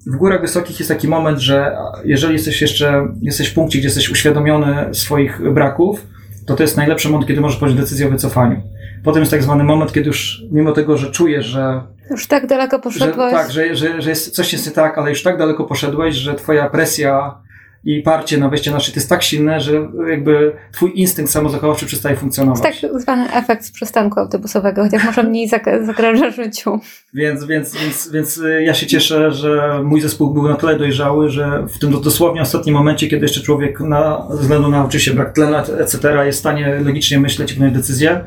w 0.07 0.17
górach 0.17 0.41
wysokich 0.41 0.79
jest 0.79 0.91
taki 0.91 1.07
moment, 1.07 1.39
że 1.39 1.77
jeżeli 2.05 2.33
jesteś 2.33 2.61
jeszcze, 2.61 3.07
jesteś 3.21 3.47
w 3.49 3.53
punkcie, 3.53 3.79
gdzie 3.79 3.87
jesteś 3.87 4.09
uświadomiony 4.09 4.93
swoich 4.93 5.53
braków, 5.53 6.07
to 6.45 6.55
to 6.55 6.63
jest 6.63 6.77
najlepszy 6.77 7.09
moment, 7.09 7.27
kiedy 7.27 7.41
możesz 7.41 7.59
podjąć 7.59 7.79
decyzję 7.79 8.07
o 8.07 8.09
wycofaniu. 8.09 8.61
Potem 9.03 9.21
jest 9.21 9.31
tak 9.31 9.43
zwany 9.43 9.63
moment, 9.63 9.93
kiedy 9.93 10.07
już 10.07 10.43
mimo 10.51 10.71
tego, 10.71 10.97
że 10.97 11.11
czujesz, 11.11 11.45
że... 11.45 11.81
Już 12.09 12.27
tak 12.27 12.47
daleko 12.47 12.79
poszedłeś. 12.79 13.31
Że, 13.31 13.37
tak, 13.37 13.51
że, 13.51 13.75
że, 13.75 14.01
że 14.01 14.09
jest, 14.09 14.35
coś 14.35 14.53
jest 14.53 14.65
nie 14.65 14.71
tak, 14.71 14.97
ale 14.97 15.09
już 15.09 15.23
tak 15.23 15.37
daleko 15.37 15.63
poszedłeś, 15.63 16.15
że 16.15 16.35
twoja 16.35 16.69
presja 16.69 17.37
i 17.85 18.01
parcie 18.01 18.37
na 18.37 18.49
wejście 18.49 18.71
na 18.71 18.79
szczyt 18.79 18.95
jest 18.95 19.09
tak 19.09 19.23
silne, 19.23 19.59
że 19.59 19.87
jakby 20.09 20.53
twój 20.71 20.91
instynkt 20.95 21.31
samozachowawczy 21.31 21.85
przestaje 21.85 22.15
funkcjonować. 22.15 22.61
Tak 22.61 23.01
zwany 23.01 23.33
efekt 23.33 23.71
przystanku 23.71 24.19
autobusowego, 24.19 24.83
chociaż 24.83 25.05
może 25.05 25.23
mniej 25.23 25.49
zagraża 25.85 26.31
życiu. 26.31 26.79
Więc, 27.13 27.45
więc, 27.45 27.77
więc, 27.81 28.11
więc 28.11 28.37
y, 28.37 28.63
ja 28.63 28.73
się 28.73 28.87
cieszę, 28.87 29.31
że 29.31 29.81
mój 29.83 30.01
zespół 30.01 30.33
był 30.33 30.43
na 30.43 30.55
tyle 30.55 30.77
dojrzały, 30.77 31.29
że 31.29 31.65
w 31.69 31.79
tym 31.79 32.01
dosłownie 32.01 32.41
ostatnim 32.41 32.75
momencie, 32.75 33.07
kiedy 33.07 33.25
jeszcze 33.25 33.41
człowiek 33.41 33.79
na, 33.79 34.27
ze 34.29 34.37
względu 34.37 34.69
na 34.69 34.85
oczywiście 34.85 35.13
brak 35.13 35.33
tlenu, 35.33 35.57
etc., 35.79 36.25
jest 36.25 36.37
w 36.37 36.39
stanie 36.39 36.79
logicznie 36.85 37.19
myśleć 37.19 37.51
i 37.51 37.55
podjąć 37.55 37.73
decyzję, 37.73 38.25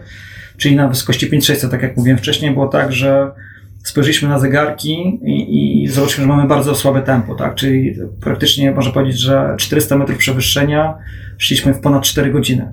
czyli 0.56 0.76
na 0.76 0.88
wysokości 0.88 1.26
5600, 1.26 1.70
tak 1.70 1.82
jak 1.82 1.96
mówiłem 1.96 2.18
wcześniej, 2.18 2.50
było 2.50 2.68
tak, 2.68 2.92
że 2.92 3.30
spojrzeliśmy 3.89 4.28
na 4.28 4.39
zegarki 4.39 5.18
i, 5.24 5.82
i 5.82 5.89
zobaczyliśmy, 5.89 6.24
że 6.24 6.28
mamy 6.28 6.49
bardzo 6.49 6.74
słabe 6.74 7.03
tempo, 7.03 7.34
tak? 7.34 7.55
Czyli 7.55 7.95
praktycznie 8.20 8.72
można 8.72 8.93
powiedzieć, 8.93 9.20
że 9.20 9.55
400 9.59 9.97
metrów 9.97 10.18
przewyższenia 10.18 10.95
szliśmy 11.39 11.74
w 11.74 11.80
ponad 11.80 12.03
4 12.03 12.30
godziny. 12.30 12.72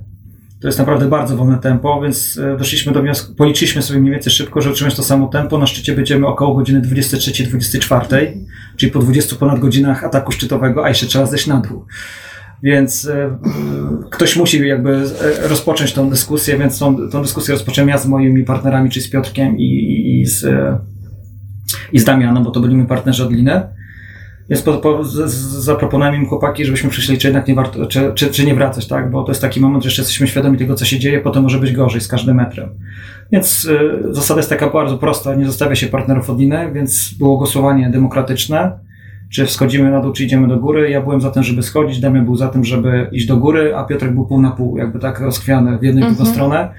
To 0.61 0.67
jest 0.67 0.79
naprawdę 0.79 1.05
bardzo 1.05 1.37
wolne 1.37 1.57
tempo, 1.57 2.01
więc 2.01 2.37
e, 2.37 2.57
doszliśmy 2.57 2.91
do 2.93 3.01
wniosku, 3.01 3.35
policzyliśmy 3.35 3.81
sobie 3.81 3.99
mniej 3.99 4.11
więcej 4.11 4.33
szybko, 4.33 4.61
że 4.61 4.69
utrzymać 4.69 4.95
to 4.95 5.03
samo 5.03 5.27
tempo. 5.27 5.57
Na 5.57 5.67
szczycie 5.67 5.95
będziemy 5.95 6.27
około 6.27 6.55
godziny 6.55 6.81
23-24, 6.81 8.31
czyli 8.77 8.91
po 8.91 8.99
20 8.99 9.35
ponad 9.35 9.59
godzinach 9.59 10.03
ataku 10.03 10.31
szczytowego, 10.31 10.85
a 10.85 10.89
jeszcze 10.89 11.05
trzeba 11.05 11.25
zejść 11.25 11.47
na 11.47 11.57
dół. 11.57 11.85
Więc 12.63 13.07
e, 13.07 13.37
ktoś 14.11 14.35
musi 14.35 14.67
jakby 14.67 15.03
e, 15.43 15.47
rozpocząć 15.47 15.93
tą 15.93 16.09
dyskusję, 16.09 16.57
więc 16.57 16.79
tą, 16.79 17.09
tą 17.09 17.21
dyskusję 17.21 17.53
rozpocząłem 17.53 17.89
ja 17.89 17.97
z 17.97 18.07
moimi 18.07 18.43
partnerami, 18.43 18.89
czyli 18.89 19.05
z 19.05 19.09
Piotrkiem 19.09 19.57
i, 19.57 19.63
i, 19.63 20.21
i 20.21 20.25
z, 20.25 20.45
i 21.93 21.99
z 21.99 22.05
Damianem, 22.05 22.43
bo 22.43 22.51
to 22.51 22.59
byli 22.59 22.75
moi 22.75 22.87
partnerzy 22.87 23.23
od 23.23 23.31
Liny. 23.31 23.61
Więc 24.49 24.61
po, 24.61 24.73
po, 24.73 25.03
z, 25.03 25.31
zaproponowałem 25.63 26.21
im 26.21 26.27
chłopaki, 26.27 26.65
żebyśmy 26.65 26.89
przyszli, 26.89 27.17
czy 27.17 27.27
jednak 27.27 27.47
nie 27.47 27.55
warto, 27.55 27.85
czy, 27.85 28.11
czy, 28.15 28.27
czy, 28.27 28.45
nie 28.45 28.55
wracać, 28.55 28.87
tak? 28.87 29.11
Bo 29.11 29.23
to 29.23 29.31
jest 29.31 29.41
taki 29.41 29.59
moment, 29.59 29.83
że 29.83 29.87
jeszcze 29.87 30.01
jesteśmy 30.01 30.27
świadomi 30.27 30.57
tego, 30.57 30.75
co 30.75 30.85
się 30.85 30.99
dzieje, 30.99 31.19
potem 31.19 31.43
może 31.43 31.59
być 31.59 31.71
gorzej 31.71 32.01
z 32.01 32.07
każdym 32.07 32.35
metrem. 32.35 32.69
Więc 33.31 33.65
y, 33.65 34.13
zasada 34.13 34.39
jest 34.39 34.49
taka 34.49 34.69
bardzo 34.69 34.97
prosta, 34.97 35.35
nie 35.35 35.45
zostawia 35.45 35.75
się 35.75 35.87
partnerów 35.87 36.29
od 36.29 36.39
liny, 36.39 36.71
więc 36.73 37.13
było 37.19 37.37
głosowanie 37.37 37.89
demokratyczne, 37.89 38.79
czy 39.29 39.47
schodzimy 39.47 39.91
na 39.91 40.01
dół, 40.01 40.11
czy 40.11 40.23
idziemy 40.23 40.47
do 40.47 40.57
góry. 40.57 40.89
Ja 40.89 41.01
byłem 41.01 41.21
za 41.21 41.31
tym, 41.31 41.43
żeby 41.43 41.63
schodzić, 41.63 41.99
Damian 41.99 42.25
był 42.25 42.35
za 42.35 42.47
tym, 42.47 42.65
żeby 42.65 43.09
iść 43.11 43.27
do 43.27 43.37
góry, 43.37 43.75
a 43.75 43.83
Piotrek 43.83 44.13
był 44.13 44.25
pół 44.25 44.41
na 44.41 44.51
pół, 44.51 44.77
jakby 44.77 44.99
tak 44.99 45.19
rozchwiany 45.19 45.77
w 45.77 45.83
jedną 45.83 46.01
i 46.01 46.03
drugą 46.03 46.19
mhm. 46.19 46.35
stronę 46.35 46.69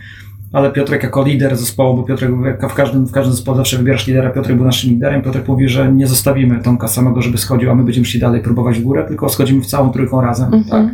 ale 0.56 0.72
Piotrek 0.72 1.02
jako 1.02 1.24
lider 1.24 1.56
zespołu, 1.56 1.96
bo 1.96 2.02
Piotrek 2.02 2.30
w 2.70 2.74
każdym, 2.74 3.06
w 3.06 3.12
każdym 3.12 3.34
zespole 3.34 3.56
zawsze 3.56 3.76
wybierasz 3.76 4.06
lidera, 4.06 4.30
Piotrek 4.30 4.56
był 4.56 4.66
naszym 4.66 4.90
liderem, 4.90 5.22
Piotrek 5.22 5.48
mówi, 5.48 5.68
że 5.68 5.92
nie 5.92 6.06
zostawimy 6.06 6.62
Tomka 6.62 6.88
samego, 6.88 7.22
żeby 7.22 7.38
schodził, 7.38 7.70
a 7.70 7.74
my 7.74 7.84
będziemy 7.84 8.06
szli 8.06 8.20
dalej 8.20 8.40
próbować 8.40 8.78
w 8.78 8.82
górę, 8.82 9.04
tylko 9.08 9.28
schodzimy 9.28 9.62
w 9.62 9.66
całą 9.66 9.92
trójką 9.92 10.20
razem, 10.20 10.48
mm 10.48 10.64
-hmm. 10.64 10.70
tak? 10.70 10.86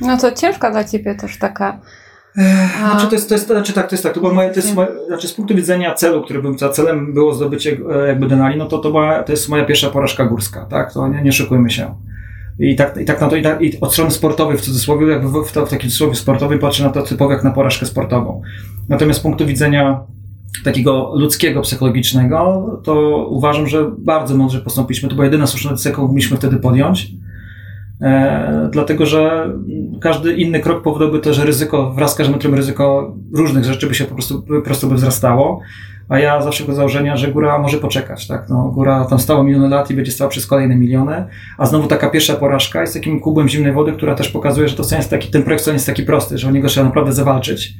No 0.00 0.16
to 0.16 0.32
ciężka 0.32 0.70
dla 0.70 0.84
Ciebie 0.84 1.14
też 1.14 1.38
taka 1.38 1.80
a... 2.84 2.90
Znaczy, 2.90 3.06
to 3.06 3.14
jest, 3.14 3.28
to 3.28 3.34
jest, 3.34 3.46
znaczy 3.46 3.72
tak, 3.72 3.88
to 3.88 3.94
jest 3.94 4.02
tak, 4.02 4.14
to, 4.14 4.20
moje, 4.20 4.50
to 4.50 4.56
jest 4.56 4.74
moje, 4.74 4.88
znaczy 5.06 5.28
z 5.28 5.32
punktu 5.32 5.54
widzenia 5.54 5.94
celu, 5.94 6.22
który 6.22 6.42
bym, 6.42 6.56
celem 6.56 7.14
było 7.14 7.34
zdobycie 7.34 7.76
e, 8.02 8.08
jakby 8.08 8.26
Denali, 8.26 8.56
no 8.56 8.66
to 8.66 8.78
to, 8.78 8.90
była, 8.90 9.22
to 9.22 9.32
jest 9.32 9.48
moja 9.48 9.64
pierwsza 9.64 9.90
porażka 9.90 10.24
górska, 10.24 10.66
tak, 10.70 10.92
to 10.92 11.08
nie, 11.08 11.22
nie 11.22 11.32
szykujmy 11.32 11.70
się. 11.70 11.94
I 12.58 12.76
tak, 12.76 12.96
i 13.00 13.04
tak 13.04 13.20
na 13.20 13.28
to, 13.28 13.36
i, 13.36 13.42
tak, 13.42 13.62
i 13.62 13.80
od 13.80 13.92
strony 13.92 14.10
sportowej 14.10 14.58
w 14.58 14.60
cudzysłowie, 14.60 15.06
jakby 15.06 15.28
w, 15.28 15.32
w, 15.32 15.50
w 15.50 15.52
takim 15.52 15.80
cudzysłowie 15.80 16.14
sportowym 16.14 16.58
patrzę 16.58 16.84
na 16.84 16.90
to 16.90 17.02
typowo 17.02 17.32
jak 17.32 17.44
na 17.44 17.50
porażkę 17.50 17.86
sportową. 17.86 18.42
Natomiast 18.88 19.20
z 19.20 19.22
punktu 19.22 19.46
widzenia 19.46 20.00
takiego 20.64 21.12
ludzkiego, 21.14 21.60
psychologicznego, 21.60 22.66
to 22.84 23.26
uważam, 23.26 23.66
że 23.66 23.90
bardzo 23.98 24.36
mądrze 24.36 24.60
postąpiliśmy. 24.60 25.08
To 25.08 25.14
była 25.14 25.24
jedyna 25.24 25.46
słuszna 25.46 25.70
decyzja, 25.70 25.90
jaką 25.90 26.06
mogliśmy 26.06 26.36
wtedy 26.36 26.56
podjąć. 26.56 27.10
E, 28.00 28.68
dlatego, 28.72 29.06
że 29.06 29.52
każdy 30.00 30.34
inny 30.34 30.60
krok 30.60 30.82
powodowałby 30.82 31.20
to, 31.20 31.34
że 31.34 31.44
ryzyko, 31.44 31.92
wraz 31.92 32.12
z 32.12 32.14
każdym 32.14 32.54
ryzyko 32.54 33.16
różnych 33.34 33.64
rzeczy 33.64 33.86
by 33.86 33.94
się 33.94 34.04
po 34.04 34.14
prostu, 34.14 34.42
po 34.42 34.62
prostu 34.62 34.88
by 34.88 34.94
wzrastało 34.94 35.60
a 36.08 36.18
ja 36.18 36.42
zawsze 36.42 36.64
go 36.64 36.74
założenia, 36.74 37.16
że 37.16 37.28
góra 37.28 37.58
może 37.58 37.78
poczekać, 37.78 38.26
tak? 38.26 38.48
No, 38.48 38.62
góra 38.62 39.04
tam 39.04 39.18
stała 39.18 39.42
miliony 39.42 39.68
lat 39.68 39.90
i 39.90 39.94
będzie 39.94 40.12
stała 40.12 40.30
przez 40.30 40.46
kolejne 40.46 40.76
miliony, 40.76 41.26
a 41.58 41.66
znowu 41.66 41.88
taka 41.88 42.10
pierwsza 42.10 42.34
porażka 42.34 42.80
jest 42.80 42.94
takim 42.94 43.20
kubłem 43.20 43.48
zimnej 43.48 43.72
wody, 43.72 43.92
która 43.92 44.14
też 44.14 44.28
pokazuje, 44.28 44.68
że 44.68 44.76
to 44.76 44.96
jest 44.96 45.10
taki, 45.10 45.30
ten 45.30 45.42
projekt 45.42 45.66
jest 45.66 45.86
taki 45.86 46.02
prosty, 46.02 46.38
że 46.38 46.48
o 46.48 46.50
niego 46.50 46.68
trzeba 46.68 46.86
naprawdę 46.86 47.12
zawalczyć. 47.12 47.74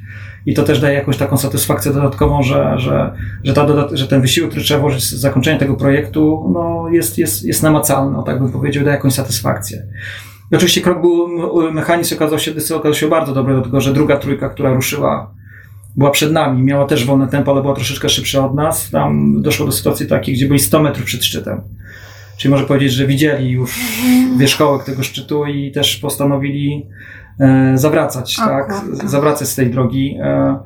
I 0.45 0.53
to 0.53 0.63
też 0.63 0.79
daje 0.79 0.95
jakąś 0.95 1.17
taką 1.17 1.37
satysfakcję 1.37 1.93
dodatkową, 1.93 2.43
że, 2.43 2.73
że, 2.77 3.13
że, 3.43 3.53
ta 3.53 3.65
dodat 3.65 3.91
że 3.91 4.07
ten 4.07 4.21
wysiłek, 4.21 4.49
który 4.49 4.65
trzeba 4.65 4.79
włożyć 4.79 5.03
z 5.03 5.13
zakończenia 5.13 5.59
tego 5.59 5.75
projektu, 5.75 6.49
no, 6.53 6.89
jest, 6.91 7.17
jest, 7.17 7.45
jest 7.45 7.63
namacalny, 7.63 8.11
no, 8.11 8.23
tak 8.23 8.39
bym 8.39 8.51
powiedział, 8.51 8.83
daje 8.83 8.95
jakąś 8.95 9.13
satysfakcję. 9.13 9.83
I 10.51 10.55
oczywiście 10.55 10.81
krok 10.81 11.01
był, 11.01 11.71
mechanizm 11.71 12.15
okazał 12.15 12.39
się, 12.39 12.51
okazał 12.75 12.93
się 12.93 13.07
bardzo 13.07 13.33
dobry, 13.33 13.53
dlatego 13.53 13.81
że 13.81 13.93
druga 13.93 14.17
trójka, 14.17 14.49
która 14.49 14.73
ruszyła 14.73 15.38
była 15.95 16.11
przed 16.11 16.31
nami, 16.31 16.63
miała 16.63 16.85
też 16.85 17.05
wolne 17.05 17.27
tempo, 17.27 17.51
ale 17.51 17.61
była 17.61 17.75
troszeczkę 17.75 18.09
szybsza 18.09 18.45
od 18.45 18.55
nas. 18.55 18.89
Tam 18.89 19.41
doszło 19.41 19.65
do 19.65 19.71
sytuacji 19.71 20.07
takiej, 20.07 20.35
gdzie 20.35 20.47
byli 20.47 20.59
100 20.59 20.83
metrów 20.83 21.05
przed 21.05 21.25
szczytem. 21.25 21.61
Czyli 22.37 22.51
może 22.51 22.63
powiedzieć, 22.63 22.93
że 22.93 23.07
widzieli 23.07 23.49
już 23.49 23.79
wierzchołek 24.37 24.83
tego 24.83 25.03
szczytu 25.03 25.45
i 25.45 25.71
też 25.71 25.97
postanowili 25.97 26.85
e, 27.39 27.71
zawracać, 27.77 28.35
tak? 28.35 28.81
Zawracać 29.05 29.47
z 29.47 29.55
tej 29.55 29.69
drogi. 29.69 30.17
E, 30.21 30.59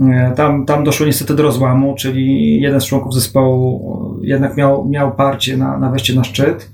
e, 0.00 0.32
tam, 0.36 0.66
tam 0.66 0.84
doszło 0.84 1.06
niestety 1.06 1.34
do 1.34 1.42
rozłamu, 1.42 1.94
czyli 1.98 2.60
jeden 2.60 2.80
z 2.80 2.84
członków 2.86 3.14
zespołu 3.14 4.20
jednak 4.22 4.56
miał, 4.56 4.88
miał 4.88 5.14
parcie 5.14 5.56
na, 5.56 5.78
na 5.78 5.90
wejście 5.90 6.14
na 6.14 6.24
szczyt 6.24 6.70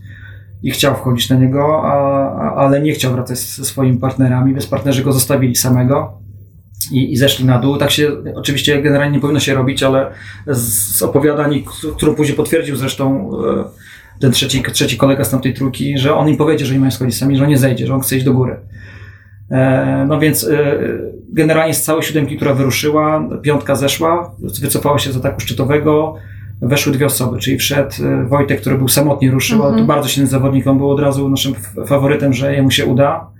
i 0.62 0.70
chciał 0.70 0.94
wchodzić 0.94 1.30
na 1.30 1.36
niego, 1.36 1.82
a, 1.84 1.94
a, 2.42 2.54
ale 2.54 2.82
nie 2.82 2.92
chciał 2.92 3.12
wracać 3.12 3.38
ze 3.38 3.64
swoimi 3.64 3.98
partnerami, 3.98 4.52
więc 4.52 4.66
partnerzy 4.66 5.04
go 5.04 5.12
zostawili 5.12 5.56
samego 5.56 6.21
i, 6.92 7.12
i 7.12 7.16
zeszli 7.16 7.44
na 7.44 7.58
dół. 7.58 7.76
Tak 7.76 7.90
się 7.90 8.10
oczywiście 8.34 8.82
generalnie 8.82 9.16
nie 9.16 9.20
powinno 9.20 9.40
się 9.40 9.54
robić, 9.54 9.82
ale 9.82 10.10
z, 10.46 10.96
z 10.96 11.02
opowiadań, 11.02 11.64
którą 11.96 12.14
później 12.14 12.36
potwierdził 12.36 12.76
zresztą 12.76 13.30
e, 13.48 13.64
ten 14.20 14.32
trzeci, 14.32 14.62
trzeci 14.72 14.96
kolega 14.96 15.24
z 15.24 15.30
tamtej 15.30 15.54
trójki, 15.54 15.98
że 15.98 16.14
on 16.14 16.28
im 16.28 16.36
powiedzie, 16.36 16.66
że 16.66 16.74
nie 16.74 16.80
mają 16.80 16.90
schodzić 16.90 17.18
sami, 17.18 17.36
że 17.36 17.44
on 17.44 17.50
nie 17.50 17.58
zejdzie, 17.58 17.86
że 17.86 17.94
on 17.94 18.00
chce 18.00 18.16
iść 18.16 18.24
do 18.24 18.32
góry. 18.32 18.56
E, 19.50 20.06
no 20.08 20.20
więc 20.20 20.44
e, 20.44 20.78
generalnie 21.32 21.74
z 21.74 21.82
całej 21.82 22.02
siódemki, 22.02 22.36
która 22.36 22.54
wyruszyła, 22.54 23.28
piątka 23.42 23.76
zeszła, 23.76 24.34
wycofała 24.60 24.98
się 24.98 25.12
z 25.12 25.16
ataku 25.16 25.40
szczytowego, 25.40 26.14
weszły 26.62 26.92
dwie 26.92 27.06
osoby, 27.06 27.38
czyli 27.38 27.58
wszedł 27.58 27.94
Wojtek, 28.28 28.60
który 28.60 28.78
był 28.78 28.88
samotnie 28.88 29.30
ruszył, 29.30 29.58
-hmm. 29.58 29.76
to 29.76 29.84
bardzo 29.84 30.08
silny 30.08 30.28
zawodnik, 30.28 30.66
on 30.66 30.78
był 30.78 30.90
od 30.90 31.00
razu 31.00 31.28
naszym 31.28 31.54
faworytem, 31.86 32.32
że 32.32 32.54
jemu 32.54 32.70
się 32.70 32.86
uda. 32.86 33.32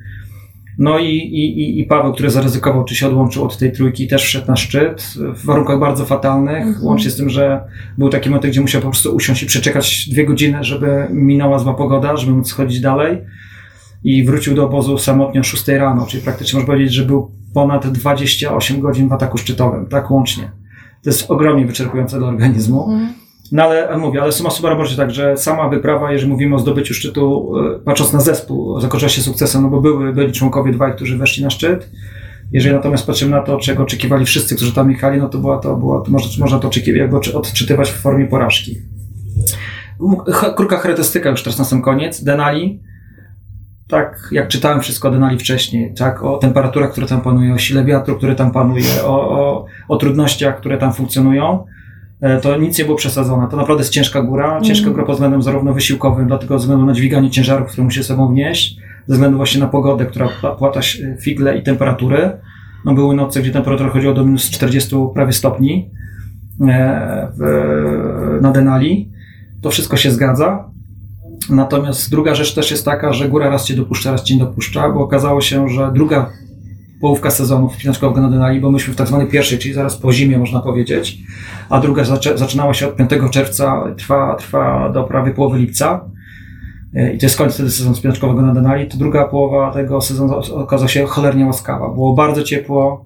No 0.79 0.99
i, 0.99 1.17
i, 1.17 1.81
i 1.81 1.85
Paweł, 1.85 2.13
który 2.13 2.31
zaryzykował, 2.31 2.85
czy 2.85 2.95
się 2.95 3.07
odłączył 3.07 3.45
od 3.45 3.59
tej 3.59 3.73
trójki, 3.73 4.09
też 4.09 4.25
wszedł 4.25 4.47
na 4.49 4.57
szczyt 4.57 5.15
w 5.35 5.45
warunkach 5.45 5.79
bardzo 5.79 6.05
fatalnych, 6.05 6.67
mhm. 6.67 6.87
łącznie 6.87 7.11
z 7.11 7.17
tym, 7.17 7.31
że 7.31 7.61
był 7.99 8.09
taki 8.09 8.31
moment, 8.31 8.47
gdzie 8.47 8.61
musiał 8.61 8.83
po 8.83 8.89
prostu 8.89 9.15
usiąść 9.15 9.43
i 9.43 9.47
przeczekać 9.47 10.09
dwie 10.09 10.27
godziny, 10.27 10.65
żeby 10.65 11.07
minęła 11.11 11.59
zła 11.59 11.75
pogoda, 11.75 12.17
żeby 12.17 12.33
móc 12.33 12.49
schodzić 12.49 12.81
dalej. 12.81 13.19
I 14.05 14.25
wrócił 14.25 14.55
do 14.55 14.65
obozu 14.65 14.99
samotnie 14.99 15.41
o 15.41 15.45
6 15.45 15.69
rano, 15.69 16.07
czyli 16.07 16.23
praktycznie 16.23 16.57
można 16.57 16.73
powiedzieć, 16.73 16.95
że 16.95 17.05
był 17.05 17.31
ponad 17.55 17.89
28 17.89 18.81
godzin 18.81 19.09
w 19.09 19.13
ataku 19.13 19.39
szczytowym, 19.39 19.87
tak 19.87 20.11
łącznie. 20.11 20.51
To 21.03 21.11
jest 21.11 21.31
ogromnie 21.31 21.67
wyczerpujące 21.67 22.19
dla 22.19 22.29
organizmu. 22.29 22.93
Mhm. 22.93 23.22
No 23.53 23.63
ale 23.63 23.99
mówię, 23.99 24.23
ale 24.23 24.33
suma 24.33 24.51
summarum 24.51 24.87
tak, 24.97 25.11
że 25.11 25.37
sama 25.37 25.69
wyprawa, 25.69 26.13
jeżeli 26.13 26.31
mówimy 26.31 26.55
o 26.55 26.59
zdobyciu 26.59 26.95
szczytu, 26.95 27.53
e, 27.77 27.79
patrząc 27.79 28.13
na 28.13 28.21
zespół, 28.21 28.81
zakończyła 28.81 29.09
się 29.09 29.23
sukcesem, 29.23 29.63
no 29.63 29.69
bo 29.69 29.81
były, 29.81 30.13
byli 30.13 30.33
członkowie 30.33 30.73
dwaj, 30.73 30.95
którzy 30.95 31.19
weszli 31.19 31.45
na 31.45 31.51
szczyt. 31.51 31.91
Jeżeli 32.53 32.75
natomiast 32.75 33.07
patrzymy 33.07 33.31
na 33.31 33.43
to, 33.43 33.57
czego 33.57 33.83
oczekiwali 33.83 34.27
wszyscy, 34.27 34.57
którzy 34.57 34.73
tam 34.73 34.91
jechali, 34.91 35.19
no 35.19 35.29
to 35.29 35.39
była 35.39 35.59
to, 35.59 35.77
była, 35.77 36.01
to 36.01 36.11
można, 36.11 36.45
można 36.45 36.59
to 36.59 36.71
jakby 36.87 37.17
odczytywać 37.17 37.91
w 37.91 37.95
formie 38.01 38.27
porażki. 38.27 38.79
Krótka 40.57 40.77
charakterystyka 40.77 41.31
już 41.31 41.43
teraz 41.43 41.59
na 41.59 41.65
sam 41.65 41.83
koniec. 41.83 42.25
Denali, 42.25 42.83
tak 43.89 44.29
jak 44.33 44.49
czytałem 44.49 44.81
wszystko 44.81 45.09
o 45.09 45.11
Denali 45.11 45.39
wcześniej, 45.39 45.95
tak, 45.95 46.25
o 46.25 46.37
temperaturach, 46.37 46.93
które 46.93 47.07
tam 47.07 47.21
panują, 47.21 47.55
o 47.55 47.59
sile 47.59 47.85
wiatru, 47.85 48.17
które 48.17 48.35
tam 48.35 48.53
panuje, 48.53 49.05
o, 49.05 49.31
o, 49.31 49.67
o 49.89 49.97
trudnościach, 49.97 50.57
które 50.57 50.79
tam 50.79 50.93
funkcjonują, 50.93 51.65
to 52.43 52.57
nic 52.57 52.79
nie 52.79 52.85
było 52.85 52.97
przesadzone. 52.97 53.49
To 53.49 53.57
naprawdę 53.57 53.81
jest 53.81 53.93
ciężka 53.93 54.23
góra. 54.23 54.61
Ciężka 54.61 54.83
mm. 54.83 54.93
góra 54.93 55.07
pod 55.07 55.17
względem 55.17 55.43
zarówno 55.43 55.75
wysiłkowym, 55.75 56.27
dlatego 56.27 56.59
ze 56.59 56.63
względu 56.63 56.87
na 56.87 56.93
dźwiganie 56.93 57.31
ciężarów, 57.31 57.69
które 57.69 57.85
musi 57.85 58.05
sobą 58.05 58.29
wnieść, 58.29 58.77
ze 59.07 59.15
względu 59.15 59.37
właśnie 59.37 59.61
na 59.61 59.67
pogodę, 59.67 60.07
która 60.07 60.29
płata 60.59 60.81
figle 61.21 61.59
i 61.59 61.63
temperatury. 61.63 62.31
No 62.85 62.95
były 62.95 63.17
noce, 63.17 63.41
gdzie 63.41 63.51
temperatura 63.51 63.91
chodziła 63.91 64.15
do 64.15 64.25
minus 64.25 64.51
40 64.51 64.97
prawie 65.15 65.33
stopni 65.33 65.91
e, 66.61 67.33
na 68.41 68.51
Denali. 68.51 69.11
To 69.63 69.71
wszystko 69.71 69.97
się 69.97 70.11
zgadza. 70.11 70.71
Natomiast 71.51 72.11
druga 72.11 72.35
rzecz 72.35 72.55
też 72.55 72.71
jest 72.71 72.85
taka, 72.85 73.13
że 73.13 73.29
góra 73.29 73.51
raz 73.51 73.65
cię 73.65 73.75
dopuszcza, 73.75 74.13
raz 74.13 74.23
cię 74.23 74.35
nie 74.35 74.41
dopuszcza, 74.41 74.91
bo 74.91 75.01
okazało 75.01 75.41
się, 75.41 75.69
że 75.69 75.91
druga 75.95 76.31
połówka 77.03 77.31
sezonu 77.31 77.69
wspinaczkowego 77.69 78.21
na 78.21 78.31
Denali, 78.31 78.61
bo 78.61 78.71
myśmy 78.71 78.95
w 78.95 78.97
tak 78.97 79.09
zwanej 79.09 79.27
pierwszej, 79.27 79.59
czyli 79.59 79.75
zaraz 79.75 79.97
po 79.97 80.13
zimie 80.13 80.39
można 80.39 80.61
powiedzieć, 80.61 81.19
a 81.69 81.81
druga 81.81 82.05
zaczynała 82.35 82.75
się 82.75 82.89
od 82.89 82.97
5 82.97 83.11
czerwca, 83.31 83.85
trwa, 83.97 84.35
trwa 84.35 84.91
do 84.91 85.05
prawie 85.05 85.33
połowy 85.33 85.59
lipca. 85.59 86.05
E, 86.95 87.15
i 87.15 87.19
to 87.19 87.27
jest 87.27 87.37
koniec 87.39 87.55
wtedy 87.55 87.71
sezonu 87.71 87.95
spinaczkowego 87.95 88.43
na 88.43 88.75
to 88.91 88.99
druga 88.99 89.25
połowa 89.25 89.73
tego 89.73 90.01
sezonu 90.01 90.35
okazała 90.55 90.89
się 90.89 91.07
cholernie 91.07 91.47
łaskawa. 91.47 91.89
Było 91.89 92.15
bardzo 92.15 92.43
ciepło, 92.43 93.05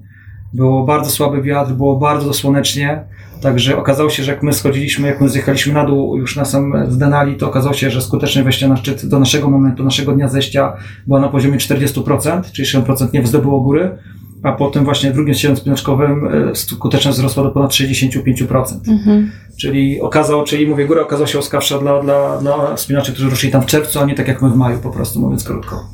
było 0.52 0.84
bardzo 0.84 1.10
słaby 1.10 1.42
wiatr, 1.42 1.72
było 1.72 1.96
bardzo 1.96 2.32
słonecznie, 2.32 3.04
także 3.40 3.78
okazało 3.78 4.10
się, 4.10 4.22
że 4.22 4.32
jak 4.32 4.42
my 4.42 4.52
schodziliśmy, 4.52 5.08
jak 5.08 5.20
my 5.20 5.28
zjechaliśmy 5.28 5.72
na 5.72 5.84
dół 5.84 6.16
już 6.16 6.36
na 6.36 6.44
sam 6.44 6.72
z 6.88 6.98
Denali, 6.98 7.36
to 7.36 7.48
okazało 7.48 7.74
się, 7.74 7.90
że 7.90 8.02
skuteczność 8.02 8.44
wejścia 8.44 8.68
na 8.68 8.76
szczyt 8.76 9.06
do 9.06 9.18
naszego 9.18 9.50
momentu, 9.50 9.84
naszego 9.84 10.12
dnia 10.12 10.28
zejścia 10.28 10.76
była 11.06 11.20
na 11.20 11.28
poziomie 11.28 11.58
40%, 11.58 12.42
czyli 12.52 12.68
60% 12.68 13.12
nie 13.12 13.26
zdobyło 13.26 13.60
góry, 13.60 13.98
a 14.42 14.52
potem 14.52 14.84
właśnie 14.84 15.10
w 15.10 15.14
drugim 15.14 15.34
ścianie 15.34 15.56
spinaczkowym 15.56 16.28
e, 16.50 16.54
skuteczność 16.54 17.18
wzrosła 17.18 17.42
do 17.42 17.50
ponad 17.50 17.70
65%. 17.70 18.88
Mhm. 18.88 19.30
Czyli 19.60 20.00
okazało, 20.00 20.44
czyli 20.44 20.66
mówię, 20.66 20.86
góra 20.86 21.02
okazała 21.02 21.26
się 21.26 21.38
łaskawsza 21.38 21.78
dla, 21.78 22.02
dla, 22.02 22.38
dla 22.38 22.76
spinaczy, 22.76 23.12
którzy 23.12 23.30
ruszyli 23.30 23.52
tam 23.52 23.62
w 23.62 23.66
czerwcu, 23.66 24.00
a 24.00 24.04
nie 24.04 24.14
tak 24.14 24.28
jak 24.28 24.42
my 24.42 24.50
w 24.50 24.56
maju, 24.56 24.78
po 24.78 24.90
prostu 24.90 25.20
mówiąc 25.20 25.44
krótko. 25.44 25.84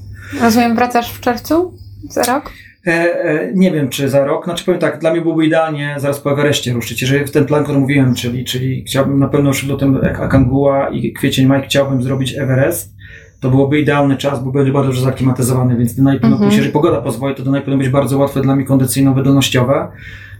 Rozumiem, 0.40 0.74
wracasz 0.74 1.12
w 1.12 1.20
czerwcu 1.20 1.78
za 2.10 2.22
rok? 2.22 2.50
E, 2.86 2.90
e, 2.90 3.52
nie 3.54 3.70
wiem, 3.72 3.88
czy 3.88 4.08
za 4.08 4.24
rok. 4.24 4.44
Znaczy 4.44 4.64
powiem 4.64 4.80
tak, 4.80 4.98
dla 4.98 5.12
mnie 5.12 5.20
byłoby 5.20 5.46
idealnie 5.46 5.94
zaraz 5.98 6.20
po 6.20 6.32
Everestie 6.32 6.72
ruszyć. 6.72 7.02
Jeżeli 7.02 7.24
w 7.24 7.30
ten 7.30 7.44
plan, 7.44 7.64
który 7.64 7.78
mówiłem, 7.78 8.14
czyli, 8.14 8.44
czyli 8.44 8.84
chciałbym 8.84 9.18
na 9.18 9.28
pewno 9.28 9.50
już 9.50 9.66
lutem 9.66 10.00
Akangua 10.20 10.88
i 10.88 11.12
kwiecień, 11.12 11.46
maj 11.46 11.62
chciałbym 11.62 12.02
zrobić 12.02 12.38
Everest, 12.38 12.94
to 13.40 13.50
byłoby 13.50 13.80
idealny 13.80 14.16
czas, 14.16 14.44
bo 14.44 14.52
będzie 14.52 14.72
bardzo 14.72 14.88
dobrze 14.88 15.02
zaklimatyzowany, 15.02 15.76
więc 15.76 15.94
Denali 15.94 16.20
powinno 16.20 16.36
Mhm. 16.36 16.52
jeżeli 16.52 16.72
pogoda 16.72 17.00
pozwoli, 17.00 17.34
to 17.34 17.42
Denali 17.42 17.62
powinno 17.64 17.78
być 17.82 17.88
bardzo 17.88 18.18
łatwe 18.18 18.40
dla 18.40 18.56
mnie 18.56 18.64
kondycyjno-wydolnościowe. 18.64 19.88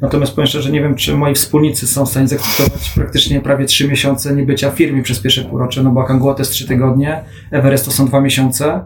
Natomiast 0.00 0.34
powiem 0.34 0.46
szczerze, 0.46 0.70
nie 0.72 0.80
wiem, 0.80 0.94
czy 0.94 1.14
moi 1.16 1.34
wspólnicy 1.34 1.86
są 1.86 2.06
w 2.06 2.08
stanie 2.08 2.28
zaakceptować 2.28 2.90
praktycznie 2.94 3.40
prawie 3.40 3.64
trzy 3.64 3.88
miesiące 3.88 4.34
niebycia 4.36 4.70
w 4.70 4.74
firmie 4.74 5.02
przez 5.02 5.20
pierwsze 5.20 5.42
półrocze, 5.44 5.82
no 5.82 5.90
bo 5.90 6.02
Akangua 6.02 6.34
to 6.34 6.40
jest 6.40 6.52
trzy 6.52 6.68
tygodnie, 6.68 7.20
Everest 7.50 7.84
to 7.84 7.90
są 7.90 8.06
dwa 8.06 8.20
miesiące 8.20 8.84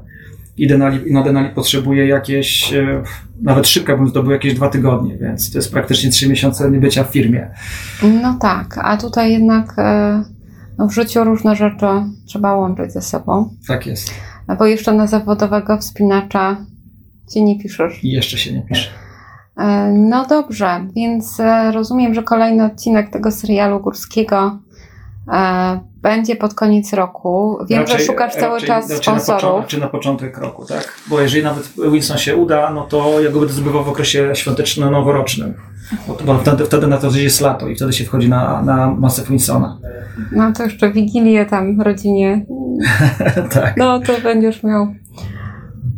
i 0.56 0.66
Denali, 0.66 1.12
na 1.12 1.22
Denali 1.22 1.54
potrzebuje 1.54 2.06
jakieś, 2.06 2.74
e, 2.74 3.02
nawet 3.42 3.66
szybko 3.66 3.96
bym 3.96 4.08
zdobył 4.08 4.32
jakieś 4.32 4.54
dwa 4.54 4.68
tygodnie, 4.68 5.16
więc 5.18 5.52
to 5.52 5.58
jest 5.58 5.72
praktycznie 5.72 6.10
trzy 6.10 6.28
miesiące 6.28 6.70
niebycia 6.70 7.04
w 7.04 7.10
firmie. 7.10 7.50
No 8.22 8.38
tak, 8.40 8.78
a 8.82 8.96
tutaj 8.96 9.32
jednak 9.32 9.74
e, 9.78 10.24
no 10.78 10.88
w 10.88 10.92
życiu 10.92 11.24
różne 11.24 11.56
rzeczy 11.56 11.86
trzeba 12.26 12.54
łączyć 12.54 12.92
ze 12.92 13.02
sobą. 13.02 13.50
Tak 13.68 13.86
jest. 13.86 14.10
No 14.48 14.56
Bo 14.56 14.66
jeszcze 14.66 14.92
na 14.92 15.06
zawodowego 15.06 15.78
wspinacza 15.78 16.56
ci 17.32 17.42
nie 17.42 17.58
piszesz. 17.58 18.04
I 18.04 18.10
jeszcze 18.10 18.38
się 18.38 18.52
nie 18.52 18.62
pisze. 18.62 18.90
E, 19.58 19.92
No 19.92 20.26
dobrze, 20.26 20.86
więc 20.96 21.38
rozumiem, 21.72 22.14
że 22.14 22.22
kolejny 22.22 22.64
odcinek 22.64 23.10
tego 23.10 23.30
serialu 23.30 23.80
górskiego 23.80 24.58
będzie 26.02 26.36
pod 26.36 26.54
koniec 26.54 26.92
roku. 26.92 27.58
Wiem, 27.68 27.86
że 27.86 27.98
szukasz 27.98 28.34
cały 28.34 28.52
raczej- 28.54 28.66
czas 28.68 28.90
raczej 28.90 29.14
Na 29.14 29.20
sponsorów. 29.20 29.40
początek, 29.42 29.68
czy 29.68 29.80
na 29.80 29.86
początek 29.88 30.38
roku, 30.38 30.64
tak? 30.64 30.92
Bo 31.08 31.20
jeżeli 31.20 31.44
nawet 31.44 31.72
Wilson 31.92 32.18
się 32.18 32.36
uda, 32.36 32.70
no 32.70 32.82
to 32.82 33.20
ja 33.20 33.30
go 33.30 33.38
będę 33.38 33.54
zdobywał 33.54 33.84
w 33.84 33.88
okresie 33.88 34.30
świąteczno-noworocznym. 34.34 35.54
Bo, 36.08 36.16
bo 36.26 36.38
wtedy, 36.38 36.64
wtedy 36.64 36.86
na 36.86 36.98
to 36.98 37.10
jest 37.10 37.40
lato 37.40 37.68
i 37.68 37.76
wtedy 37.76 37.92
się 37.92 38.04
wchodzi 38.04 38.28
na, 38.28 38.62
na 38.62 38.86
masę 38.94 39.22
Wilsona. 39.22 39.78
No 40.32 40.52
to 40.52 40.62
jeszcze 40.62 40.92
Wigilię 40.92 41.46
tam 41.46 41.80
rodzinie. 41.80 42.46
tak. 43.54 43.76
No 43.76 44.00
to 44.00 44.12
będziesz 44.22 44.62
miał. 44.62 44.86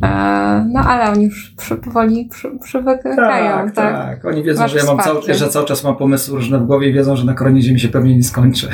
E, 0.03 0.67
no 0.73 0.81
ale 0.81 1.11
oni 1.13 1.25
już 1.25 1.55
przy, 1.57 1.77
powoli 1.77 2.29
przy, 2.33 2.51
przywykają, 2.63 3.17
Tak, 3.17 3.75
tak? 3.75 3.95
tak, 3.95 4.25
Oni 4.25 4.43
wiedzą, 4.43 4.63
Masz 4.63 4.73
że 4.73 4.79
ja 4.79 4.85
mam 4.85 4.99
cały, 4.99 5.21
wsparcie. 5.21 5.35
że 5.45 5.49
cały 5.49 5.67
czas 5.67 5.85
mam 5.85 5.97
pomysły 5.97 6.37
różne 6.37 6.59
w 6.59 6.67
głowie 6.67 6.89
i 6.89 6.93
wiedzą, 6.93 7.17
że 7.17 7.25
na 7.25 7.35
koronie 7.35 7.63
ziemi 7.63 7.81
się 7.81 7.89
pewnie 7.89 8.17
nie 8.17 8.23
skończy. 8.23 8.69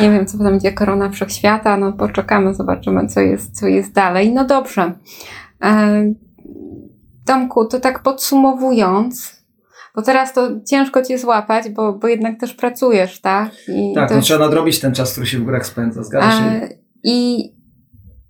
Nie 0.00 0.10
wiem, 0.10 0.26
co 0.26 0.38
tam 0.38 0.46
będzie 0.46 0.72
korona 0.72 1.10
wszechświata, 1.10 1.76
no 1.76 1.92
poczekamy, 1.92 2.54
zobaczymy, 2.54 3.06
co 3.08 3.20
jest, 3.20 3.60
co 3.60 3.66
jest 3.66 3.92
dalej. 3.92 4.32
No 4.32 4.44
dobrze. 4.44 4.92
E, 5.64 6.04
Tomku, 7.26 7.64
to 7.68 7.80
tak 7.80 8.02
podsumowując, 8.02 9.44
bo 9.96 10.02
teraz 10.02 10.32
to 10.34 10.48
ciężko 10.70 11.02
cię 11.02 11.18
złapać, 11.18 11.68
bo, 11.70 11.92
bo 11.92 12.08
jednak 12.08 12.40
też 12.40 12.54
pracujesz, 12.54 13.20
tak? 13.20 13.50
I 13.68 13.92
tak, 13.94 14.08
to 14.08 14.14
no 14.14 14.20
trzeba 14.20 14.44
nadrobić 14.44 14.80
ten 14.80 14.94
czas, 14.94 15.12
który 15.12 15.26
się 15.26 15.38
w 15.38 15.44
górach 15.44 15.66
spędza, 15.66 16.02
zgadza 16.02 16.30
się? 16.30 16.44
E, 16.44 16.68
I, 17.04 17.44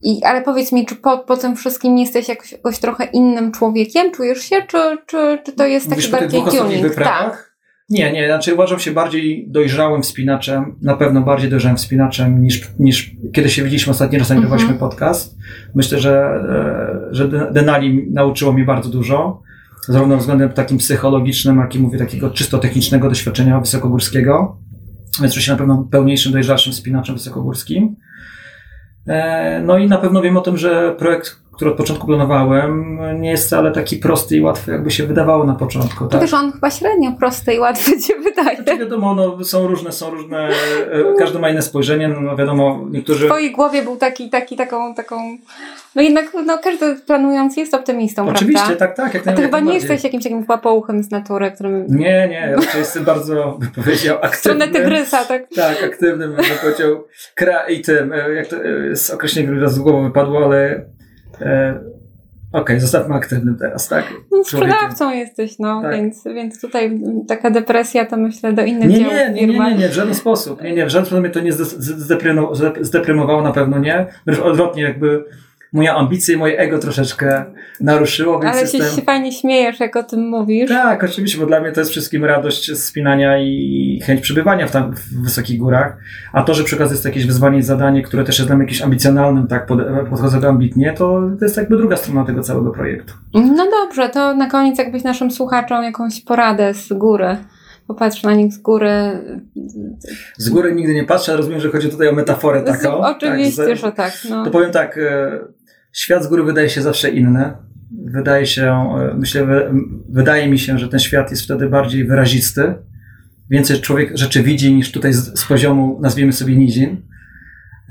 i, 0.02 0.24
ale 0.24 0.42
powiedz 0.42 0.72
mi, 0.72 0.86
czy 0.86 0.96
po, 0.96 1.18
po 1.18 1.36
tym 1.36 1.56
wszystkim 1.56 1.98
jesteś 1.98 2.28
jakoś, 2.28 2.52
jakoś 2.52 2.78
trochę 2.78 3.04
innym 3.04 3.52
człowiekiem? 3.52 4.12
Czujesz 4.12 4.42
się, 4.42 4.56
czy, 4.68 4.78
czy, 5.06 5.38
czy 5.46 5.52
to 5.52 5.66
jest 5.66 5.88
taki 5.88 5.96
Mówisz 5.96 6.10
bardziej 6.10 6.42
tuning? 6.42 6.94
Tak. 6.94 7.50
Nie, 7.90 8.12
nie, 8.12 8.26
znaczy 8.26 8.54
uważam 8.54 8.78
się 8.78 8.92
bardziej 8.92 9.46
dojrzałym 9.48 10.02
wspinaczem, 10.02 10.76
na 10.82 10.96
pewno 10.96 11.20
bardziej 11.20 11.50
dojrzałym 11.50 11.76
wspinaczem 11.76 12.42
niż, 12.42 12.68
niż 12.78 13.10
kiedy 13.32 13.50
się 13.50 13.62
widzieliśmy 13.62 13.90
ostatni 13.90 14.18
raz, 14.18 14.30
nagrywaliśmy 14.30 14.74
podcast. 14.74 15.36
Myślę, 15.74 16.00
że, 16.00 16.20
e, 17.10 17.14
że 17.14 17.28
Den- 17.28 17.52
Denali 17.52 18.06
nauczyło 18.12 18.52
mnie 18.52 18.64
bardzo 18.64 18.88
dużo, 18.88 19.42
zarówno 19.88 20.16
względem 20.16 20.50
takim 20.52 20.78
psychologicznym, 20.78 21.58
jak 21.58 21.74
i 21.74 21.78
mówię, 21.78 21.98
takiego 21.98 22.30
czysto 22.30 22.58
technicznego 22.58 23.08
doświadczenia 23.08 23.60
wysokogórskiego. 23.60 24.56
Więc 25.20 25.34
czuję 25.34 25.44
się 25.44 25.52
na 25.52 25.58
pewno 25.58 25.88
pełniejszym, 25.90 26.32
dojrzalszym 26.32 26.72
wspinaczem 26.72 27.14
wysokogórskim. 27.14 27.96
E, 29.06 29.60
No 29.64 29.78
i 29.78 29.88
na 29.88 29.98
pewno 29.98 30.22
wiem 30.22 30.36
o 30.36 30.40
tym, 30.40 30.56
że 30.56 30.94
projekt, 30.98 31.36
który 31.60 31.70
od 31.70 31.76
początku 31.76 32.06
planowałem, 32.06 32.98
nie 33.20 33.30
jest 33.30 33.46
wcale 33.46 33.72
taki 33.72 33.96
prosty 33.96 34.36
i 34.36 34.40
łatwy, 34.40 34.70
jakby 34.72 34.90
się 34.90 35.06
wydawało 35.06 35.44
na 35.44 35.54
początku. 35.54 36.04
To 36.04 36.10
Tak? 36.10 36.20
wiesz, 36.20 36.34
on 36.34 36.52
chyba 36.52 36.70
średnio 36.70 37.12
prosty 37.12 37.54
i 37.54 37.58
łatwy 37.58 37.98
cię 38.00 38.14
wydaje. 38.24 38.56
Znaczy 38.62 38.78
wiadomo, 38.78 39.14
no, 39.14 39.44
są 39.44 39.66
różne, 39.66 39.92
są 39.92 40.10
różne, 40.10 40.48
e, 40.48 40.52
każdy 41.18 41.38
ma 41.38 41.48
inne 41.50 41.62
spojrzenie, 41.62 42.08
no, 42.08 42.36
wiadomo, 42.36 42.78
W 42.84 42.92
niektórzy... 42.92 43.26
twojej 43.26 43.52
głowie 43.52 43.82
był 43.82 43.96
taki, 43.96 44.30
taki, 44.30 44.56
taką, 44.56 44.94
taką. 44.94 45.16
No 45.94 46.02
jednak 46.02 46.26
no, 46.46 46.58
każdy 46.64 46.96
planujący 46.96 47.60
jest 47.60 47.74
optymistą, 47.74 48.28
Oczywiście, 48.28 48.66
prawda? 48.66 48.86
tak, 48.86 48.96
tak, 48.96 49.14
jak 49.14 49.28
A 49.28 49.32
ty 49.32 49.42
chyba 49.42 49.60
nie 49.60 49.74
jesteś 49.74 50.04
jakimś 50.04 50.22
takim 50.24 50.44
łapouchem 50.48 51.02
z 51.02 51.10
natury, 51.10 51.50
którym. 51.50 51.86
Nie, 51.88 52.28
nie, 52.30 52.52
raczej 52.56 52.78
jestem 52.78 53.04
bardzo, 53.04 53.56
bym 53.60 53.70
powiedział, 53.70 54.18
W 54.32 54.36
stronę 54.36 54.64
aktywnym. 54.64 54.90
tygrysa, 54.90 55.24
tak? 55.24 55.42
Tak, 55.56 55.84
aktywnym, 55.84 56.32
bym 56.36 56.44
powiedział, 56.62 57.04
kreatywnym, 57.34 58.12
e, 58.12 58.34
jak 58.34 58.46
to 58.46 58.56
e, 58.56 58.96
z 58.96 59.10
określenia 59.10 59.60
raz 59.60 59.74
z 59.74 59.78
głowy 59.78 60.02
wypadło, 60.08 60.44
ale 60.44 60.84
e, 61.42 61.80
okej, 62.52 62.80
zostawmy 62.80 63.14
aktywnym 63.14 63.56
teraz, 63.56 63.88
tak? 63.88 64.04
No, 64.32 64.44
sprzedawcą 64.44 65.12
jesteś, 65.12 65.58
no, 65.58 65.82
Tak. 65.82 65.92
więc, 65.92 66.24
więc 66.24 66.60
tutaj 66.60 67.00
taka 67.28 67.50
depresja 67.50 68.06
to 68.06 68.16
myślę 68.16 68.52
do 68.52 68.62
innych 68.62 68.88
Nie, 68.88 68.98
działów 68.98 69.12
nie, 69.12 69.30
nie, 69.30 69.46
nie, 69.46 69.58
nie, 69.58 69.74
nie, 69.76 69.88
w 69.88 69.92
żaden 69.92 70.14
sposób. 70.14 70.62
Nie, 70.62 70.72
nie, 70.72 70.86
w 70.86 70.88
żaden 70.88 71.06
sposób 71.06 71.22
mnie 71.22 71.30
to 71.30 71.40
nie 71.40 71.52
zdeprymowało, 72.80 73.42
na 73.42 73.52
pewno 73.52 73.78
nie. 73.78 74.06
Wręcz 74.26 74.40
odwrotnie, 74.40 74.82
jakby 74.82 75.24
moja 75.72 75.94
ambicja 75.96 76.34
i 76.34 76.38
moje 76.38 76.58
ego 76.58 76.78
troszeczkę 76.78 77.44
naruszyło, 77.80 78.40
więc 78.40 78.56
Ale 78.56 78.66
się, 78.66 78.78
jestem... 78.78 78.96
się 78.96 79.02
fajnie 79.02 79.32
śmiejesz, 79.32 79.80
jak 79.80 79.96
o 79.96 80.02
tym 80.02 80.28
mówisz. 80.28 80.68
Tak, 80.70 81.04
oczywiście, 81.04 81.38
bo 81.38 81.46
dla 81.46 81.60
mnie 81.60 81.72
to 81.72 81.80
jest 81.80 81.90
wszystkim 81.90 82.24
radość 82.24 82.78
spinania 82.78 83.38
i 83.38 84.00
chęć 84.06 84.20
przebywania 84.20 84.66
w, 84.66 84.70
tam, 84.70 84.92
w 84.94 85.22
wysokich 85.22 85.58
górach. 85.58 85.96
A 86.32 86.42
to, 86.42 86.54
że 86.54 86.64
przy 86.64 86.76
okazji 86.76 86.92
jest 86.94 87.04
jakieś 87.04 87.26
wyzwanie 87.26 87.58
i 87.58 87.62
zadanie, 87.62 88.02
które 88.02 88.24
też 88.24 88.38
jest 88.38 88.48
dla 88.48 88.56
mnie 88.56 88.64
jakieś 88.64 88.82
ambicjonalnym, 88.82 89.46
tak, 89.46 89.66
pod, 89.66 89.78
podchodzę 90.10 90.40
do 90.40 90.48
ambitnie, 90.48 90.92
to, 90.92 91.20
to 91.38 91.44
jest 91.44 91.56
jakby 91.56 91.76
druga 91.76 91.96
strona 91.96 92.24
tego 92.24 92.42
całego 92.42 92.70
projektu. 92.70 93.14
No 93.34 93.66
dobrze, 93.70 94.08
to 94.08 94.34
na 94.34 94.50
koniec 94.50 94.78
jakbyś 94.78 95.04
naszym 95.04 95.30
słuchaczom 95.30 95.82
jakąś 95.84 96.20
poradę 96.24 96.74
z 96.74 96.92
góry. 96.92 97.36
Popatrz 97.86 98.22
na 98.22 98.34
nich 98.34 98.52
z 98.52 98.58
góry. 98.58 98.90
Z 100.36 100.48
góry 100.50 100.74
nigdy 100.74 100.94
nie 100.94 101.04
patrzę, 101.04 101.36
rozumiem, 101.36 101.60
że 101.60 101.68
chodzi 101.70 101.88
tutaj 101.88 102.08
o 102.08 102.12
metaforę 102.12 102.60
Z, 102.60 102.64
taką. 102.64 102.96
oczywiście, 102.98 103.66
tak, 103.66 103.76
z- 103.76 103.80
że 103.80 103.92
tak. 103.92 104.12
No. 104.30 104.44
To 104.44 104.50
powiem 104.50 104.70
tak, 104.70 104.98
e, 104.98 105.38
świat 105.92 106.24
z 106.24 106.26
góry 106.26 106.42
wydaje 106.42 106.68
się 106.70 106.82
zawsze 106.82 107.10
inny. 107.10 107.52
Wydaje 108.04 108.46
się, 108.46 108.64
e, 108.64 109.14
myślę, 109.18 109.46
wy- 109.46 109.70
wydaje 110.08 110.48
mi 110.48 110.58
się, 110.58 110.78
że 110.78 110.88
ten 110.88 111.00
świat 111.00 111.30
jest 111.30 111.42
wtedy 111.42 111.68
bardziej 111.68 112.04
wyrazisty. 112.04 112.74
Więcej 113.50 113.80
człowiek 113.80 114.18
rzeczy 114.18 114.42
widzi 114.42 114.74
niż 114.74 114.92
tutaj 114.92 115.12
z, 115.12 115.38
z 115.40 115.44
poziomu, 115.46 115.98
nazwijmy 116.02 116.32
sobie 116.32 116.56
nizin. 116.56 116.96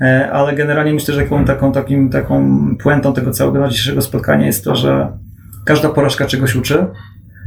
E, 0.00 0.30
Ale 0.32 0.54
generalnie 0.54 0.94
myślę, 0.94 1.14
że 1.14 1.22
taką, 1.22 1.44
taką, 1.44 1.72
takim, 1.72 2.10
taką 2.10 2.60
puentą 2.82 3.12
tego 3.14 3.30
całego 3.30 3.68
dzisiejszego 3.68 4.02
spotkania 4.02 4.46
jest 4.46 4.64
to, 4.64 4.76
że 4.76 5.12
każda 5.66 5.88
porażka 5.88 6.26
czegoś 6.26 6.56
uczy 6.56 6.86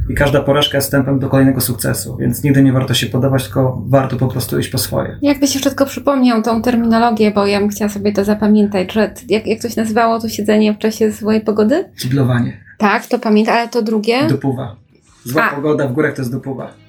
i 0.08 0.14
każda 0.14 0.40
porażka 0.40 0.78
jest 0.78 0.86
wstępem 0.86 1.18
do 1.18 1.28
kolejnego 1.28 1.60
sukcesu, 1.60 2.16
więc 2.16 2.42
nigdy 2.42 2.62
nie 2.62 2.72
warto 2.72 2.94
się 2.94 3.06
poddawać, 3.06 3.44
tylko 3.44 3.82
warto 3.86 4.16
po 4.16 4.28
prostu 4.28 4.58
iść 4.58 4.68
po 4.68 4.78
swoje. 4.78 5.18
Jakbyś 5.22 5.54
jeszcze 5.54 5.70
tylko 5.70 5.86
przypomniał 5.86 6.42
tą 6.42 6.62
terminologię, 6.62 7.30
bo 7.30 7.46
ja 7.46 7.60
bym 7.60 7.68
chciała 7.68 7.88
sobie 7.88 8.12
to 8.12 8.24
zapamiętać, 8.24 8.92
że 8.92 9.14
jak, 9.28 9.46
jak 9.46 9.62
to 9.62 9.68
się 9.68 9.80
nazywało 9.80 10.20
to 10.20 10.28
siedzenie 10.28 10.74
w 10.74 10.78
czasie 10.78 11.12
złej 11.12 11.40
pogody? 11.40 11.84
Kiblowanie. 12.02 12.64
Tak, 12.78 13.06
to 13.06 13.18
pamiętam, 13.18 13.54
ale 13.54 13.68
to 13.68 13.82
drugie? 13.82 14.26
Dupuwa. 14.28 14.76
Zła 15.24 15.50
A. 15.50 15.54
pogoda 15.54 15.88
w 15.88 15.92
górach 15.92 16.14
to 16.14 16.22
jest 16.22 16.32
dupuwa. 16.32 16.83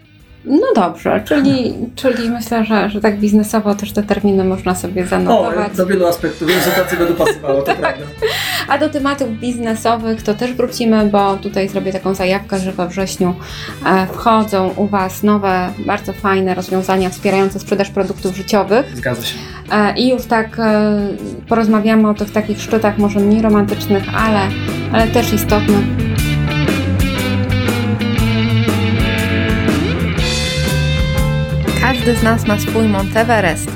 No 0.47 0.67
dobrze, 0.75 1.21
czyli, 1.27 1.73
czyli 1.95 2.29
myślę, 2.29 2.65
że, 2.65 2.89
że 2.89 3.01
tak 3.01 3.19
biznesowo 3.19 3.75
też 3.75 3.91
te 3.91 4.03
terminy 4.03 4.43
można 4.43 4.75
sobie 4.75 5.03
O, 5.03 5.07
zanotować. 5.07 5.77
do 5.77 5.85
wielu 5.85 6.05
aspektów, 6.07 6.47
wielu 6.47 6.61
sytuacji 6.61 6.97
by 6.97 7.05
dopasowało, 7.07 7.61
to 7.61 7.75
prawda. 7.81 8.03
A 8.67 8.77
do 8.77 8.89
tematów 8.89 9.29
biznesowych 9.39 10.23
to 10.23 10.33
też 10.33 10.53
wrócimy, 10.53 11.05
bo 11.05 11.35
tutaj 11.37 11.69
zrobię 11.69 11.91
taką 11.93 12.13
zajawkę, 12.13 12.59
że 12.59 12.71
we 12.71 12.87
wrześniu 12.87 13.33
e, 13.85 14.07
wchodzą 14.07 14.73
u 14.75 14.87
Was 14.87 15.23
nowe, 15.23 15.69
bardzo 15.85 16.13
fajne 16.13 16.53
rozwiązania 16.55 17.09
wspierające 17.09 17.59
sprzedaż 17.59 17.89
produktów 17.89 18.35
życiowych. 18.35 18.85
Zgadza 18.97 19.21
się. 19.21 19.35
E, 19.71 19.97
I 19.97 20.09
już 20.09 20.25
tak 20.25 20.59
e, 20.59 20.99
porozmawiamy 21.49 22.09
o 22.09 22.13
tych 22.13 22.31
takich 22.31 22.61
szczytach, 22.61 22.97
może 22.97 23.19
mniej 23.19 23.41
romantycznych, 23.41 24.03
ale, 24.15 24.39
ale 24.93 25.07
też 25.07 25.33
istotnych. 25.33 26.14
Każdy 32.05 32.19
z 32.19 32.23
nas 32.23 32.47
ma 32.47 32.59
swój 32.59 32.87
Monteverest 32.87 33.71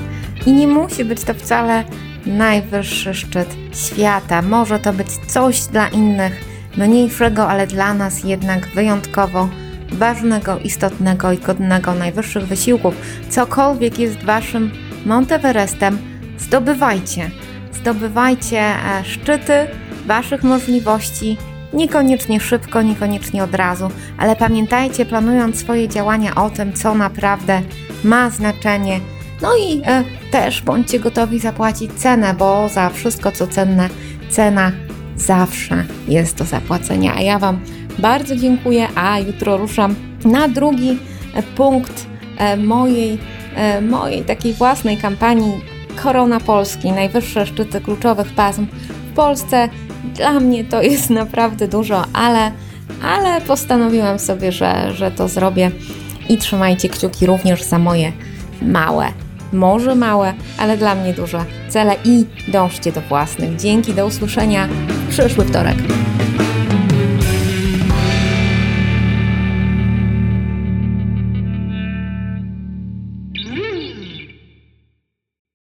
i 0.46 0.54
nie 0.54 0.68
musi 0.68 1.06
być 1.06 1.24
to 1.24 1.34
wcale 1.34 1.84
najwyższy 2.26 3.14
szczyt 3.14 3.56
świata. 3.74 4.42
Może 4.42 4.80
to 4.80 4.94
być 4.94 5.08
coś 5.28 5.62
dla 5.62 5.88
innych 5.88 6.46
mniejszego, 6.78 7.48
ale 7.48 7.68
dla 7.68 7.94
nas 7.94 8.24
jednak 8.24 8.68
wyjątkowo 8.68 9.50
ważnego, 9.92 10.60
istotnego 10.60 11.32
i 11.32 11.38
godnego 11.38 11.94
najwyższych 11.94 12.48
wysiłków. 12.48 12.96
Cokolwiek 13.30 14.00
jest 14.00 14.24
waszym 14.24 14.72
Monteverestem, 15.06 15.98
zdobywajcie. 16.38 17.32
Zdobywajcie 17.74 18.60
e, 18.60 19.04
szczyty 19.04 19.54
waszych 20.06 20.44
możliwości. 20.44 21.38
Niekoniecznie 21.74 22.40
szybko, 22.40 22.82
niekoniecznie 22.82 23.44
od 23.44 23.56
razu, 23.56 23.92
ale 24.18 24.36
pamiętajcie, 24.36 25.06
planując 25.06 25.60
swoje 25.60 25.88
działania 25.88 26.36
o 26.36 26.50
tym, 26.50 26.74
co 26.74 26.96
naprawdę 26.96 27.62
ma 28.04 28.30
znaczenie. 28.30 29.00
No 29.42 29.50
i 29.58 29.82
e, 29.86 30.04
też 30.32 30.62
bądźcie 30.62 31.00
gotowi 31.00 31.40
zapłacić 31.40 31.94
cenę, 31.94 32.34
bo 32.34 32.70
za 32.70 32.90
wszystko 32.90 33.32
co 33.32 33.48
cenne 33.48 33.90
cena 34.30 34.72
zawsze 35.16 35.86
jest 36.08 36.38
do 36.38 36.46
zapłacenia. 36.46 37.16
A 37.16 37.22
ja 37.22 37.40
Wam 37.40 37.60
bardzo 38.00 38.36
dziękuję, 38.36 38.88
a 38.96 39.20
jutro 39.20 39.58
ruszam 39.58 39.96
na 40.26 40.48
drugi 40.48 41.00
punkt 41.56 42.06
e, 42.38 42.58
mojej, 42.58 43.18
e, 43.56 43.82
mojej 43.82 44.24
takiej 44.24 44.54
własnej 44.54 44.98
kampanii 44.98 45.62
Korona 46.04 46.40
Polski, 46.40 46.92
najwyższe 46.92 47.46
szczyty 47.46 47.82
kluczowych 47.82 48.34
pasm 48.34 48.68
w 49.12 49.16
Polsce. 49.16 49.70
Dla 50.16 50.40
mnie 50.40 50.64
to 50.64 50.82
jest 50.82 51.10
naprawdę 51.22 51.68
dużo, 51.68 52.04
ale, 52.14 52.52
ale 53.04 53.42
postanowiłam 53.42 54.20
sobie, 54.20 54.52
że, 54.52 54.94
że 54.94 55.12
to 55.12 55.28
zrobię 55.28 55.72
i 56.30 56.38
trzymajcie 56.38 56.90
kciuki 56.90 57.26
również 57.26 57.64
za 57.64 57.80
moje 57.80 58.12
małe, 58.62 59.06
może 59.54 59.96
małe, 59.96 60.34
ale 60.58 60.78
dla 60.78 60.96
mnie 60.96 61.14
duże 61.14 61.46
cele 61.70 61.96
i 62.06 62.26
dążcie 62.48 62.92
do 62.92 63.02
własnych. 63.02 63.56
Dzięki, 63.56 63.94
do 63.94 64.06
usłyszenia 64.06 64.68
w 64.68 65.10
przyszły 65.10 65.46
wtorek. 65.46 65.78